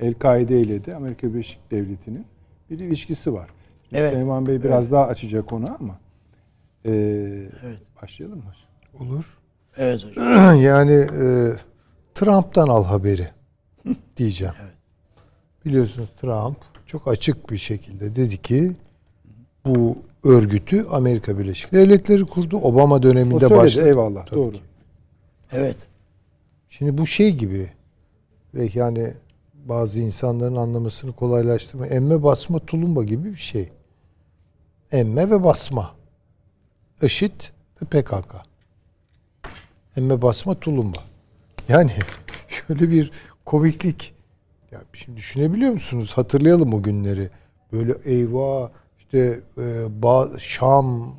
[0.00, 2.26] El-Kaide ile de Amerika Birleşik Devleti'nin
[2.70, 3.48] bir ilişkisi var.
[3.92, 4.12] Evet.
[4.12, 5.98] Süleyman Bey biraz daha açacak onu ama
[6.86, 7.50] ee,
[8.02, 8.52] başlayalım mı?
[9.00, 9.24] Olur.
[9.76, 10.56] Evet hocam.
[10.60, 11.52] yani e,
[12.14, 13.28] Trump'tan al haberi
[14.16, 14.54] diyeceğim.
[15.64, 16.56] Biliyorsunuz Trump
[16.86, 18.76] çok açık bir şekilde dedi ki
[19.66, 22.56] bu örgütü Amerika Birleşik Devletleri kurdu.
[22.56, 23.86] Obama O döneminde söyledi başladı.
[23.86, 24.52] eyvallah Tabii doğru.
[24.52, 24.60] ki.
[25.52, 25.76] Evet.
[26.68, 27.72] Şimdi bu şey gibi
[28.54, 29.14] ve yani
[29.68, 33.68] bazı insanların anlamasını kolaylaştırma emme basma tulumba gibi bir şey.
[34.92, 35.90] Emme ve basma.
[37.02, 37.40] IŞİD
[37.82, 38.34] ve PKK.
[39.96, 40.98] Emme basma tulumba.
[41.68, 41.90] Yani
[42.48, 43.12] şöyle bir
[43.44, 44.14] komiklik.
[44.70, 46.12] Ya şimdi düşünebiliyor musunuz?
[46.14, 47.30] Hatırlayalım o günleri.
[47.72, 48.68] Böyle eyvah
[48.98, 49.60] işte e,
[50.02, 51.14] Ba- Şam,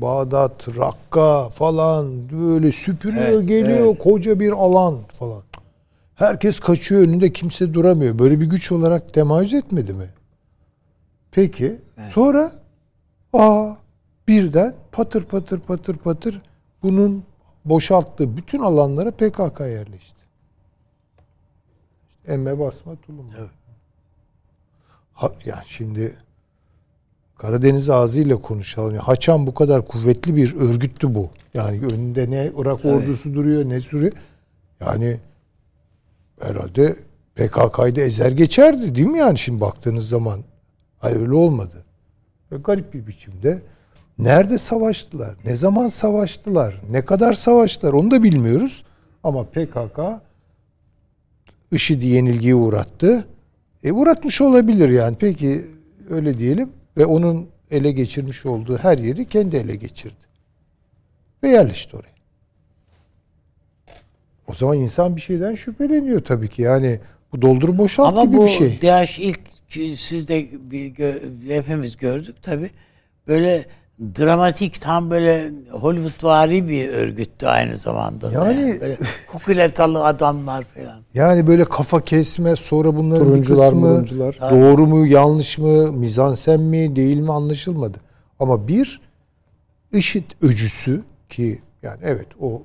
[0.00, 3.98] Bağdat, Rakka falan böyle süpürüyor Evet, geliyor evet.
[3.98, 5.42] koca bir alan falan.
[6.20, 8.18] Herkes kaçıyor önünde kimse duramıyor.
[8.18, 10.06] Böyle bir güç olarak temayüz etmedi mi?
[11.30, 11.78] Peki.
[12.12, 12.52] Sonra
[13.32, 13.74] aa
[14.28, 16.42] birden patır patır patır patır
[16.82, 17.24] bunun
[17.64, 20.20] boşalttığı bütün alanlara PKK yerleşti.
[22.26, 23.26] Emme basma tulum.
[25.12, 26.16] Ha, ya şimdi
[27.38, 28.96] Karadeniz ağzıyla konuşalım.
[28.96, 31.30] Haçan bu kadar kuvvetli bir örgüttü bu.
[31.54, 34.12] Yani önünde ne Irak ordusu duruyor ne Suriye.
[34.80, 35.20] Yani
[36.40, 36.96] herhalde
[37.34, 40.40] PKK'yı da ezer geçerdi değil mi yani şimdi baktığınız zaman?
[40.98, 41.84] Hayır öyle olmadı.
[42.52, 43.62] Ve garip bir biçimde
[44.18, 45.34] nerede savaştılar?
[45.44, 46.80] Ne zaman savaştılar?
[46.90, 47.92] Ne kadar savaştılar?
[47.92, 48.84] Onu da bilmiyoruz.
[49.24, 50.00] Ama PKK
[51.72, 53.24] IŞİD'i yenilgiye uğrattı.
[53.82, 55.16] E uğratmış olabilir yani.
[55.20, 55.64] Peki
[56.10, 60.14] öyle diyelim ve onun ele geçirmiş olduğu her yeri kendi ele geçirdi.
[61.42, 62.19] Ve yerleşti oraya.
[64.50, 66.62] O zaman insan bir şeyden şüpheleniyor tabii ki.
[66.62, 67.00] Yani
[67.32, 68.78] bu doldur boşalt Ama gibi bu bir şey.
[68.82, 69.40] DH ilk
[69.98, 72.70] siz de bir gö- hepimiz gördük tabi.
[73.28, 73.64] Böyle
[74.00, 78.32] dramatik tam böyle Hollywoodvari bir örgüttü aynı zamanda.
[78.32, 78.98] da Yani- böyle
[79.32, 81.02] kukuletalı adamlar falan.
[81.14, 86.96] Yani böyle kafa kesme sonra bunların Turuncular, bir kısmı doğru mu yanlış mı mizansen mi
[86.96, 87.98] değil mi anlaşılmadı.
[88.40, 89.00] Ama bir
[89.92, 92.62] IŞİD öcüsü ki yani evet o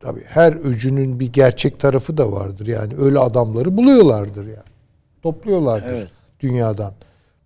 [0.00, 2.66] tabii her öcünün bir gerçek tarafı da vardır.
[2.66, 4.70] Yani öyle adamları buluyorlardır yani.
[5.22, 6.08] Topluyorlardır Evet.
[6.40, 6.92] dünyadan.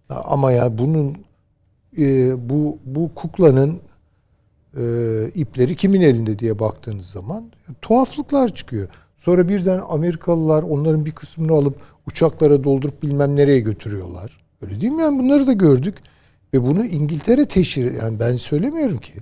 [0.08, 1.16] Ama ya bunun
[1.98, 3.80] e, bu bu kuklanın
[4.76, 4.84] e,
[5.34, 7.44] ipleri kimin elinde diye baktığınız zaman
[7.82, 8.88] tuhaflıklar çıkıyor.
[9.16, 11.76] Sonra birden Amerikalılar onların bir kısmını alıp
[12.06, 14.44] uçaklara doldurup bilmem nereye götürüyorlar.
[14.62, 15.02] Öyle değil mi?
[15.02, 15.94] Yani bunları da gördük.
[16.54, 19.12] Ve bunu İngiltere teşhir yani ben söylemiyorum ki.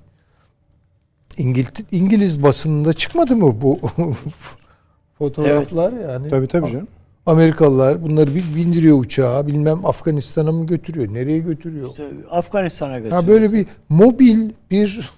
[1.37, 3.79] İngiliz, İngiliz basınında çıkmadı mı bu
[5.19, 6.29] fotoğraflar yani?
[6.29, 6.89] Tabii tabii canım.
[7.27, 11.15] Amerikalılar bunları bir bindiriyor uçağa bilmem Afganistan'a mı götürüyor?
[11.15, 11.91] Nereye götürüyor?
[11.91, 13.15] İşte Afganistan'a götürdü.
[13.15, 15.11] Ha böyle bir mobil bir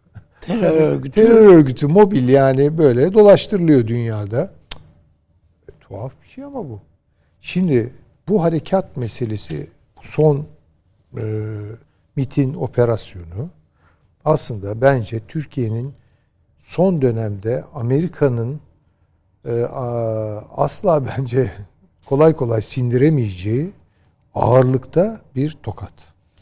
[0.40, 1.14] terör örgütü.
[1.24, 4.50] terör örgütü mobil yani böyle dolaştırılıyor dünyada.
[5.66, 6.80] Cık, Tuhaf bir şey ama bu.
[7.40, 7.92] Şimdi
[8.28, 9.66] bu harekat meselesi
[10.00, 10.46] son
[11.18, 11.22] e,
[12.16, 13.50] MIT'in operasyonu
[14.24, 15.94] aslında bence Türkiye'nin
[16.60, 18.60] son dönemde Amerika'nın
[19.44, 19.62] e,
[20.56, 21.52] asla bence
[22.06, 23.70] kolay kolay sindiremeyeceği
[24.34, 25.92] ağırlıkta bir tokat.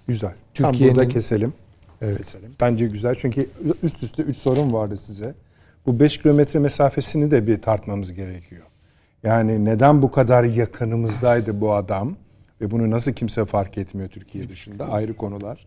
[0.08, 0.34] Güzel.
[0.54, 1.52] Türkiye'nin- burada keselim.
[2.00, 2.18] Evet.
[2.18, 2.52] Keselim.
[2.60, 3.50] Bence güzel çünkü
[3.82, 5.34] üst üste 3 sorun vardı size.
[5.86, 8.62] Bu 5 kilometre mesafesini de bir tartmamız gerekiyor.
[9.22, 12.16] Yani neden bu kadar yakınımızdaydı bu adam
[12.60, 15.66] ve bunu nasıl kimse fark etmiyor Türkiye dışında ayrı konular.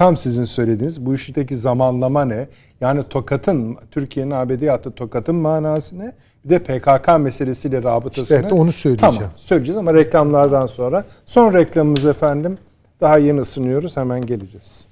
[0.00, 2.48] Tam sizin söylediğiniz bu işteki zamanlama ne?
[2.80, 6.12] Yani Tokat'ın Türkiye'nin ABD'ye attığı Tokat'ın manası ne?
[6.44, 8.42] Bir de PKK meselesiyle rabıtasını.
[8.42, 9.14] İşte onu söyleyeceğim.
[9.14, 11.04] Tamam söyleyeceğiz ama reklamlardan sonra.
[11.26, 12.58] Son reklamımız efendim.
[13.00, 14.86] Daha yeni ısınıyoruz hemen geleceğiz.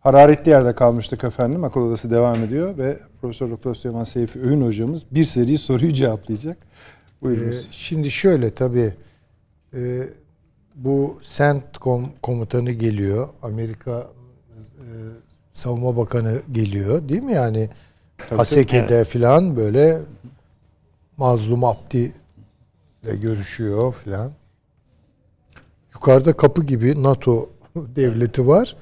[0.00, 1.64] Hararetli yerde kalmıştık efendim.
[1.64, 6.56] Akıl odası devam ediyor ve Profesör Doktor Süleyman Seyfi Öğün hocamız bir seri soruyu cevaplayacak.
[6.56, 7.68] Ee, Buyurunuz.
[7.70, 8.94] şimdi şöyle tabii
[9.74, 10.02] e,
[10.74, 13.28] bu CENTCOM komutanı geliyor.
[13.42, 14.06] Amerika
[14.78, 14.86] e,
[15.52, 17.32] Savunma Bakanı geliyor değil mi?
[17.32, 17.68] Yani
[18.30, 19.98] Haseke'de falan böyle
[21.16, 22.12] Mazlum Abdi
[23.02, 24.32] ile görüşüyor falan.
[25.94, 28.76] Yukarıda kapı gibi NATO devleti var.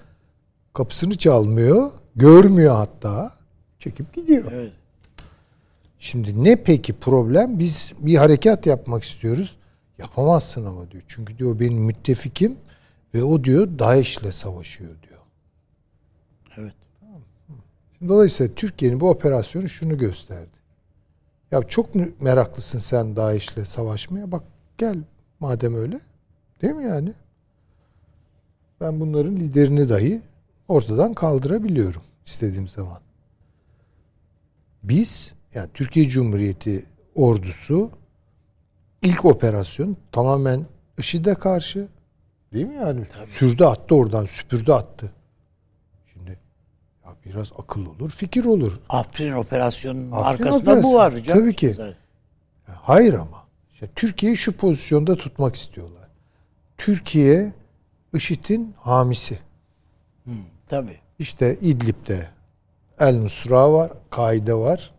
[0.72, 1.90] Kapısını çalmıyor.
[2.16, 3.30] Görmüyor hatta.
[3.78, 4.52] Çekip gidiyor.
[4.52, 4.72] Evet.
[5.98, 7.58] Şimdi ne peki problem?
[7.58, 9.56] Biz bir harekat yapmak istiyoruz.
[10.00, 11.02] Yapamazsın ama diyor.
[11.08, 12.56] Çünkü diyor benim müttefikim
[13.14, 15.20] ve o diyor DAEŞ'le savaşıyor diyor.
[16.56, 16.74] Evet.
[17.98, 20.60] Şimdi dolayısıyla Türkiye'nin bu operasyonu şunu gösterdi.
[21.50, 24.32] Ya çok meraklısın sen DAEŞ'le savaşmaya.
[24.32, 24.44] Bak
[24.78, 24.98] gel
[25.40, 26.00] madem öyle.
[26.62, 27.12] Değil mi yani?
[28.80, 30.22] Ben bunların liderini dahi
[30.68, 33.00] ortadan kaldırabiliyorum istediğim zaman.
[34.82, 37.90] Biz yani Türkiye Cumhuriyeti ordusu
[39.02, 40.66] ilk operasyon tamamen
[40.98, 41.88] IŞİD'e karşı
[42.52, 43.06] değil mi yani?
[43.26, 45.12] Sürdü attı oradan süpürdü attı.
[46.12, 46.38] Şimdi
[47.04, 48.78] ya biraz akıl olur, fikir olur.
[48.88, 50.82] Afrin operasyonunun Afrin arkasında operasyonu.
[50.82, 51.38] bu var hocam.
[51.38, 51.72] Tabii ki.
[51.74, 51.94] Zaten.
[52.66, 53.44] Hayır ama.
[53.72, 56.08] İşte Türkiye'yi şu pozisyonda tutmak istiyorlar.
[56.78, 57.52] Türkiye
[58.14, 59.38] IŞİD'in hamisi.
[60.68, 60.96] Tabii.
[61.18, 62.28] İşte İdlib'de
[62.98, 64.90] El Nusra var, Kaide var.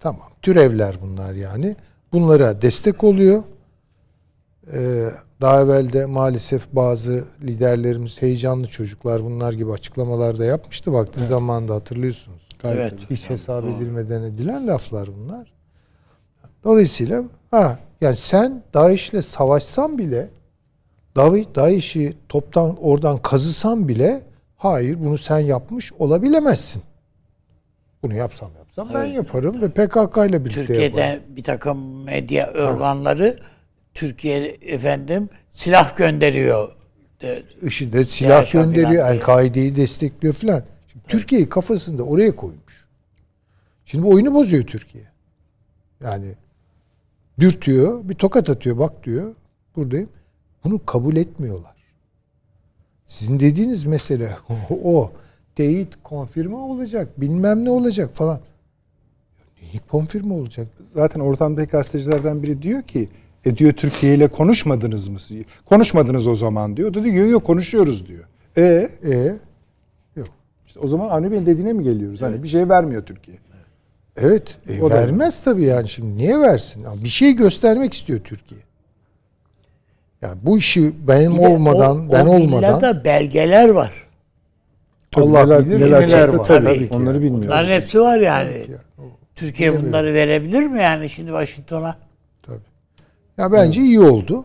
[0.00, 0.28] Tamam.
[0.42, 1.76] Türevler bunlar yani.
[2.12, 3.42] Bunlara destek oluyor.
[4.72, 5.08] Ee,
[5.40, 11.74] daha evvel de maalesef bazı liderlerimiz heyecanlı çocuklar bunlar gibi açıklamalar da yapmıştı vakti zamanında
[11.74, 12.48] hatırlıyorsunuz.
[12.64, 12.94] Evet.
[13.10, 15.52] Hiç hesap edilmeden edilen laflar bunlar.
[16.64, 20.30] Dolayısıyla ha yani sen DAEŞ'le savaşsan bile
[21.16, 24.22] DAEŞ'i toptan oradan kazısan bile
[24.56, 26.82] hayır bunu sen yapmış olabilemezsin.
[28.02, 28.50] Bunu yapsam
[28.94, 31.22] ben Evet, yaparım ve PKK ile birlikte Türkiye'de yaparım.
[31.36, 33.38] bir takım medya organları
[33.94, 36.68] Türkiye efendim silah gönderiyor.
[37.22, 39.08] De- IŞİD'e silah DAEŞ'e gönderiyor.
[39.10, 40.62] El-Kaide'yi destekliyor filan.
[40.92, 42.86] Şimdi Türkiye'yi kafasında oraya koymuş.
[43.84, 45.04] Şimdi bu oyunu bozuyor Türkiye.
[46.04, 46.34] Yani
[47.38, 49.34] dürtüyor, bir tokat atıyor, bak diyor,
[49.76, 50.08] buradayım.
[50.64, 51.74] Bunu kabul etmiyorlar.
[53.06, 54.30] Sizin dediğiniz mesele
[54.84, 55.12] o.
[55.56, 58.40] Teyit, konfirme olacak, bilmem ne olacak falan.
[59.78, 60.66] Konfirme olacak.
[60.94, 63.08] Zaten ortamdaki gazetecilerden biri diyor ki
[63.44, 65.18] e diyor Türkiye ile konuşmadınız mı?
[65.66, 66.90] Konuşmadınız o zaman diyor.
[66.90, 68.24] O da diyor yok konuşuyoruz diyor.
[68.56, 69.32] E E
[70.66, 72.22] işte o zaman Avni Bey'in dediğine mi geliyoruz?
[72.22, 73.36] Hani bir şey vermiyor Türkiye.
[74.16, 76.84] evet e, O da- vermez tabii yani şimdi niye versin?
[77.04, 78.60] Bir şey göstermek istiyor Türkiye.
[80.22, 82.48] Yani bu işi benim Bir olmadan, o, ben o olmadan
[82.80, 83.92] villada belgeler var.
[85.16, 86.44] Allah bilir neler neler çıktı var.
[86.44, 86.64] tabii.
[86.64, 87.22] Tabii ki Onları yani.
[87.24, 87.48] bilmiyoruz.
[87.48, 88.52] Bunların hepsi var yani.
[88.70, 88.78] ya,
[89.40, 91.96] Türkiye bunları verebilir mi yani şimdi Washington'a?
[92.42, 92.58] Tabii.
[93.38, 94.44] Ya bence iyi oldu.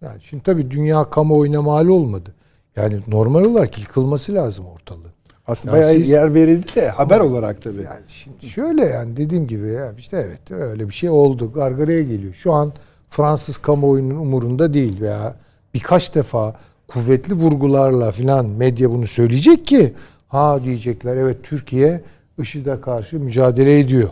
[0.00, 2.34] Yani şimdi tabii dünya kamuoyuna mal olmadı.
[2.76, 5.12] Yani normal olarak yıkılması lazım ortalığı.
[5.46, 7.82] Aslında Ya bayağı siz- yer verildi de haber olarak tabii.
[7.82, 11.52] Yani şimdi şöyle yani dediğim gibi ya işte evet öyle bir şey oldu.
[11.52, 12.34] Gargaraya geliyor.
[12.34, 12.72] Şu an
[13.10, 15.34] Fransız kamuoyunun umurunda değil veya
[15.74, 16.56] birkaç defa
[16.88, 19.92] kuvvetli vurgularla filan medya bunu söyleyecek ki
[20.28, 22.00] ha diyecekler evet Türkiye
[22.38, 24.08] IŞİD'e karşı mücadele ediyor.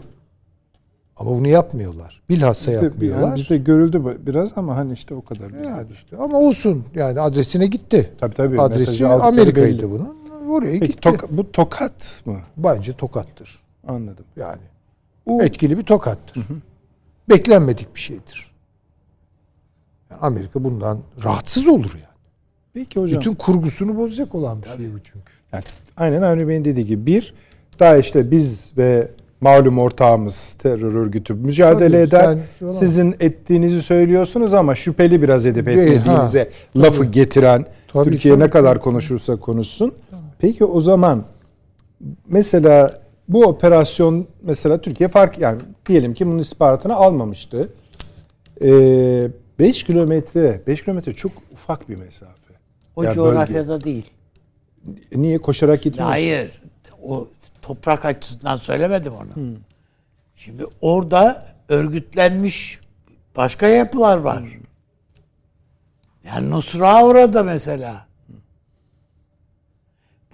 [1.16, 2.23] Ama bunu yapmıyorlar.
[2.28, 3.23] Bilhassa Bizde- yapmıyorlar.
[3.28, 5.51] yani bizde görüldü biraz ama hani işte o kadar.
[5.65, 8.12] Yani işte ama olsun yani adresine gitti.
[8.20, 8.61] Tabii tabii.
[8.61, 9.91] Adresi Amerika'ydı belli.
[9.91, 10.16] bunun.
[10.49, 11.09] Oraya Peki gitti.
[11.09, 12.39] tok- bu tokat mı?
[12.57, 13.59] Bence tokattır.
[13.89, 14.24] Anladım.
[14.36, 14.61] Yani
[15.27, 16.47] Bu etkili bir tokattır.
[17.31, 18.51] Beklenmedik bir şeydir.
[20.11, 22.15] Yani Amerika bundan rahatsız olur yani.
[22.74, 23.20] Peki hocam.
[23.20, 25.32] Bütün kurgusunu bozacak olan bir şey bu çünkü.
[25.53, 25.65] Yani
[25.97, 27.35] aynen Avni Bey'in dediği gibi bir
[27.81, 29.11] DAEŞ'le biz ve
[29.45, 32.39] malum ortağımız terör örgütü mücadele Tabii, eder.
[32.59, 38.45] sen- Sizin ettiğinizi söylüyorsunuz ama şüpheli biraz edip Değil, etmediğinize lafı getiren Tabii, Türkiye tabii,
[38.45, 38.83] ne kadar tabii.
[38.85, 39.93] konuşursa konuşsun.
[40.39, 41.25] Peki o zaman
[42.29, 42.91] mesela
[43.29, 47.69] bu operasyon mesela Türkiye fark yani diyelim ki bunun istihbaratını almamıştı.
[48.61, 52.33] 5 kilometre 5 kilometre çok ufak bir mesafe.
[52.97, 53.16] O Ya bölge.
[53.21, 54.11] coğrafyada değil.
[55.15, 56.09] Niye koşarak gitmiyor?
[56.09, 56.62] Hayır.
[57.03, 57.29] O
[57.65, 59.57] toprak açısından söylemedim onu.
[60.36, 62.81] Şimdi orada örgütlenmiş
[63.36, 64.45] başka yapılar var.
[66.24, 68.07] Yani Nusra orada mesela.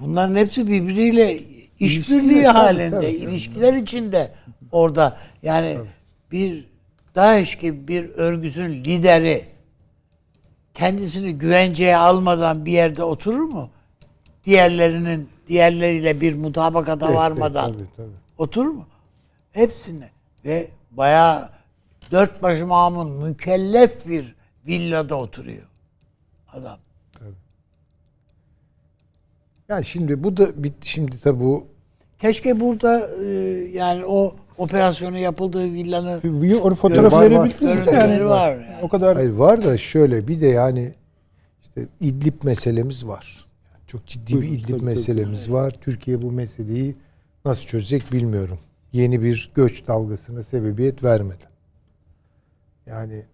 [0.01, 1.41] Bunların hepsi birbiriyle
[1.81, 4.33] işbirliği halinde, ilişkiler içinde
[4.73, 5.19] orada.
[5.43, 5.79] Yani
[6.33, 6.69] bir
[7.15, 9.45] DAEŞ gibi bir örgütün lideri
[10.75, 13.71] kendisini güvenceye almadan bir yerde oturur mu?
[14.45, 18.09] Diğerlerinin diğerleriyle bir mutabakata varmadan Tabii, tabii.
[18.39, 18.87] oturur mu?
[19.53, 20.05] Hepsini
[20.45, 21.49] ve bayağı
[22.11, 24.35] dört başı mamun mükellef bir
[24.67, 25.67] villada oturuyor
[26.53, 26.79] adam.
[29.69, 31.67] Yani şimdi bu da bir, şimdi tabii bu
[32.19, 33.29] Keşke burada e,
[33.73, 36.21] yani o operasyonu yapıldığı villanın
[36.63, 37.31] O fotoğrafı Var, var.
[37.31, 38.27] verebildiniz de görüntüleri yani.
[38.27, 38.51] var.
[38.55, 38.77] yani.
[38.83, 40.95] O kadar hayır var da şöyle bir de yani
[41.63, 43.45] işte İdlib meselemiz var.
[43.91, 44.85] Çok ciddi bir Buyurun, İdlib tabii, tabii.
[44.85, 45.71] meselemiz var.
[45.81, 46.97] Türkiye bu meseleyi
[47.45, 48.59] nasıl çözecek bilmiyorum.
[48.93, 51.51] Yeni bir göç dalgasına sebebiyet vermeden.
[52.87, 53.25] Yani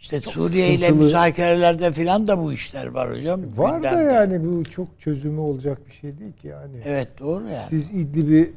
[0.00, 3.40] İşte Suriye ile müzakerelerde filan da bu işler var hocam.
[3.56, 6.76] var da yani bu çok çözümü olacak bir şey değil ki yani.
[6.84, 7.66] Evet doğru yani.
[7.70, 8.52] Siz İdlib'i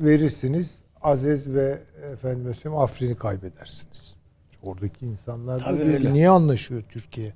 [0.00, 0.70] verirsiniz.
[1.02, 1.78] Azez ve
[2.12, 4.14] efendim Afrin'i kaybedersiniz.
[4.62, 7.32] Oradaki insanlar da Tabii diyor niye anlaşıyor Türkiye?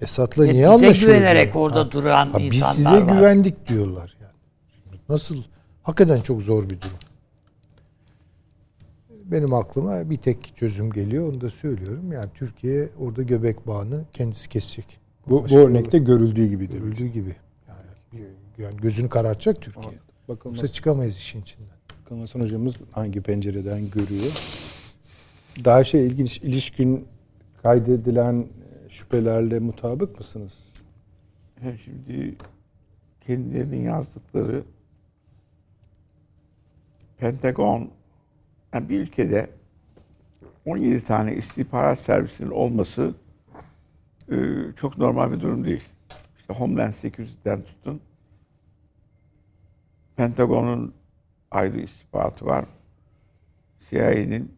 [0.00, 1.12] Esad'la niye bize anlaşıyor?
[1.12, 3.16] güvenerek orada duran Ha, biz insanlar size var.
[3.18, 4.32] güvendik diyorlar yani.
[4.84, 5.36] Şimdi nasıl?
[5.82, 6.98] Hakikaten çok zor bir durum.
[9.24, 11.28] Benim aklıma bir tek çözüm geliyor.
[11.32, 12.12] Onu da söylüyorum.
[12.12, 15.00] Yani Türkiye orada göbek bağını kendisi kesecek.
[15.28, 16.80] bu, Başka bu örnekte görüldüğü gibi değil.
[16.80, 17.36] görüldüğü gibi.
[17.68, 18.24] Yani,
[18.58, 19.92] yani gözünü karartacak Türkiye.
[20.28, 21.68] Bakalım Yoksa çıkamayız işin içinden.
[22.04, 24.32] bakalım Hasan hocamız hangi pencereden görüyor.
[25.64, 27.04] Daha şey ilginç ilişkin
[27.62, 28.46] kaydedilen
[28.90, 30.72] şüphelerle mutabık mısınız?
[31.60, 32.36] Hem şimdi
[33.20, 34.62] kendilerinin yazdıkları
[37.18, 37.90] Pentagon
[38.74, 39.50] yani bir ülkede
[40.66, 43.14] 17 tane istihbarat servisinin olması
[44.30, 44.36] e,
[44.76, 45.88] çok normal bir durum değil.
[46.38, 48.00] İşte Homeland Security'den tutun.
[50.16, 50.94] Pentagon'un
[51.50, 52.64] ayrı istihbaratı var.
[53.88, 54.54] CIA'nin,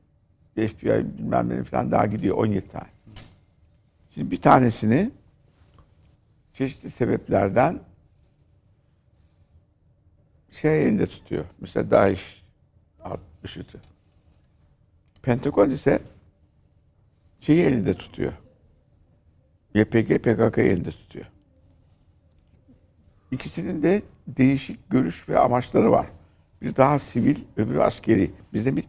[0.54, 3.01] FBI bilmem ne falan daha gidiyor 17 tane.
[4.14, 5.10] Şimdi bir tanesini
[6.54, 7.80] çeşitli sebeplerden
[10.50, 11.44] şey elinde tutuyor.
[11.60, 12.42] Mesela DAEŞ
[13.44, 13.78] IŞİD'i.
[15.22, 16.02] Pentagon ise
[17.40, 18.32] şeyi elinde tutuyor.
[19.74, 21.26] YPG PKK elinde tutuyor.
[23.30, 26.06] İkisinin de değişik görüş ve amaçları var.
[26.62, 28.30] Bir daha sivil, öbürü askeri.
[28.52, 28.84] Bizde bir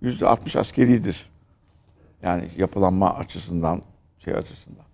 [0.00, 1.30] yüzde 60 askeridir.
[2.22, 3.82] Yani yapılanma açısından,
[4.24, 4.84] şey açısından.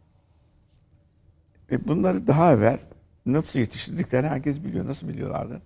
[1.71, 2.79] E bunları daha evvel
[3.27, 4.87] nasıl yetiştirdiklerini herkes biliyor.
[4.87, 5.63] Nasıl biliyorlardı?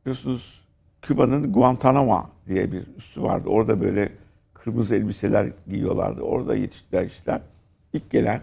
[0.00, 0.64] Biliyorsunuz
[1.02, 3.48] Küba'nın Guantanamo diye bir üssü vardı.
[3.48, 4.12] Orada böyle
[4.54, 6.20] kırmızı elbiseler giyiyorlardı.
[6.20, 7.40] Orada yetiştiler işler.
[7.92, 8.40] İlk gelen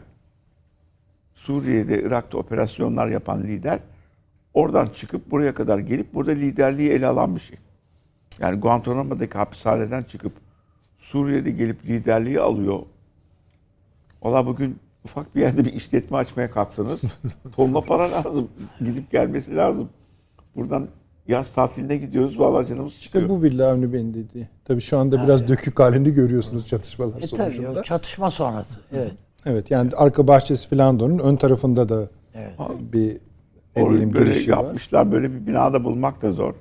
[1.34, 3.80] Suriye'de, Irak'ta operasyonlar yapan lider
[4.54, 7.58] oradan çıkıp buraya kadar gelip burada liderliği ele alan bir şey.
[8.40, 10.34] Yani Guantanamo'daki hapishaneden çıkıp
[11.00, 12.80] Suriye'de gelip liderliği alıyor.
[14.22, 17.02] Valla bugün ufak bir yerde bir işletme açmaya kalksanız
[17.56, 18.48] tonla para lazım.
[18.80, 19.90] Gidip gelmesi lazım.
[20.56, 20.88] Buradan
[21.28, 22.40] yaz tatiline gidiyoruz.
[22.40, 23.24] Valla canımız çıkıyor.
[23.24, 24.48] İşte bu Villa Avni Bey'in dediği.
[24.66, 27.80] Tabii şu anda biraz dökük halini görüyorsunuz çatışmalar E tabii sonucunda.
[27.80, 28.80] o çatışma sonrası.
[28.94, 29.14] Evet.
[29.46, 32.54] Evet yani arka bahçesi falan da onun ön tarafında da Evet.
[32.94, 33.18] bir
[33.76, 34.58] ne diyelim böyle girişi var.
[34.64, 35.12] yapmışlar.
[35.12, 36.54] Böyle bir binada bulmak da zor.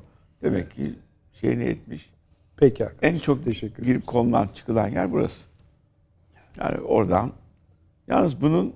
[0.43, 0.95] Demek ki
[1.32, 2.11] şeyini etmiş.
[2.57, 3.09] Peki arkadaşlar.
[3.15, 5.41] En çok Teşekkür girip konulan çıkılan yer burası.
[6.61, 7.32] Yani oradan.
[8.09, 8.74] Yalnız bunun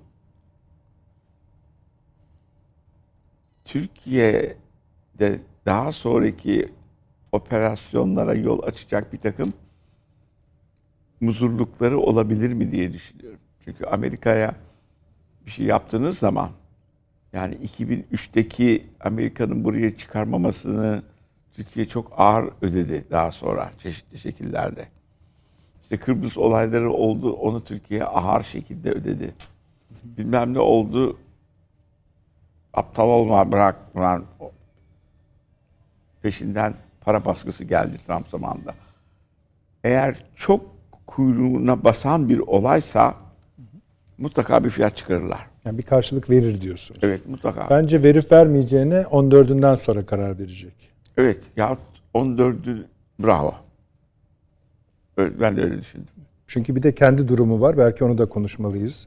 [3.64, 6.72] Türkiye'de daha sonraki
[7.32, 9.52] operasyonlara yol açacak bir takım
[11.20, 13.40] muzurlukları olabilir mi diye düşünüyorum.
[13.64, 14.54] Çünkü Amerika'ya
[15.46, 16.50] bir şey yaptığınız zaman
[17.32, 21.02] yani 2003'teki Amerika'nın buraya çıkarmamasını
[21.52, 24.88] Türkiye çok ağır ödedi daha sonra çeşitli şekillerde.
[25.84, 29.34] İşte Kıbrıs olayları oldu, onu Türkiye ağır şekilde ödedi.
[30.04, 31.18] Bilmem ne oldu,
[32.74, 34.24] aptal olma bırak falan.
[36.22, 38.72] Peşinden para baskısı geldi Trump zamanında.
[39.84, 40.60] Eğer çok
[41.06, 43.14] kuyruğuna basan bir olaysa
[44.18, 45.46] mutlaka bir fiyat çıkarırlar.
[45.64, 47.00] Yani bir karşılık verir diyorsunuz.
[47.02, 47.66] Evet mutlaka.
[47.70, 50.74] Bence verip vermeyeceğine 14'ünden sonra karar verecek.
[51.16, 51.78] Evet yahut
[52.14, 52.84] 14'ü
[53.18, 53.54] bravo.
[55.16, 56.08] Öyle- Ben de öyle düşündüm.
[56.46, 57.78] Çünkü bir de kendi durumu var.
[57.78, 59.06] Belki onu da konuşmalıyız.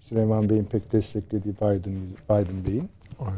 [0.00, 1.94] Süleyman Bey'in pek desteklediği Biden,
[2.30, 2.88] Biden Bey'in.
[3.20, 3.32] Evet.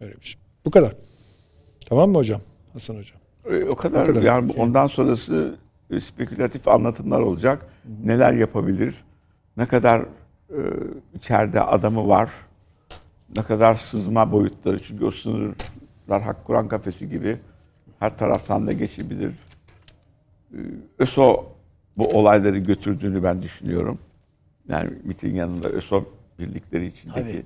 [0.00, 0.40] Öyle bir şey.
[0.64, 0.94] Bu kadar.
[1.88, 2.40] Tamam mı hocam?
[2.72, 3.18] Hasan hocam.
[3.50, 4.22] E, O kadar, O kadar.
[4.22, 5.54] yani ondan sonrası
[5.90, 7.66] e, spekülatif anlatımlar olacak.
[8.04, 8.94] Neler yapabilir?
[9.56, 10.00] Ne kadar
[10.50, 10.58] e,
[11.14, 12.30] içeride adamı var?
[13.36, 14.82] Ne kadar sızma boyutları?
[14.82, 17.36] Çünkü o sınırlar hak Kur'an kafesi gibi
[17.98, 19.32] her taraftan da geçebilir.
[20.52, 20.58] E,
[20.98, 21.46] ÖSO
[21.96, 23.98] bu olayları götürdüğünü ben düşünüyorum.
[24.68, 26.04] Yani MİT'in yanında ÖSO
[26.38, 27.42] birlikleri içindeki Tabii.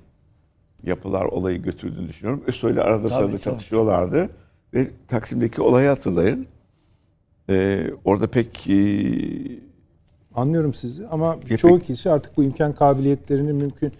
[0.83, 2.43] yapılar olayı götürdüğünü düşünüyorum.
[2.47, 3.41] ÖSO ile arada Tabii, sırada tabii.
[3.41, 4.29] çatışıyorlardı.
[4.73, 6.45] Ve Taksim'deki olayı hatırlayın.
[7.49, 8.75] Ee, orada pek e,
[10.35, 13.91] Anlıyorum sizi ama Ya çoğu pek- kişi artık bu imkan kabiliyetlerinin mümkün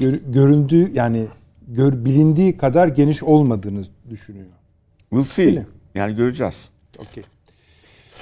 [0.00, 1.26] gör- göründüğü yani
[1.68, 4.46] gör, bilindiği kadar geniş olmadığını düşünüyor.
[5.10, 5.66] we'll see.
[5.94, 6.54] Yani göreceğiz.
[6.98, 7.24] Okey.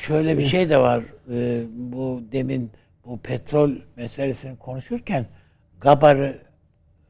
[0.03, 1.05] Şöyle bir şey de var.
[1.33, 2.71] Ee, bu demin
[3.07, 5.27] bu petrol meselesini konuşurken
[5.81, 6.39] Gabar'ı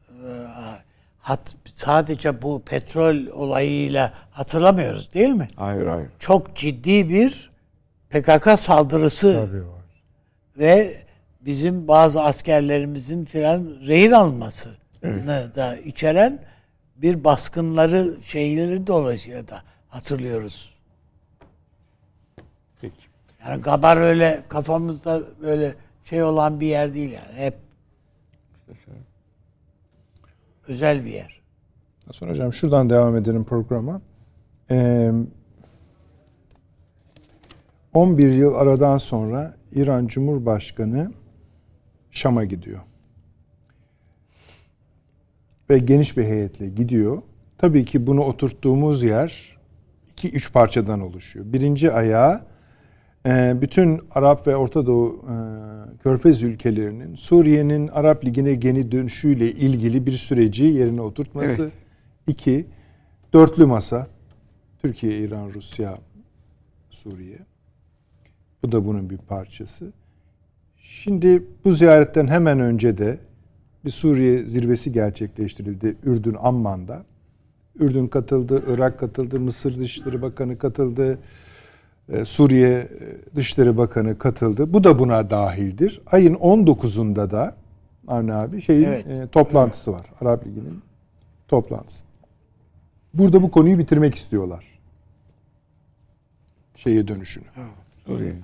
[0.08, 0.30] e,
[1.18, 5.48] hat, sadece bu petrol olayıyla hatırlamıyoruz değil mi?
[5.56, 6.08] Hayır hayır.
[6.18, 7.50] Çok ciddi bir
[8.10, 9.84] PKK saldırısı Tabii var.
[10.58, 10.94] ve
[11.40, 14.68] bizim bazı askerlerimizin filan rehin alması
[15.56, 16.38] da içeren
[16.96, 20.71] bir baskınları şeyleri dolayısıyla da hatırlıyoruz.
[23.46, 25.74] Yani Gabar öyle kafamızda böyle
[26.04, 27.34] şey olan bir yer değil yani.
[27.34, 27.54] Hep
[30.68, 31.42] özel bir yer.
[32.06, 34.00] Hasan hocam şuradan devam edelim programa.
[34.70, 35.12] Ee,
[37.92, 41.12] 11 yıl aradan sonra İran Cumhurbaşkanı
[42.10, 42.80] Şam'a gidiyor.
[45.70, 47.22] Ve geniş bir heyetle gidiyor.
[47.58, 49.58] Tabii ki bunu oturttuğumuz yer
[50.12, 51.52] iki üç parçadan oluşuyor.
[51.52, 52.51] Birinci ayağı
[53.60, 55.34] bütün Arap ve Orta Doğu e,
[56.02, 61.62] Körfez ülkelerinin Suriye'nin Arap Ligi'ne geri dönüşüyle ilgili bir süreci yerine oturtması.
[61.62, 61.72] Evet.
[62.26, 62.66] İki,
[63.32, 64.06] dörtlü masa.
[64.82, 65.98] Türkiye, İran, Rusya,
[66.90, 67.38] Suriye.
[68.62, 69.92] Bu da bunun bir parçası.
[70.76, 73.18] Şimdi bu ziyaretten hemen önce de
[73.84, 77.04] bir Suriye zirvesi gerçekleştirildi Ürdün Amman'da.
[77.78, 81.18] Ürdün katıldı, Irak katıldı, Mısır Dışişleri Bakanı katıldı,
[82.24, 82.88] Suriye e,
[83.36, 84.72] Dışişleri Bakanı katıldı.
[84.72, 86.00] Bu da buna dahildir.
[86.06, 87.54] Ayın 19'unda da
[88.08, 89.06] Avni abi şeyin Evet.
[89.06, 90.06] e, toplantısı var.
[90.20, 90.82] Arap Ligi'nin
[91.48, 92.04] toplantısı.
[93.14, 94.64] Burada bu konuyu bitirmek istiyorlar.
[96.76, 97.44] Şeye dönüşünü.
[98.06, 98.34] Suriye.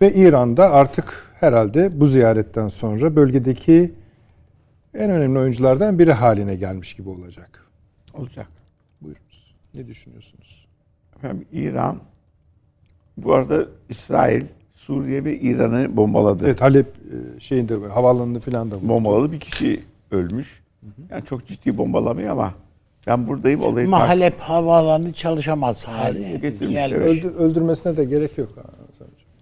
[0.00, 3.92] Ve İran'da artık herhalde bu ziyaretten sonra bölgedeki
[4.94, 7.66] en önemli oyunculardan biri haline gelmiş gibi olacak.
[8.14, 8.48] Olacak.
[9.00, 9.54] Buyurunuz.
[9.74, 10.66] Ne düşünüyorsunuz?
[11.16, 12.00] Efendim İran
[13.16, 14.44] bu arada İsrail,
[14.74, 16.44] Suriye ve İran'ı bombaladı.
[16.46, 18.88] Evet Halep e, şeyinde havaalanını falan da.
[18.88, 20.62] Bombaladı bir kişi ölmüş.
[21.10, 22.54] Yani çok ciddi bombalamıyor ama
[23.06, 25.86] Ben buradayım olayı Ama Halep havaalanı çalışamaz
[26.42, 26.92] getirmiş, evet.
[26.92, 28.48] Öldür, öldürmesine de gerek yok.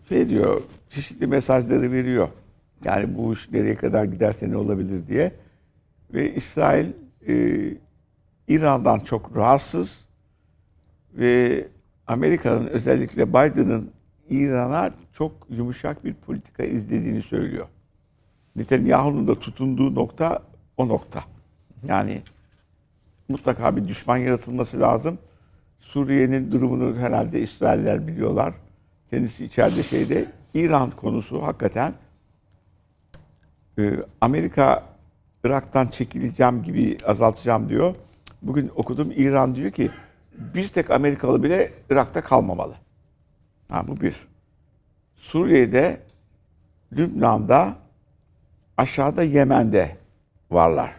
[0.09, 2.29] şey diyor, çeşitli mesajları veriyor.
[2.85, 5.33] Yani bu iş nereye kadar giderse ne olabilir diye.
[6.15, 6.87] Ve İsrail
[7.29, 7.65] e,
[8.49, 10.01] İran'dan çok rahatsız
[11.15, 11.65] ve
[12.07, 13.91] Amerika'nın özellikle Biden'ın
[14.31, 17.67] İran'a çok yumuşak bir politika izlediğini söylüyor.
[18.57, 20.43] Netanyahu'nun da tutunduğu nokta
[20.77, 21.25] o nokta.
[21.87, 22.23] Yani
[23.29, 25.19] mutlaka bir düşman yaratılması lazım.
[25.81, 28.55] Suriye'nin durumunu herhalde İsrailler biliyorlar.
[29.11, 31.95] Kendisi içeride şeyde İran konusu hakikaten
[33.79, 34.83] e, Amerika
[35.45, 37.97] Irak'tan çekileceğim gibi azaltacağım diyor.
[38.43, 39.91] Bugün okudum İran diyor ki
[40.39, 42.77] bir tek Amerikalı bile Irak'ta kalmamalı.
[43.71, 44.29] Ha, bu bir.
[45.17, 46.01] Suriye'de,
[46.93, 47.77] Lübnan'da,
[48.77, 49.97] aşağıda Yemen'de
[50.51, 50.95] varlar.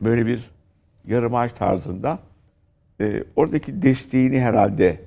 [0.00, 0.50] Böyle bir
[1.06, 2.18] yarım ay tarzında.
[3.00, 5.00] E, oradaki desteğini herhalde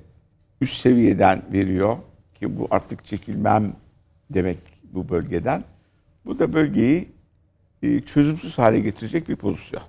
[0.60, 1.96] üst seviyeden veriyor
[2.34, 3.72] ki bu artık çekilmem
[4.30, 4.58] demek
[4.92, 5.64] bu bölgeden.
[6.24, 7.08] Bu da bölgeyi
[7.82, 9.82] e, çözümsüz hale getirecek bir pozisyon.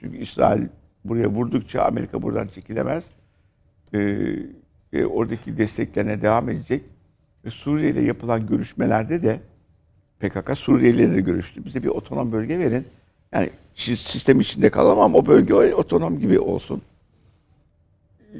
[0.00, 0.68] Çünkü İsrail
[1.04, 3.04] buraya vurdukça Amerika buradan çekilemez.
[3.94, 6.82] E, oradaki desteklerine devam edecek.
[7.44, 9.40] Ve Suriye ile yapılan görüşmelerde de
[10.20, 11.64] PKK Suriyelileri de görüştü.
[11.64, 12.86] Bize bir otonom bölge verin.
[13.32, 16.82] Yani sistem içinde kalalım ama o bölge otonom gibi olsun.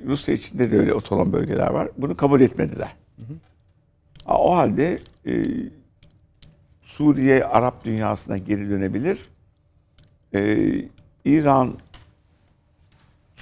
[0.07, 1.89] Rusya içinde de öyle otonom bölgeler var.
[1.99, 2.97] Bunu kabul etmediler.
[4.25, 5.45] Ha, O halde e,
[6.83, 9.19] Suriye Arap dünyasına geri dönebilir.
[10.35, 10.69] E,
[11.25, 11.75] İran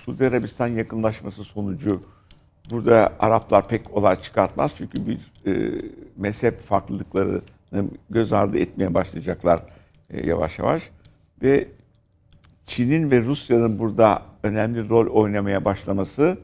[0.08, 2.02] Suudi Arabistan yakınlaşması sonucu
[2.70, 4.72] burada Araplar pek olay çıkartmaz.
[4.78, 5.82] Çünkü bir e,
[6.16, 7.42] mezhep farklılıklarını
[8.10, 9.62] göz ardı etmeye başlayacaklar
[10.10, 10.90] e, yavaş yavaş.
[11.42, 11.68] Ve
[12.66, 16.38] Çin'in ve Rusya'nın burada önemli rol oynamaya başlaması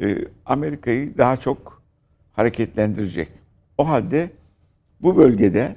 [0.00, 1.82] e, Amerika'yı daha çok
[2.32, 3.28] hareketlendirecek.
[3.78, 4.30] O halde
[5.02, 5.76] bu bölgede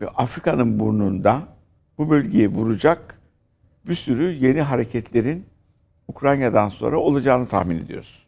[0.00, 1.42] ve Afrika'nın burnunda
[1.98, 3.18] bu bölgeye vuracak
[3.88, 5.53] bir sürü yeni hareketlerin
[6.08, 8.26] Ukrayna'dan sonra olacağını tahmin ediyoruz.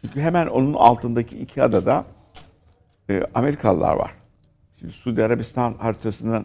[0.00, 2.04] Çünkü hemen onun altındaki iki adada
[3.10, 4.14] e, Amerikalılar var.
[4.78, 6.44] Şimdi Suudi Arabistan haritasını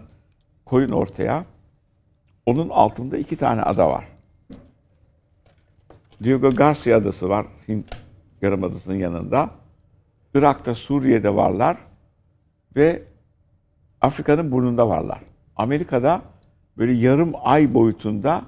[0.65, 1.45] koyun ortaya.
[2.45, 4.07] Onun altında iki tane ada var.
[6.23, 7.95] Diego Garcia adası var Hint
[8.41, 9.49] Yarımadası'nın yanında.
[10.35, 11.77] Irak'ta, Suriye'de varlar
[12.75, 13.03] ve
[14.01, 15.19] Afrika'nın burnunda varlar.
[15.55, 16.21] Amerika'da
[16.77, 18.41] böyle yarım ay boyutunda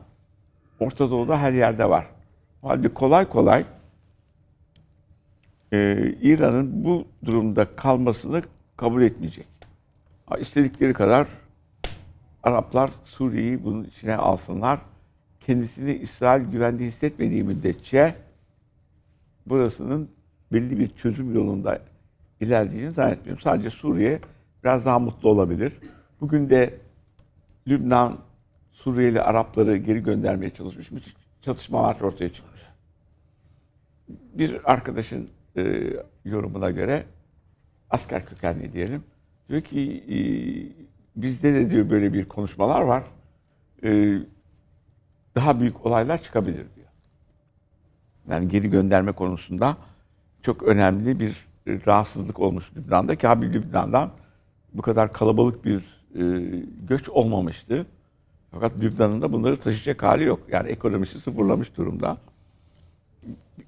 [0.80, 2.07] Orta Doğu'da her yerde var.
[2.61, 3.65] Halde kolay kolay
[5.73, 8.41] e, İran'ın bu durumda kalmasını
[8.77, 9.47] kabul etmeyecek.
[10.39, 11.27] İstedikleri kadar
[12.43, 14.80] Araplar Suriye'yi bunun içine alsınlar.
[15.39, 18.15] Kendisini İsrail güvende hissetmediği müddetçe
[19.45, 20.10] burasının
[20.53, 21.80] belli bir çözüm yolunda
[22.41, 23.41] ilerleyeceğini zannetmiyorum.
[23.41, 24.19] Sadece Suriye
[24.64, 25.73] biraz daha mutlu olabilir.
[26.22, 26.73] Bugün de
[27.68, 28.18] Lübnan
[28.72, 30.92] Suriyeli Arapları geri göndermeye çalışmış.
[30.92, 32.62] Müthiş çatışmalar ortaya çıkmış.
[34.10, 35.94] Bir arkadaşın e,
[36.26, 37.06] yorumuna göre
[37.90, 39.04] asker kökenli diyelim.
[39.50, 40.18] Diyor ki e,
[41.16, 43.04] bizde de diyor böyle bir konuşmalar var.
[43.84, 44.20] E,
[45.36, 46.88] daha büyük olaylar çıkabilir diyor.
[48.30, 49.78] Yani geri gönderme konusunda
[50.42, 54.12] çok önemli bir e, rahatsızlık olmuş Lübnan'da ki abi Lübnan'dan
[54.74, 55.94] bu kadar kalabalık bir
[56.88, 57.86] göç olmamıştı.
[58.52, 60.40] Fakat Lübnan'ın da bunları taşıyacak hali yok.
[60.52, 62.18] Yani ekonomisi sıfırlamış durumda.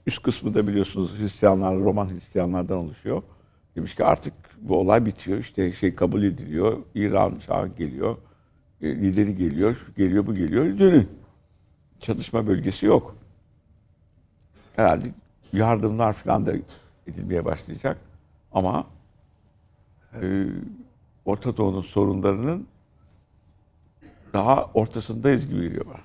[0.08, 3.24] Üst kısmı da biliyorsunuz Hristiyanlar, Roman Hristiyanlardan oluşuyor.
[3.76, 5.38] Demiş ki artık bu olay bitiyor.
[5.38, 6.78] İşte şey kabul ediliyor.
[6.96, 8.18] İran şahı geliyor.
[8.82, 9.88] e, Lideri geliyor.
[9.98, 10.80] Geliyor, bu geliyor.
[10.80, 11.10] Dönün.
[12.00, 13.16] Çatışma bölgesi yok.
[14.76, 15.06] Herhalde
[15.54, 16.54] yardımlar falan da
[17.08, 17.98] edilmeye başlayacak.
[18.52, 18.88] Ama
[20.22, 20.46] e,
[21.28, 22.68] Orta Doğu'nun sorunlarının
[24.34, 26.02] daha ortasındayız gibi geliyor bana.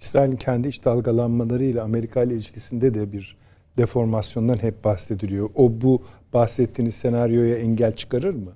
[0.00, 3.36] İsrail'in kendi iç dalgalanmalarıyla Amerika ile ilişkisinde de bir
[3.78, 5.50] deformasyondan hep bahsediliyor.
[5.54, 6.02] O bu
[6.32, 8.52] bahsettiğiniz senaryoya engel çıkarır mı?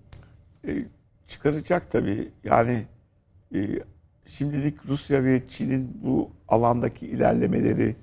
[0.69, 0.85] E,
[1.29, 2.29] çıkaracak tabii.
[2.45, 2.85] Yani
[3.55, 3.69] e,
[4.27, 7.97] şimdilik Rusya ve Çin'in bu alandaki ilerlemeleri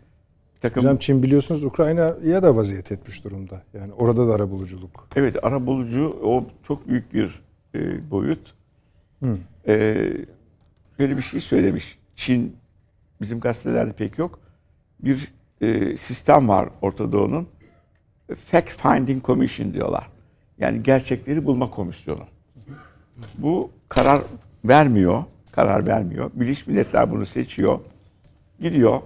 [0.55, 3.63] bir takım Hocam Çin biliyorsunuz Ukrayna'ya da vaziyet etmiş durumda.
[3.73, 5.07] Yani orada da arabuluculuk.
[5.15, 8.55] Evet, arabulucu o çok büyük bir e, boyut.
[9.67, 9.73] E,
[10.97, 11.99] şöyle bir şey söylemiş.
[12.15, 12.55] Çin
[13.21, 14.39] bizim gazetelerde pek yok.
[14.99, 17.47] Bir e, sistem var Orta Doğu'nun.
[18.35, 20.09] Fact Finding Commission diyorlar.
[20.57, 22.23] Yani gerçekleri bulma komisyonu.
[23.37, 24.21] Bu karar
[24.65, 25.23] vermiyor.
[25.51, 26.31] karar vermiyor.
[26.33, 27.79] Birleşmiş Milletler bunu seçiyor.
[28.59, 29.01] Gidiyor.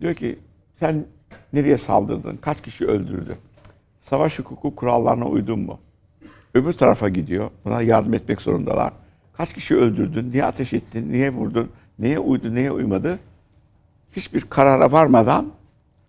[0.00, 0.38] Diyor ki
[0.76, 1.04] sen
[1.52, 2.36] nereye saldırdın?
[2.36, 3.36] Kaç kişi öldürdün?
[4.00, 5.80] Savaş hukuku kurallarına uydun mu?
[6.54, 7.50] Öbür tarafa gidiyor.
[7.64, 8.92] Buna yardım etmek zorundalar.
[9.32, 10.32] Kaç kişi öldürdün?
[10.32, 11.12] Niye ateş ettin?
[11.12, 11.70] Niye vurdun?
[11.98, 12.54] Neye uydu?
[12.54, 13.18] Neye uymadı?
[14.16, 15.52] Hiçbir karara varmadan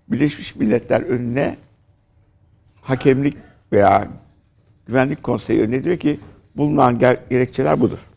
[0.07, 1.57] Birleşmiş Milletler önüne
[2.81, 3.37] hakemlik
[3.71, 4.07] veya
[4.87, 6.19] Güvenlik Konseyi önüne diyor ki
[6.55, 8.09] bulunan gerekçeler budur.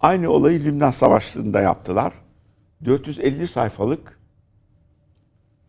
[0.00, 2.12] Aynı olayı Lübnan Savaşı'nda yaptılar.
[2.84, 4.18] 450 sayfalık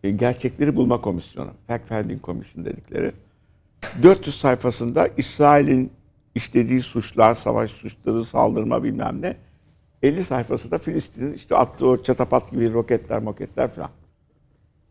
[0.03, 1.51] e, gerçekleri bulma komisyonu.
[1.67, 3.11] Fact Finding Commission dedikleri.
[4.03, 5.91] 400 sayfasında İsrail'in
[6.35, 9.37] işlediği suçlar, savaş suçları, saldırma bilmem ne.
[10.03, 13.89] 50 sayfası da Filistin'in işte attığı o çatapat gibi roketler, moketler falan.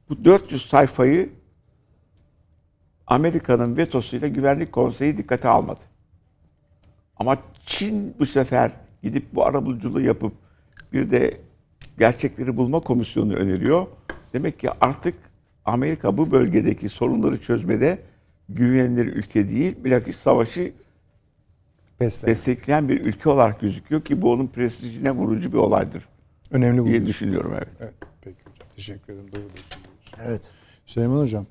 [0.08, 1.30] Bu 400 sayfayı
[3.06, 5.80] Amerika'nın vetosuyla Güvenlik Konseyi dikkate almadı.
[7.16, 8.72] Ama Çin bu sefer
[9.02, 10.32] gidip bu arabuluculuğu yapıp
[10.92, 11.40] bir de
[11.98, 13.86] gerçekleri bulma komisyonu öneriyor.
[14.32, 15.14] Demek ki artık
[15.64, 17.98] Amerika bu bölgedeki sorunları çözmede
[18.48, 20.72] güvenilir ülke değil, bilakis savaşı
[22.00, 22.30] Besler.
[22.30, 26.08] destekleyen bir ülke olarak gözüküyor ki bu onun prestijine vurucu bir olaydır
[26.50, 26.86] Önemli bu.
[26.86, 27.68] diye düşünüyorum evet.
[27.80, 28.68] Evet, peki hocam.
[28.76, 29.26] Teşekkür ederim.
[29.26, 29.78] Doğru diyorsunuz.
[30.26, 30.42] Evet.
[30.86, 31.46] Süleyman Hocam,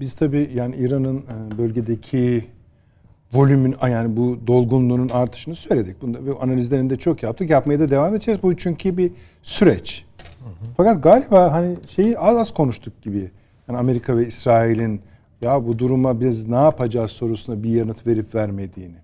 [0.00, 2.44] biz tabii yani İran'ın e, bölgedeki
[3.32, 6.02] volümün yani bu dolgunluğunun artışını söyledik.
[6.02, 7.50] Bunu ve analizlerini de çok yaptık.
[7.50, 8.42] Yapmaya da devam edeceğiz.
[8.42, 9.12] Bu çünkü bir
[9.42, 10.04] süreç.
[10.76, 13.30] Fakat galiba hani şeyi az az konuştuk gibi.
[13.68, 15.00] Yani Amerika ve İsrail'in
[15.42, 18.98] ya bu duruma biz ne yapacağız sorusuna bir yanıt verip vermediğini.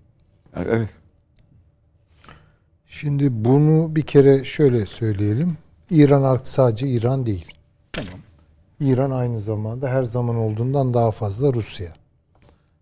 [0.55, 0.89] Evet.
[2.87, 5.57] Şimdi bunu bir kere şöyle söyleyelim.
[5.89, 7.45] İran artık sadece İran değil.
[7.91, 8.19] Tamam.
[8.79, 11.93] İran aynı zamanda her zaman olduğundan daha fazla Rusya.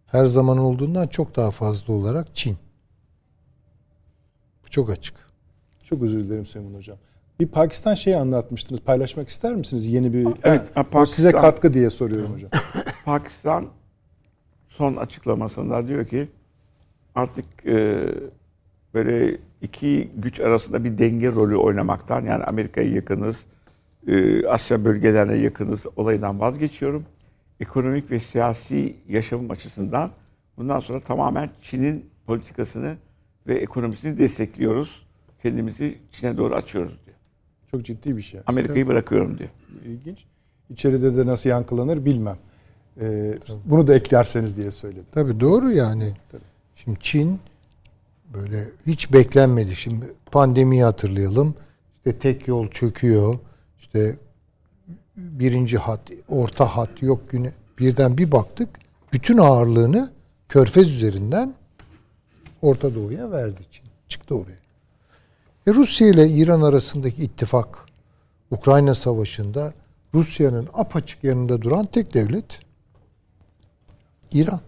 [0.05, 2.57] Her zaman olduğundan çok daha fazla olarak Çin.
[4.65, 5.15] Bu çok açık.
[5.83, 6.97] Çok özür dilerim Süleyman Hocam.
[7.39, 8.81] Bir Pakistan şeyi anlatmıştınız.
[8.81, 9.87] Paylaşmak ister misiniz?
[9.87, 12.49] Yeni bir Evet, ha, o size Pakistan- katkı diye soruyorum hocam.
[13.05, 13.65] Pakistan
[14.67, 16.27] son açıklamasında diyor ki
[17.15, 18.05] artık e,
[18.93, 23.45] böyle iki güç arasında bir denge rolü oynamaktan yani Amerika'ya yakınız,
[24.07, 27.05] e, Asya bölgelerine yakınız olayından vazgeçiyorum.
[27.59, 30.11] Ekonomik ve siyasi yaşamım açısından
[30.57, 32.95] bundan sonra tamamen Çin'in politikasını
[33.47, 35.07] ve ekonomisini destekliyoruz.
[35.43, 36.97] Kendimizi Çin'e doğru açıyoruz.
[37.71, 38.39] Çok ciddi bir şey.
[38.47, 39.49] Amerika'yı bırakıyorum diyor.
[39.85, 40.25] İlginç.
[40.69, 42.37] İçeride de nasıl yankılanır bilmem.
[43.01, 43.33] Ee,
[43.65, 45.05] bunu da eklerseniz diye söyledim.
[45.11, 46.13] Tabii doğru yani.
[46.75, 47.39] Şimdi Çin
[48.33, 49.75] böyle hiç beklenmedi.
[49.75, 51.55] Şimdi pandemiyi hatırlayalım.
[51.97, 53.39] İşte tek yol çöküyor.
[53.79, 54.15] İşte
[55.17, 57.51] birinci hat, orta hat yok güne.
[57.79, 58.69] Birden bir baktık.
[59.13, 60.09] Bütün ağırlığını
[60.49, 61.53] Körfez üzerinden
[62.61, 63.85] Orta Doğu'ya verdi Çin.
[64.07, 64.66] Çıktı oraya.
[65.67, 67.85] E Rusya ile İran arasındaki ittifak
[68.51, 69.73] Ukrayna Savaşı'nda
[70.13, 72.59] Rusya'nın apaçık yanında duran tek devlet
[74.31, 74.61] İran.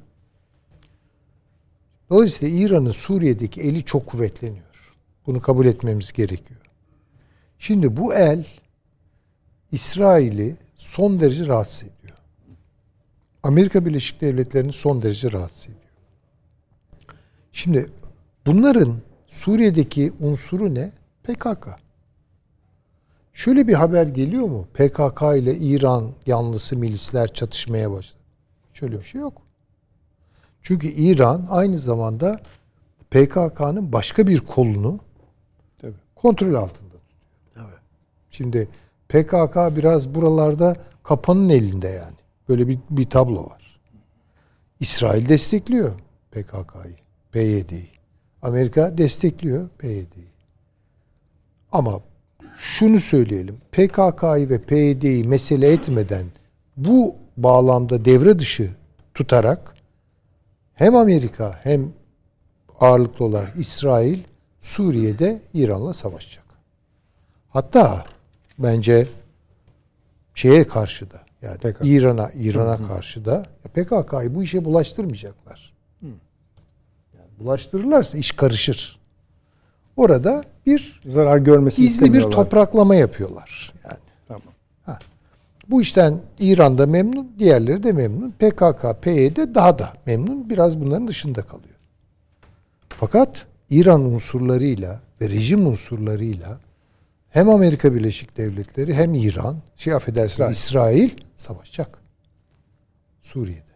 [2.09, 4.95] Dolayısıyla İran'ın Suriye'deki eli çok kuvvetleniyor.
[5.27, 6.61] Bunu kabul etmemiz gerekiyor.
[7.59, 8.45] Şimdi bu el
[9.71, 12.17] İsrail'i son derece rahatsız ediyor.
[13.43, 15.93] Amerika Birleşik Devletleri'ni son derece rahatsız ediyor.
[17.51, 17.85] Şimdi
[18.45, 20.91] bunların Suriye'deki unsuru ne?
[21.23, 21.67] PKK.
[23.33, 24.67] Şöyle bir haber geliyor mu?
[24.73, 28.21] PKK ile İran yanlısı milisler çatışmaya başladı.
[28.73, 29.41] Şöyle bir şey yok.
[30.61, 32.39] Çünkü İran aynı zamanda
[33.11, 34.99] PKK'nın başka bir kolunu
[35.81, 35.93] Tabii.
[36.15, 37.79] kontrol altında tutuyor.
[38.31, 38.67] Şimdi
[39.09, 42.17] PKK biraz buralarda kapanın elinde yani.
[42.49, 43.79] Böyle bir, bir tablo var.
[44.79, 45.91] İsrail destekliyor
[46.31, 46.95] PKK'yı,
[47.31, 47.98] PYD'yi.
[48.41, 50.29] Amerika destekliyor PYD'yi.
[51.71, 51.99] Ama
[52.57, 53.57] şunu söyleyelim.
[53.71, 56.25] PKK'yı ve PYD'yi mesele etmeden
[56.77, 58.69] bu bağlamda devre dışı
[59.13, 59.75] tutarak
[60.73, 61.93] hem Amerika hem
[62.79, 64.19] ağırlıklı olarak İsrail
[64.61, 66.45] Suriye'de İran'la savaşacak.
[67.49, 68.05] Hatta
[68.59, 69.07] bence
[70.35, 71.85] şeye karşı da yani PKK.
[71.85, 75.73] İran'a İran'a karşı da PKK'yı bu işe bulaştırmayacaklar.
[77.39, 78.99] Bulaştırırlarsa iş karışır.
[79.97, 83.73] Orada bir Zarar görmesini gizli bir topraklama yapıyorlar.
[83.83, 83.97] Yani
[84.27, 84.43] Tamam.
[85.69, 88.31] bu işten İran'da memnun, diğerleri de memnun.
[88.31, 90.49] PKK, PYD daha da memnun.
[90.49, 91.75] Biraz bunların dışında kalıyor.
[92.89, 96.59] Fakat İran unsurlarıyla ve rejim unsurlarıyla
[97.29, 101.99] hem Amerika Birleşik Devletleri hem İran, şey affedersiniz İsrail, savaşacak.
[103.21, 103.68] Suriye'de.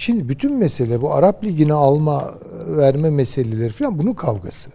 [0.00, 2.34] Şimdi bütün mesele bu Arap Ligi'ne alma
[2.66, 4.70] verme meseleleri falan bunun kavgası.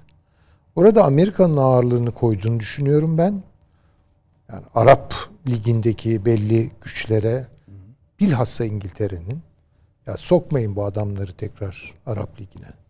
[0.76, 3.44] Orada Amerika'nın ağırlığını koyduğunu düşünüyorum ben.
[4.52, 5.14] Yani Arap
[5.50, 7.48] Ligi'ndeki belli güçlere
[8.20, 9.40] bilhassa İngiltere'nin
[10.08, 12.83] ya sokmayın bu adamları tekrar Arap Ligi'ne.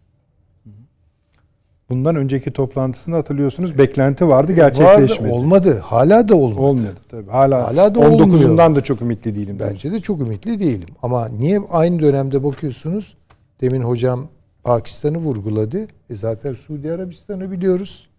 [1.94, 5.24] Bundan önceki toplantısında hatırlıyorsunuz beklenti vardı gerçekleşmedi.
[5.24, 5.80] Vardı, olmadı.
[5.80, 6.61] Hala da olmadı.
[6.61, 7.30] Olmadı tabii.
[7.32, 8.76] Hala, Hala da 19'undan olmuyor.
[8.76, 9.57] da çok ümitli değilim.
[9.60, 10.90] Bence de çok ümitli değilim.
[11.02, 13.18] Ama niye aynı dönemde bakıyorsunuz?
[13.61, 14.28] Demin hocam
[14.64, 15.88] Pakistan'ı vurguladı.
[16.10, 18.10] E zaten Suudi Arabistan'ı biliyoruz.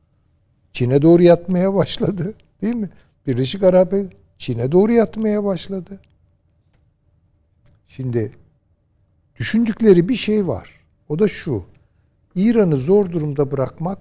[0.72, 2.34] Çin'e doğru yatmaya başladı.
[2.62, 2.90] Değil mi?
[3.26, 6.01] Birleşik Arap Emirlikleri Çin'e doğru yatmaya başladı.
[7.88, 8.32] Şimdi
[9.38, 10.70] düşündükleri bir şey var.
[11.09, 11.64] O da şu.
[12.35, 13.98] İran'ı zor durumda bırakmak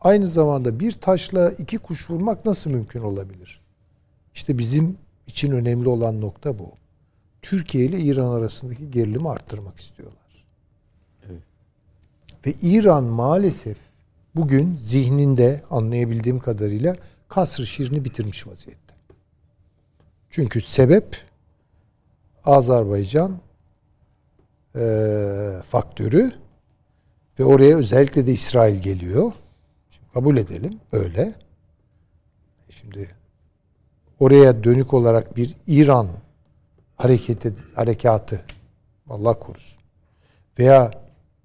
[0.00, 3.60] aynı zamanda bir taşla iki kuş vurmak nasıl mümkün olabilir?
[4.34, 6.72] İşte bizim için önemli olan nokta bu.
[7.42, 10.18] Türkiye ile İran arasındaki gerilimi arttırmak istiyorlar.
[12.46, 13.76] Ve İran maalesef
[14.34, 16.96] bugün zihninde anlayabildiğim kadarıyla
[17.28, 18.94] kasr şirini bitirmiş vaziyette.
[20.30, 21.16] Çünkü sebep
[22.44, 23.38] Azerbaycan
[24.76, 26.41] eee, faktörü
[27.38, 29.32] ve oraya özellikle de İsrail geliyor.
[29.90, 31.32] Şimdi kabul edelim böyle.
[32.70, 33.10] Şimdi
[34.20, 36.08] oraya dönük olarak bir İran
[36.96, 38.44] hareketi harekatı
[39.08, 39.82] Allah korusun.
[40.58, 40.90] Veya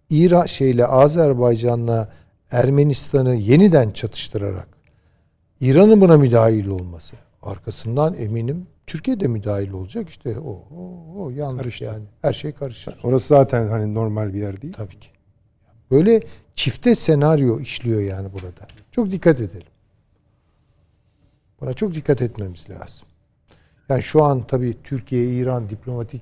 [0.10, 2.10] İran şeyle Azerbaycan'la
[2.52, 4.68] Ermenistan'ı yeniden çatıştırarak
[5.60, 11.62] İran'ın buna müdahil olması arkasından eminim Türkiye de müdahil olacak işte o o, o yanlış
[11.62, 11.84] Karıştı.
[11.84, 12.96] yani her şey karışır.
[13.04, 14.74] Orası zaten hani normal bir yer değil.
[14.74, 15.08] Tabii ki.
[15.92, 16.22] Böyle
[16.56, 18.68] çifte senaryo işliyor yani burada.
[18.92, 19.68] Çok dikkat edelim.
[21.62, 23.08] Buna çok dikkat etmemiz lazım.
[23.90, 26.22] Yani şu an tabii Türkiye-İran diplomatik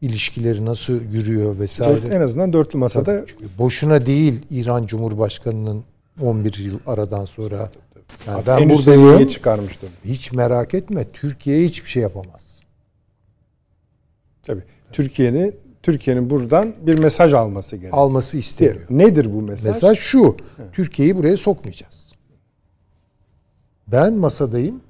[0.00, 2.14] ilişkileri nasıl yürüyor Dört- vesaire.
[2.14, 5.84] en azından dörtlü masada Çünkü boşuna değil İran Cumhurbaşkanı'nın
[6.20, 7.70] 11 yıl aradan sonra
[8.26, 9.28] yani ben buradayım.
[9.28, 9.88] çıkarmıştım.
[10.04, 11.06] Hiç merak etme.
[11.12, 12.58] Türkiye hiçbir şey yapamaz.
[14.46, 14.62] Tabii.
[14.92, 18.02] Türkiye'nin Türkiye'nin buradan bir mesaj alması gerekiyor.
[18.02, 18.86] Alması isteniyor.
[18.90, 19.66] Nedir bu mesaj?
[19.66, 20.36] Mesaj şu.
[20.72, 22.12] Türkiye'yi buraya sokmayacağız.
[23.88, 24.80] Ben masadayım.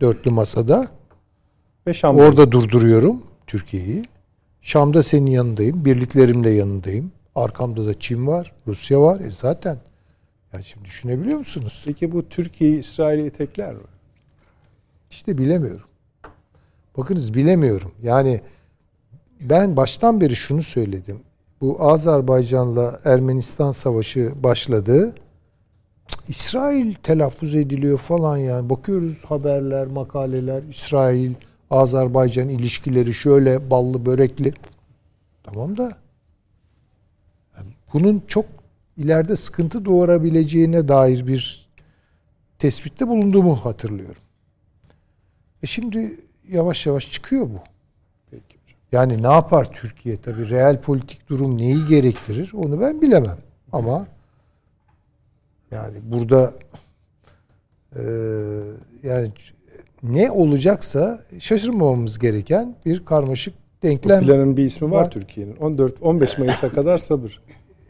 [0.00, 0.88] Dörtlü masada.
[1.86, 4.04] Ve Şam Orada durduruyorum Türkiye'yi.
[4.60, 5.84] Şam'da senin yanındayım.
[5.84, 7.12] Birliklerimle yanındayım.
[7.34, 8.52] Arkamda da Çin var.
[8.66, 9.20] Rusya var.
[9.20, 9.78] E zaten.
[10.52, 11.82] Yani şimdi düşünebiliyor musunuz?
[11.84, 13.80] Peki bu Türkiye'yi İsrail'e itekler mi?
[15.10, 15.86] İşte bilemiyorum.
[16.96, 17.92] Bakınız bilemiyorum.
[18.02, 18.40] Yani
[19.40, 21.20] ben baştan beri şunu söyledim.
[21.60, 25.14] Bu Azerbaycan'la Ermenistan savaşı başladı.
[26.28, 28.70] İsrail telaffuz ediliyor falan yani.
[28.70, 30.62] Bakıyoruz haberler, makaleler.
[30.62, 31.32] İsrail,
[31.70, 34.54] Azerbaycan ilişkileri şöyle ballı börekli.
[35.42, 35.92] Tamam da
[37.92, 38.46] bunun çok
[38.96, 41.68] ileride sıkıntı doğurabileceğine dair bir
[42.58, 44.22] tespitte bulunduğumu hatırlıyorum.
[45.62, 47.69] E şimdi yavaş yavaş çıkıyor bu.
[48.92, 50.20] Yani ne yapar Türkiye?
[50.20, 53.38] Tabii real politik durum neyi gerektirir onu ben bilemem.
[53.72, 54.06] Ama
[55.70, 56.54] yani burada
[57.96, 58.02] e,
[59.02, 59.28] yani
[60.02, 64.24] ne olacaksa şaşırmamamız gereken bir karmaşık Bu denklem.
[64.24, 65.10] planın bir ismi var, var.
[65.10, 65.56] Türkiye'nin.
[65.56, 67.42] 14 15 Mayıs'a kadar sabır.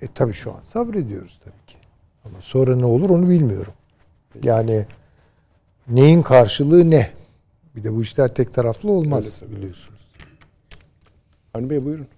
[0.02, 1.76] E tabii şu an sabrediyoruz tabii ki.
[2.24, 3.72] Ama sonra ne olur onu bilmiyorum.
[4.42, 4.86] Yani
[5.88, 7.10] neyin karşılığı ne?
[7.76, 10.09] Bir de bu işler tek taraflı olmaz biliyorsunuz.
[11.52, 12.08] Hani Bey buyurun.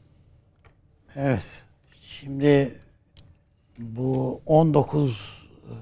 [1.17, 1.63] Evet.
[2.01, 2.75] Şimdi
[3.79, 5.75] bu 19 e,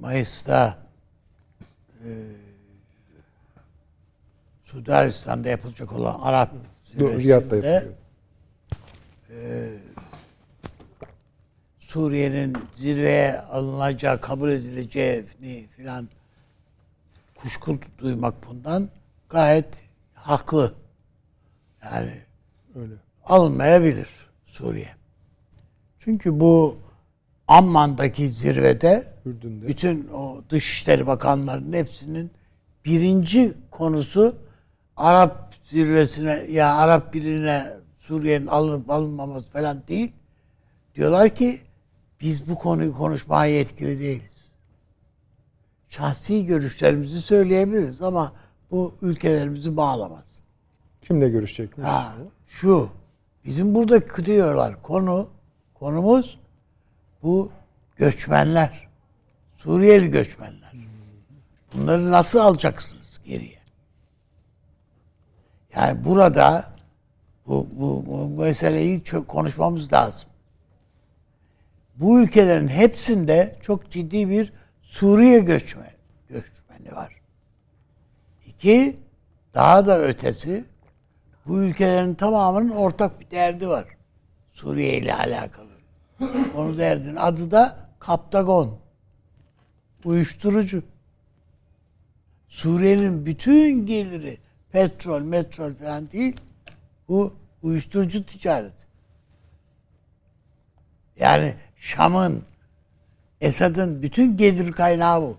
[0.00, 0.78] Mayıs'ta
[2.04, 2.08] e,
[4.62, 6.52] Suudi Arabistan'da yapılacak olan Arap
[6.82, 7.82] zirvesinde yapılıyor.
[11.78, 16.08] Suriye'nin zirveye alınacağı, kabul edileceğini filan
[17.34, 18.88] kuşku duymak bundan
[19.28, 20.74] gayet haklı.
[21.84, 22.23] Yani
[22.74, 22.94] Öyle.
[23.24, 24.08] alınmayabilir
[24.46, 24.90] Suriye.
[25.98, 26.76] Çünkü bu
[27.48, 29.68] Amman'daki zirvede Ürdün'de.
[29.68, 32.30] bütün o Dışişleri Bakanlarının hepsinin
[32.84, 34.36] birinci konusu
[34.96, 40.12] Arap zirvesine ya Arap Birliği'ne Suriye'nin alınıp alınmaması falan değil.
[40.94, 41.60] Diyorlar ki
[42.20, 44.52] biz bu konuyu konuşmaya yetkili değiliz.
[45.88, 48.32] Şahsi görüşlerimizi söyleyebiliriz ama
[48.70, 50.40] bu ülkelerimizi bağlamaz.
[51.02, 51.86] Kimle görüşecekmiş?
[51.86, 52.14] Ha,
[52.54, 52.90] şu
[53.44, 55.28] bizim burada diyorlar konu
[55.74, 56.38] konumuz
[57.22, 57.52] bu
[57.96, 58.88] göçmenler.
[59.56, 60.72] Suriyeli göçmenler.
[61.74, 63.58] Bunları nasıl alacaksınız geriye?
[65.76, 66.72] Yani burada
[67.46, 70.28] bu, bu, bu meseleyi çok konuşmamız lazım.
[71.96, 74.52] bu ülkelerin hepsinde çok ciddi bir
[74.82, 75.94] Suriye göçme,
[76.28, 77.20] göçmeni var.
[78.46, 78.98] İki,
[79.54, 80.64] daha da ötesi
[81.46, 83.84] bu ülkelerin tamamının ortak bir derdi var.
[84.50, 85.70] Suriye ile alakalı.
[86.56, 88.78] Onu derdin adı da Kaptagon.
[90.04, 90.82] Uyuşturucu.
[92.48, 94.38] Suriye'nin bütün geliri
[94.72, 96.36] petrol, metrol falan değil.
[97.08, 98.86] Bu uyuşturucu ticareti.
[101.16, 102.44] Yani Şam'ın,
[103.40, 105.38] Esad'ın bütün gelir kaynağı bu.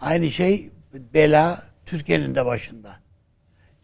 [0.00, 0.70] Aynı şey
[1.14, 3.05] bela Türkiye'nin de başında.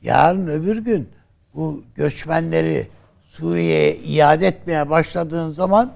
[0.02, 1.08] Yarın öbür gün
[1.54, 2.88] bu göçmenleri
[3.22, 5.92] Suriye'ye iade etmeye başladığın zaman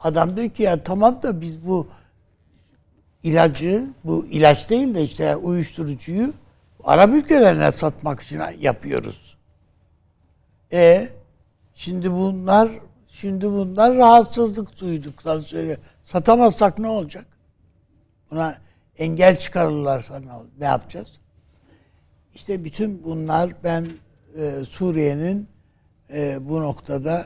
[0.00, 1.88] adam diyor ki ya tamam da biz bu
[3.22, 6.32] ilacı, bu ilaç değil de işte uyuşturucuyu
[6.84, 9.36] Arap ülkelerine satmak için yapıyoruz.
[10.72, 11.08] E
[11.74, 12.70] şimdi bunlar
[13.08, 15.78] şimdi bunlar rahatsızlık duyduklarını söylüyor.
[16.04, 17.26] Satamazsak ne olacak?
[18.30, 18.56] Buna
[18.98, 21.20] engel çıkarırlarsa ne, ne yapacağız?
[22.34, 23.88] İşte bütün bunlar ben
[24.38, 25.48] e, Suriye'nin
[26.10, 27.24] e, bu noktada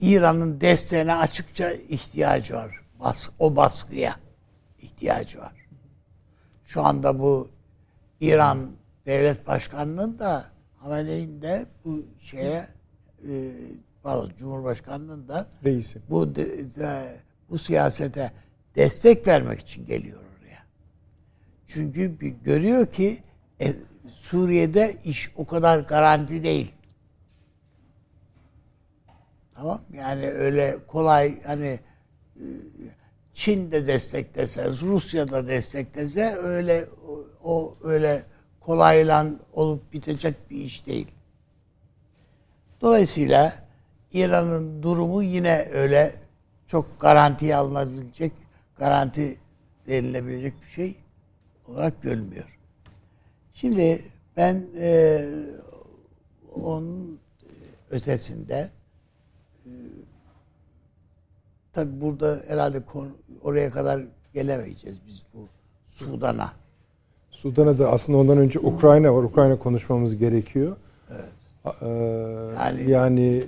[0.00, 2.80] İran'ın desteğine açıkça ihtiyacı var.
[3.00, 4.16] Bas, o baskıya
[4.82, 5.52] ihtiyacı var.
[6.64, 7.50] Şu anda bu
[8.20, 8.70] İran
[9.06, 10.44] devlet başkanının da
[10.78, 12.66] Hamene'nin de bu şeye
[13.28, 13.52] e,
[14.02, 15.98] pardon, Cumhurbaşkanının da Reisi.
[16.10, 17.20] bu de, de,
[17.50, 18.32] bu siyasete
[18.76, 20.62] destek vermek için geliyor oraya.
[21.66, 23.22] Çünkü bir görüyor ki
[23.60, 23.74] e,
[24.08, 26.72] Suriye'de iş o kadar garanti değil.
[29.54, 31.80] Tamam yani öyle kolay hani
[32.36, 32.44] e,
[33.32, 38.22] Çin de desteklese, Rusya da desteklese öyle o, o öyle
[38.60, 41.06] kolayla olup bitecek bir iş değil.
[42.80, 43.54] Dolayısıyla
[44.12, 46.12] İran'ın durumu yine öyle
[46.66, 48.32] çok garantiye alınabilecek,
[48.76, 49.38] garanti
[49.86, 50.96] denilebilecek bir şey
[51.68, 52.58] olarak görünmüyor.
[53.54, 53.98] Şimdi
[54.36, 55.20] ben e,
[56.54, 57.18] onun
[57.90, 58.70] ötesinde
[59.66, 59.70] e,
[61.72, 63.08] tabi burada herhalde konu,
[63.42, 64.02] oraya kadar
[64.34, 65.38] gelemeyeceğiz biz bu
[65.88, 66.52] Sudan'a.
[67.30, 69.22] Sudan'a da aslında ondan önce Ukrayna var.
[69.22, 70.76] Ukrayna konuşmamız gerekiyor.
[71.10, 71.24] Evet.
[71.82, 71.86] Ee,
[72.58, 73.44] Yani- yani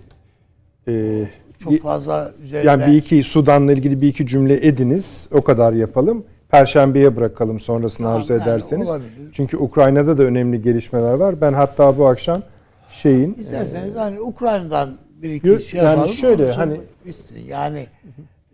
[0.88, 1.24] e,
[1.58, 5.28] Çok fazla üzerinde yani bir iki Sudan'la ilgili bir iki cümle ediniz.
[5.32, 6.24] O kadar yapalım.
[6.48, 8.90] Perşembeye bırakalım sonrasını arzu yani ederseniz.
[8.90, 9.30] olabilir.
[9.32, 11.40] Çünkü Ukrayna'da da önemli gelişmeler var.
[11.40, 12.42] Ben hatta bu akşam
[12.90, 16.08] şeyin İsterseniz hani Ukrayna'dan bir iki Yok, şey yani yapalım.
[16.08, 17.38] şöyle, hani- bitsin.
[17.44, 17.86] yani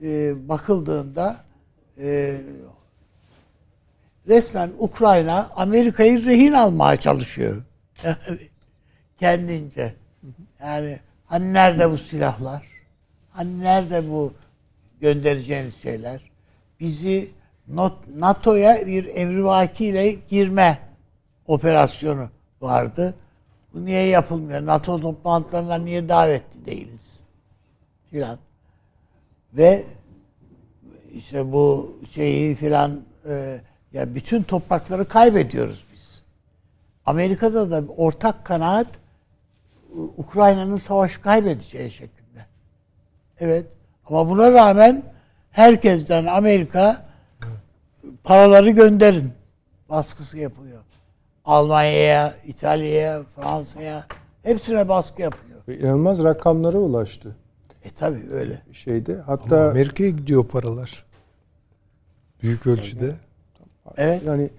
[0.02, 1.36] e, bakıldığında
[1.98, 2.36] e,
[4.28, 7.62] resmen Ukrayna Amerika'yı rehin almaya çalışıyor.
[9.20, 9.94] Kendince.
[10.62, 12.66] Yani hani nerede bu silahlar?
[13.30, 14.32] Hani nerede bu
[15.00, 16.30] göndereceğiniz şeyler?
[16.80, 17.30] Bizi
[18.16, 20.78] NATO'ya bir emrivakiyle girme
[21.46, 22.28] operasyonu
[22.60, 23.14] vardı.
[23.74, 24.66] Bu niye yapılmıyor?
[24.66, 27.22] NATO toplantılarına niye davetli değiliz?
[28.10, 28.38] Filan.
[29.52, 29.84] Ve
[31.14, 33.60] işte bu şeyi filan e,
[33.92, 36.22] ya bütün toprakları kaybediyoruz biz.
[37.06, 38.86] Amerika'da da ortak kanaat
[40.16, 42.46] Ukrayna'nın savaşı kaybedeceği şeklinde.
[43.40, 43.66] Evet.
[44.06, 45.02] Ama buna rağmen
[45.50, 47.11] herkesten Amerika
[48.24, 49.32] paraları gönderin
[49.90, 50.78] baskısı yapıyor.
[51.44, 54.06] Almanya'ya, İtalya'ya, Fransa'ya
[54.42, 55.78] hepsine baskı yapıyor.
[55.78, 57.36] inanılmaz rakamlara ulaştı
[57.84, 58.62] E tabi öyle.
[58.72, 59.12] şeyde.
[59.12, 61.04] Ama Hatta Amerika'ya gidiyor paralar.
[62.42, 63.14] Büyük ölçüde.
[63.96, 64.22] Evet.
[64.26, 64.50] yani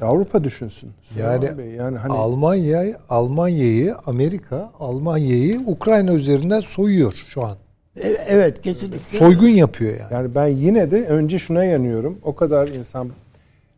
[0.00, 0.90] Avrupa düşünsün.
[1.18, 7.56] Yani Bey, yani hani Almanya Almanya'yı Amerika Almanya'yı Ukrayna üzerinden soyuyor şu an.
[8.02, 9.18] E- Evet kesinlikle.
[9.18, 10.12] Soygun yapıyor yani.
[10.12, 12.18] Yani ben yine de önce şuna yanıyorum.
[12.22, 13.08] O kadar insan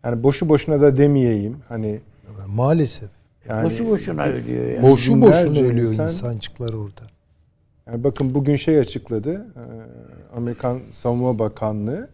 [0.05, 1.56] yani boşu boşuna da demeyeyim.
[1.68, 2.01] Hani
[2.48, 3.09] Maalesef.
[3.48, 4.82] yani boşu boşuna ölüyor ya.
[4.82, 7.01] Boşu boşuna ölüyor insan- insancıklar orada.
[7.86, 9.32] Yani bakın bugün şey açıkladı.
[9.34, 9.62] e,
[10.36, 12.09] Amerikan Savunma Bakanlığı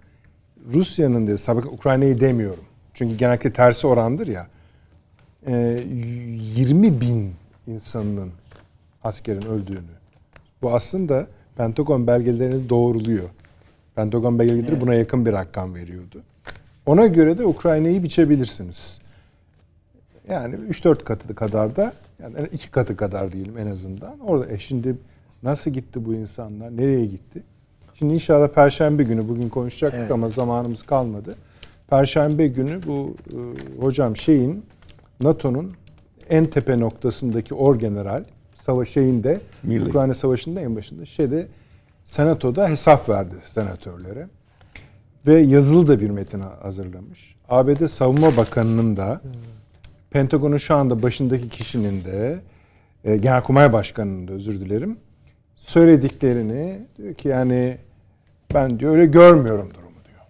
[0.72, 1.42] Rusya'nın dedi.
[1.48, 2.64] Bakın Ukrayna'yı demiyorum.
[2.94, 4.46] Çünkü genellikle tersi orandır ya.
[5.46, 5.82] e,
[6.56, 7.32] 20 bin
[7.66, 8.30] insanın
[9.04, 9.80] askerin öldüğünü.
[10.62, 11.26] Bu aslında
[11.56, 13.28] Pentagon belgelerini doğruluyor.
[13.94, 16.22] Pentagon belgeleri buna yakın bir rakam veriyordu.
[16.86, 19.00] Ona göre de Ukrayna'yı biçebilirsiniz.
[20.28, 21.92] Yani 3-4 katı kadar da
[22.22, 24.20] yani iki katı kadar diyelim en azından.
[24.20, 24.96] Orada e şimdi
[25.42, 26.76] nasıl gitti bu insanlar?
[26.76, 27.42] Nereye gitti?
[27.94, 30.10] Şimdi inşallah Perşembe günü bugün konuşacaktık Evet.
[30.10, 31.34] ama zamanımız kalmadı.
[31.88, 33.38] Perşembe günü bu e,
[33.80, 34.64] hocam şeyin
[35.20, 35.72] NATO'nun
[36.30, 38.24] en tepe noktasındaki orgeneral
[38.66, 39.88] savaş şeyinde Milley.
[39.88, 41.46] Ukrayna Savaşı'nda en başında şeyde
[42.04, 44.28] Senatoda hesap verdi senatörlere.
[45.26, 47.36] Ve yazılı da bir metin hazırlamış.
[47.48, 49.20] ABD Savunma Bakanı'nın da
[50.10, 52.40] Pentagon'un şu anda başındaki kişinin de
[53.04, 54.96] e, Genelkurmay Başkanı'nın da özür dilerim
[55.56, 57.78] söylediklerini diyor ki yani
[58.54, 60.26] ben diyor öyle görmüyorum durumu diyor.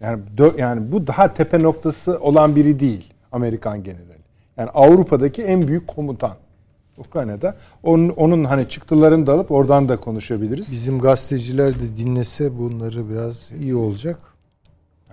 [0.00, 4.22] Yani dö- yani bu daha tepe noktası olan biri değil Amerikan generali.
[4.56, 6.36] Yani Avrupa'daki en büyük komutan.
[6.98, 7.56] Ukrayna'da.
[7.82, 10.72] Onun, onun hani çıktılarını da alıp oradan da konuşabiliriz.
[10.72, 14.18] Bizim gazeteciler de dinlese bunları biraz iyi olacak.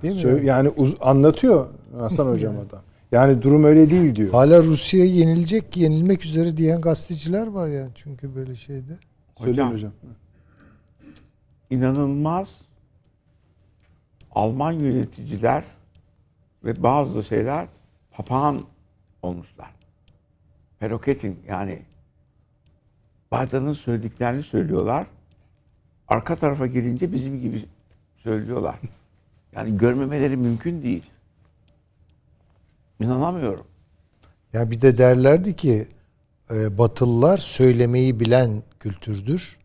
[0.01, 0.21] Değil mi?
[0.21, 1.67] Sö- yani uz- anlatıyor
[1.99, 2.79] Hasan hocam adam.
[3.11, 4.29] Yani durum öyle değil diyor.
[4.31, 8.91] Hala Rusya'ya yenilecek, yenilmek üzere diyen gazeteciler var yani çünkü böyle şeyde.
[9.37, 9.73] Söyleyin Hocam.
[9.73, 9.91] hocam.
[11.69, 12.47] inanılmaz
[14.35, 15.63] Alman yöneticiler
[16.63, 17.67] ve bazı şeyler
[18.11, 18.61] papağan
[19.23, 19.74] olmuşlar.
[20.79, 21.81] Peroketin yani
[23.33, 25.07] Biden'ın söylediklerini söylüyorlar.
[26.07, 27.65] Arka tarafa gelince bizim gibi
[28.17, 28.79] söylüyorlar.
[29.55, 31.03] Yani görmemeleri mümkün değil.
[32.99, 33.65] İnanamıyorum.
[34.53, 35.87] Ya bir de derlerdi ki
[36.51, 39.57] e, Batılılar söylemeyi bilen kültürdür.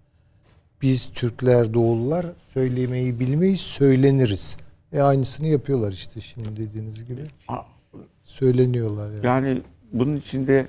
[0.83, 4.57] Biz Türkler, Doğulular söylemeyi bilmeyiz, söyleniriz.
[4.93, 7.21] E aynısını yapıyorlar işte şimdi dediğiniz gibi.
[8.25, 9.27] Söyleniyorlar yani.
[9.27, 9.63] Yani
[9.93, 10.67] bunun içinde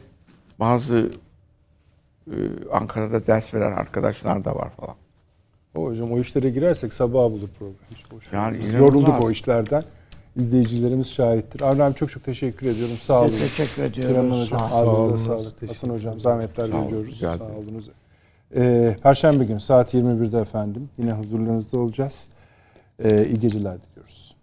[0.62, 1.12] bazı
[2.28, 2.36] e,
[2.72, 4.96] Ankara'da ders veren arkadaşlar da var falan.
[5.76, 7.76] O hocam o işlere girersek sabaha bulur program.
[7.96, 8.38] Hiç boş ver.
[8.40, 9.84] Yani Biz yorulduk o işlerden.
[10.36, 11.62] İzleyicilerimiz şahittir.
[11.62, 12.96] Avram çok çok teşekkür ediyorum.
[13.02, 13.30] Sağ olun.
[13.30, 14.16] teşekkür ediyoruz.
[14.16, 15.18] Süleyman hocam Sağ ağzınıza olun.
[15.18, 15.70] sağlık.
[15.70, 17.20] Hasan hocam zahmetler Sağ olun, veriyoruz.
[17.20, 17.56] Sağ ederim.
[17.56, 17.90] olunuz.
[18.56, 20.90] Ee, Perşembe günü saat 21'de efendim.
[20.98, 22.24] Yine huzurlarınızda olacağız.
[23.04, 24.36] Ee, iyi geceler diliyoruz.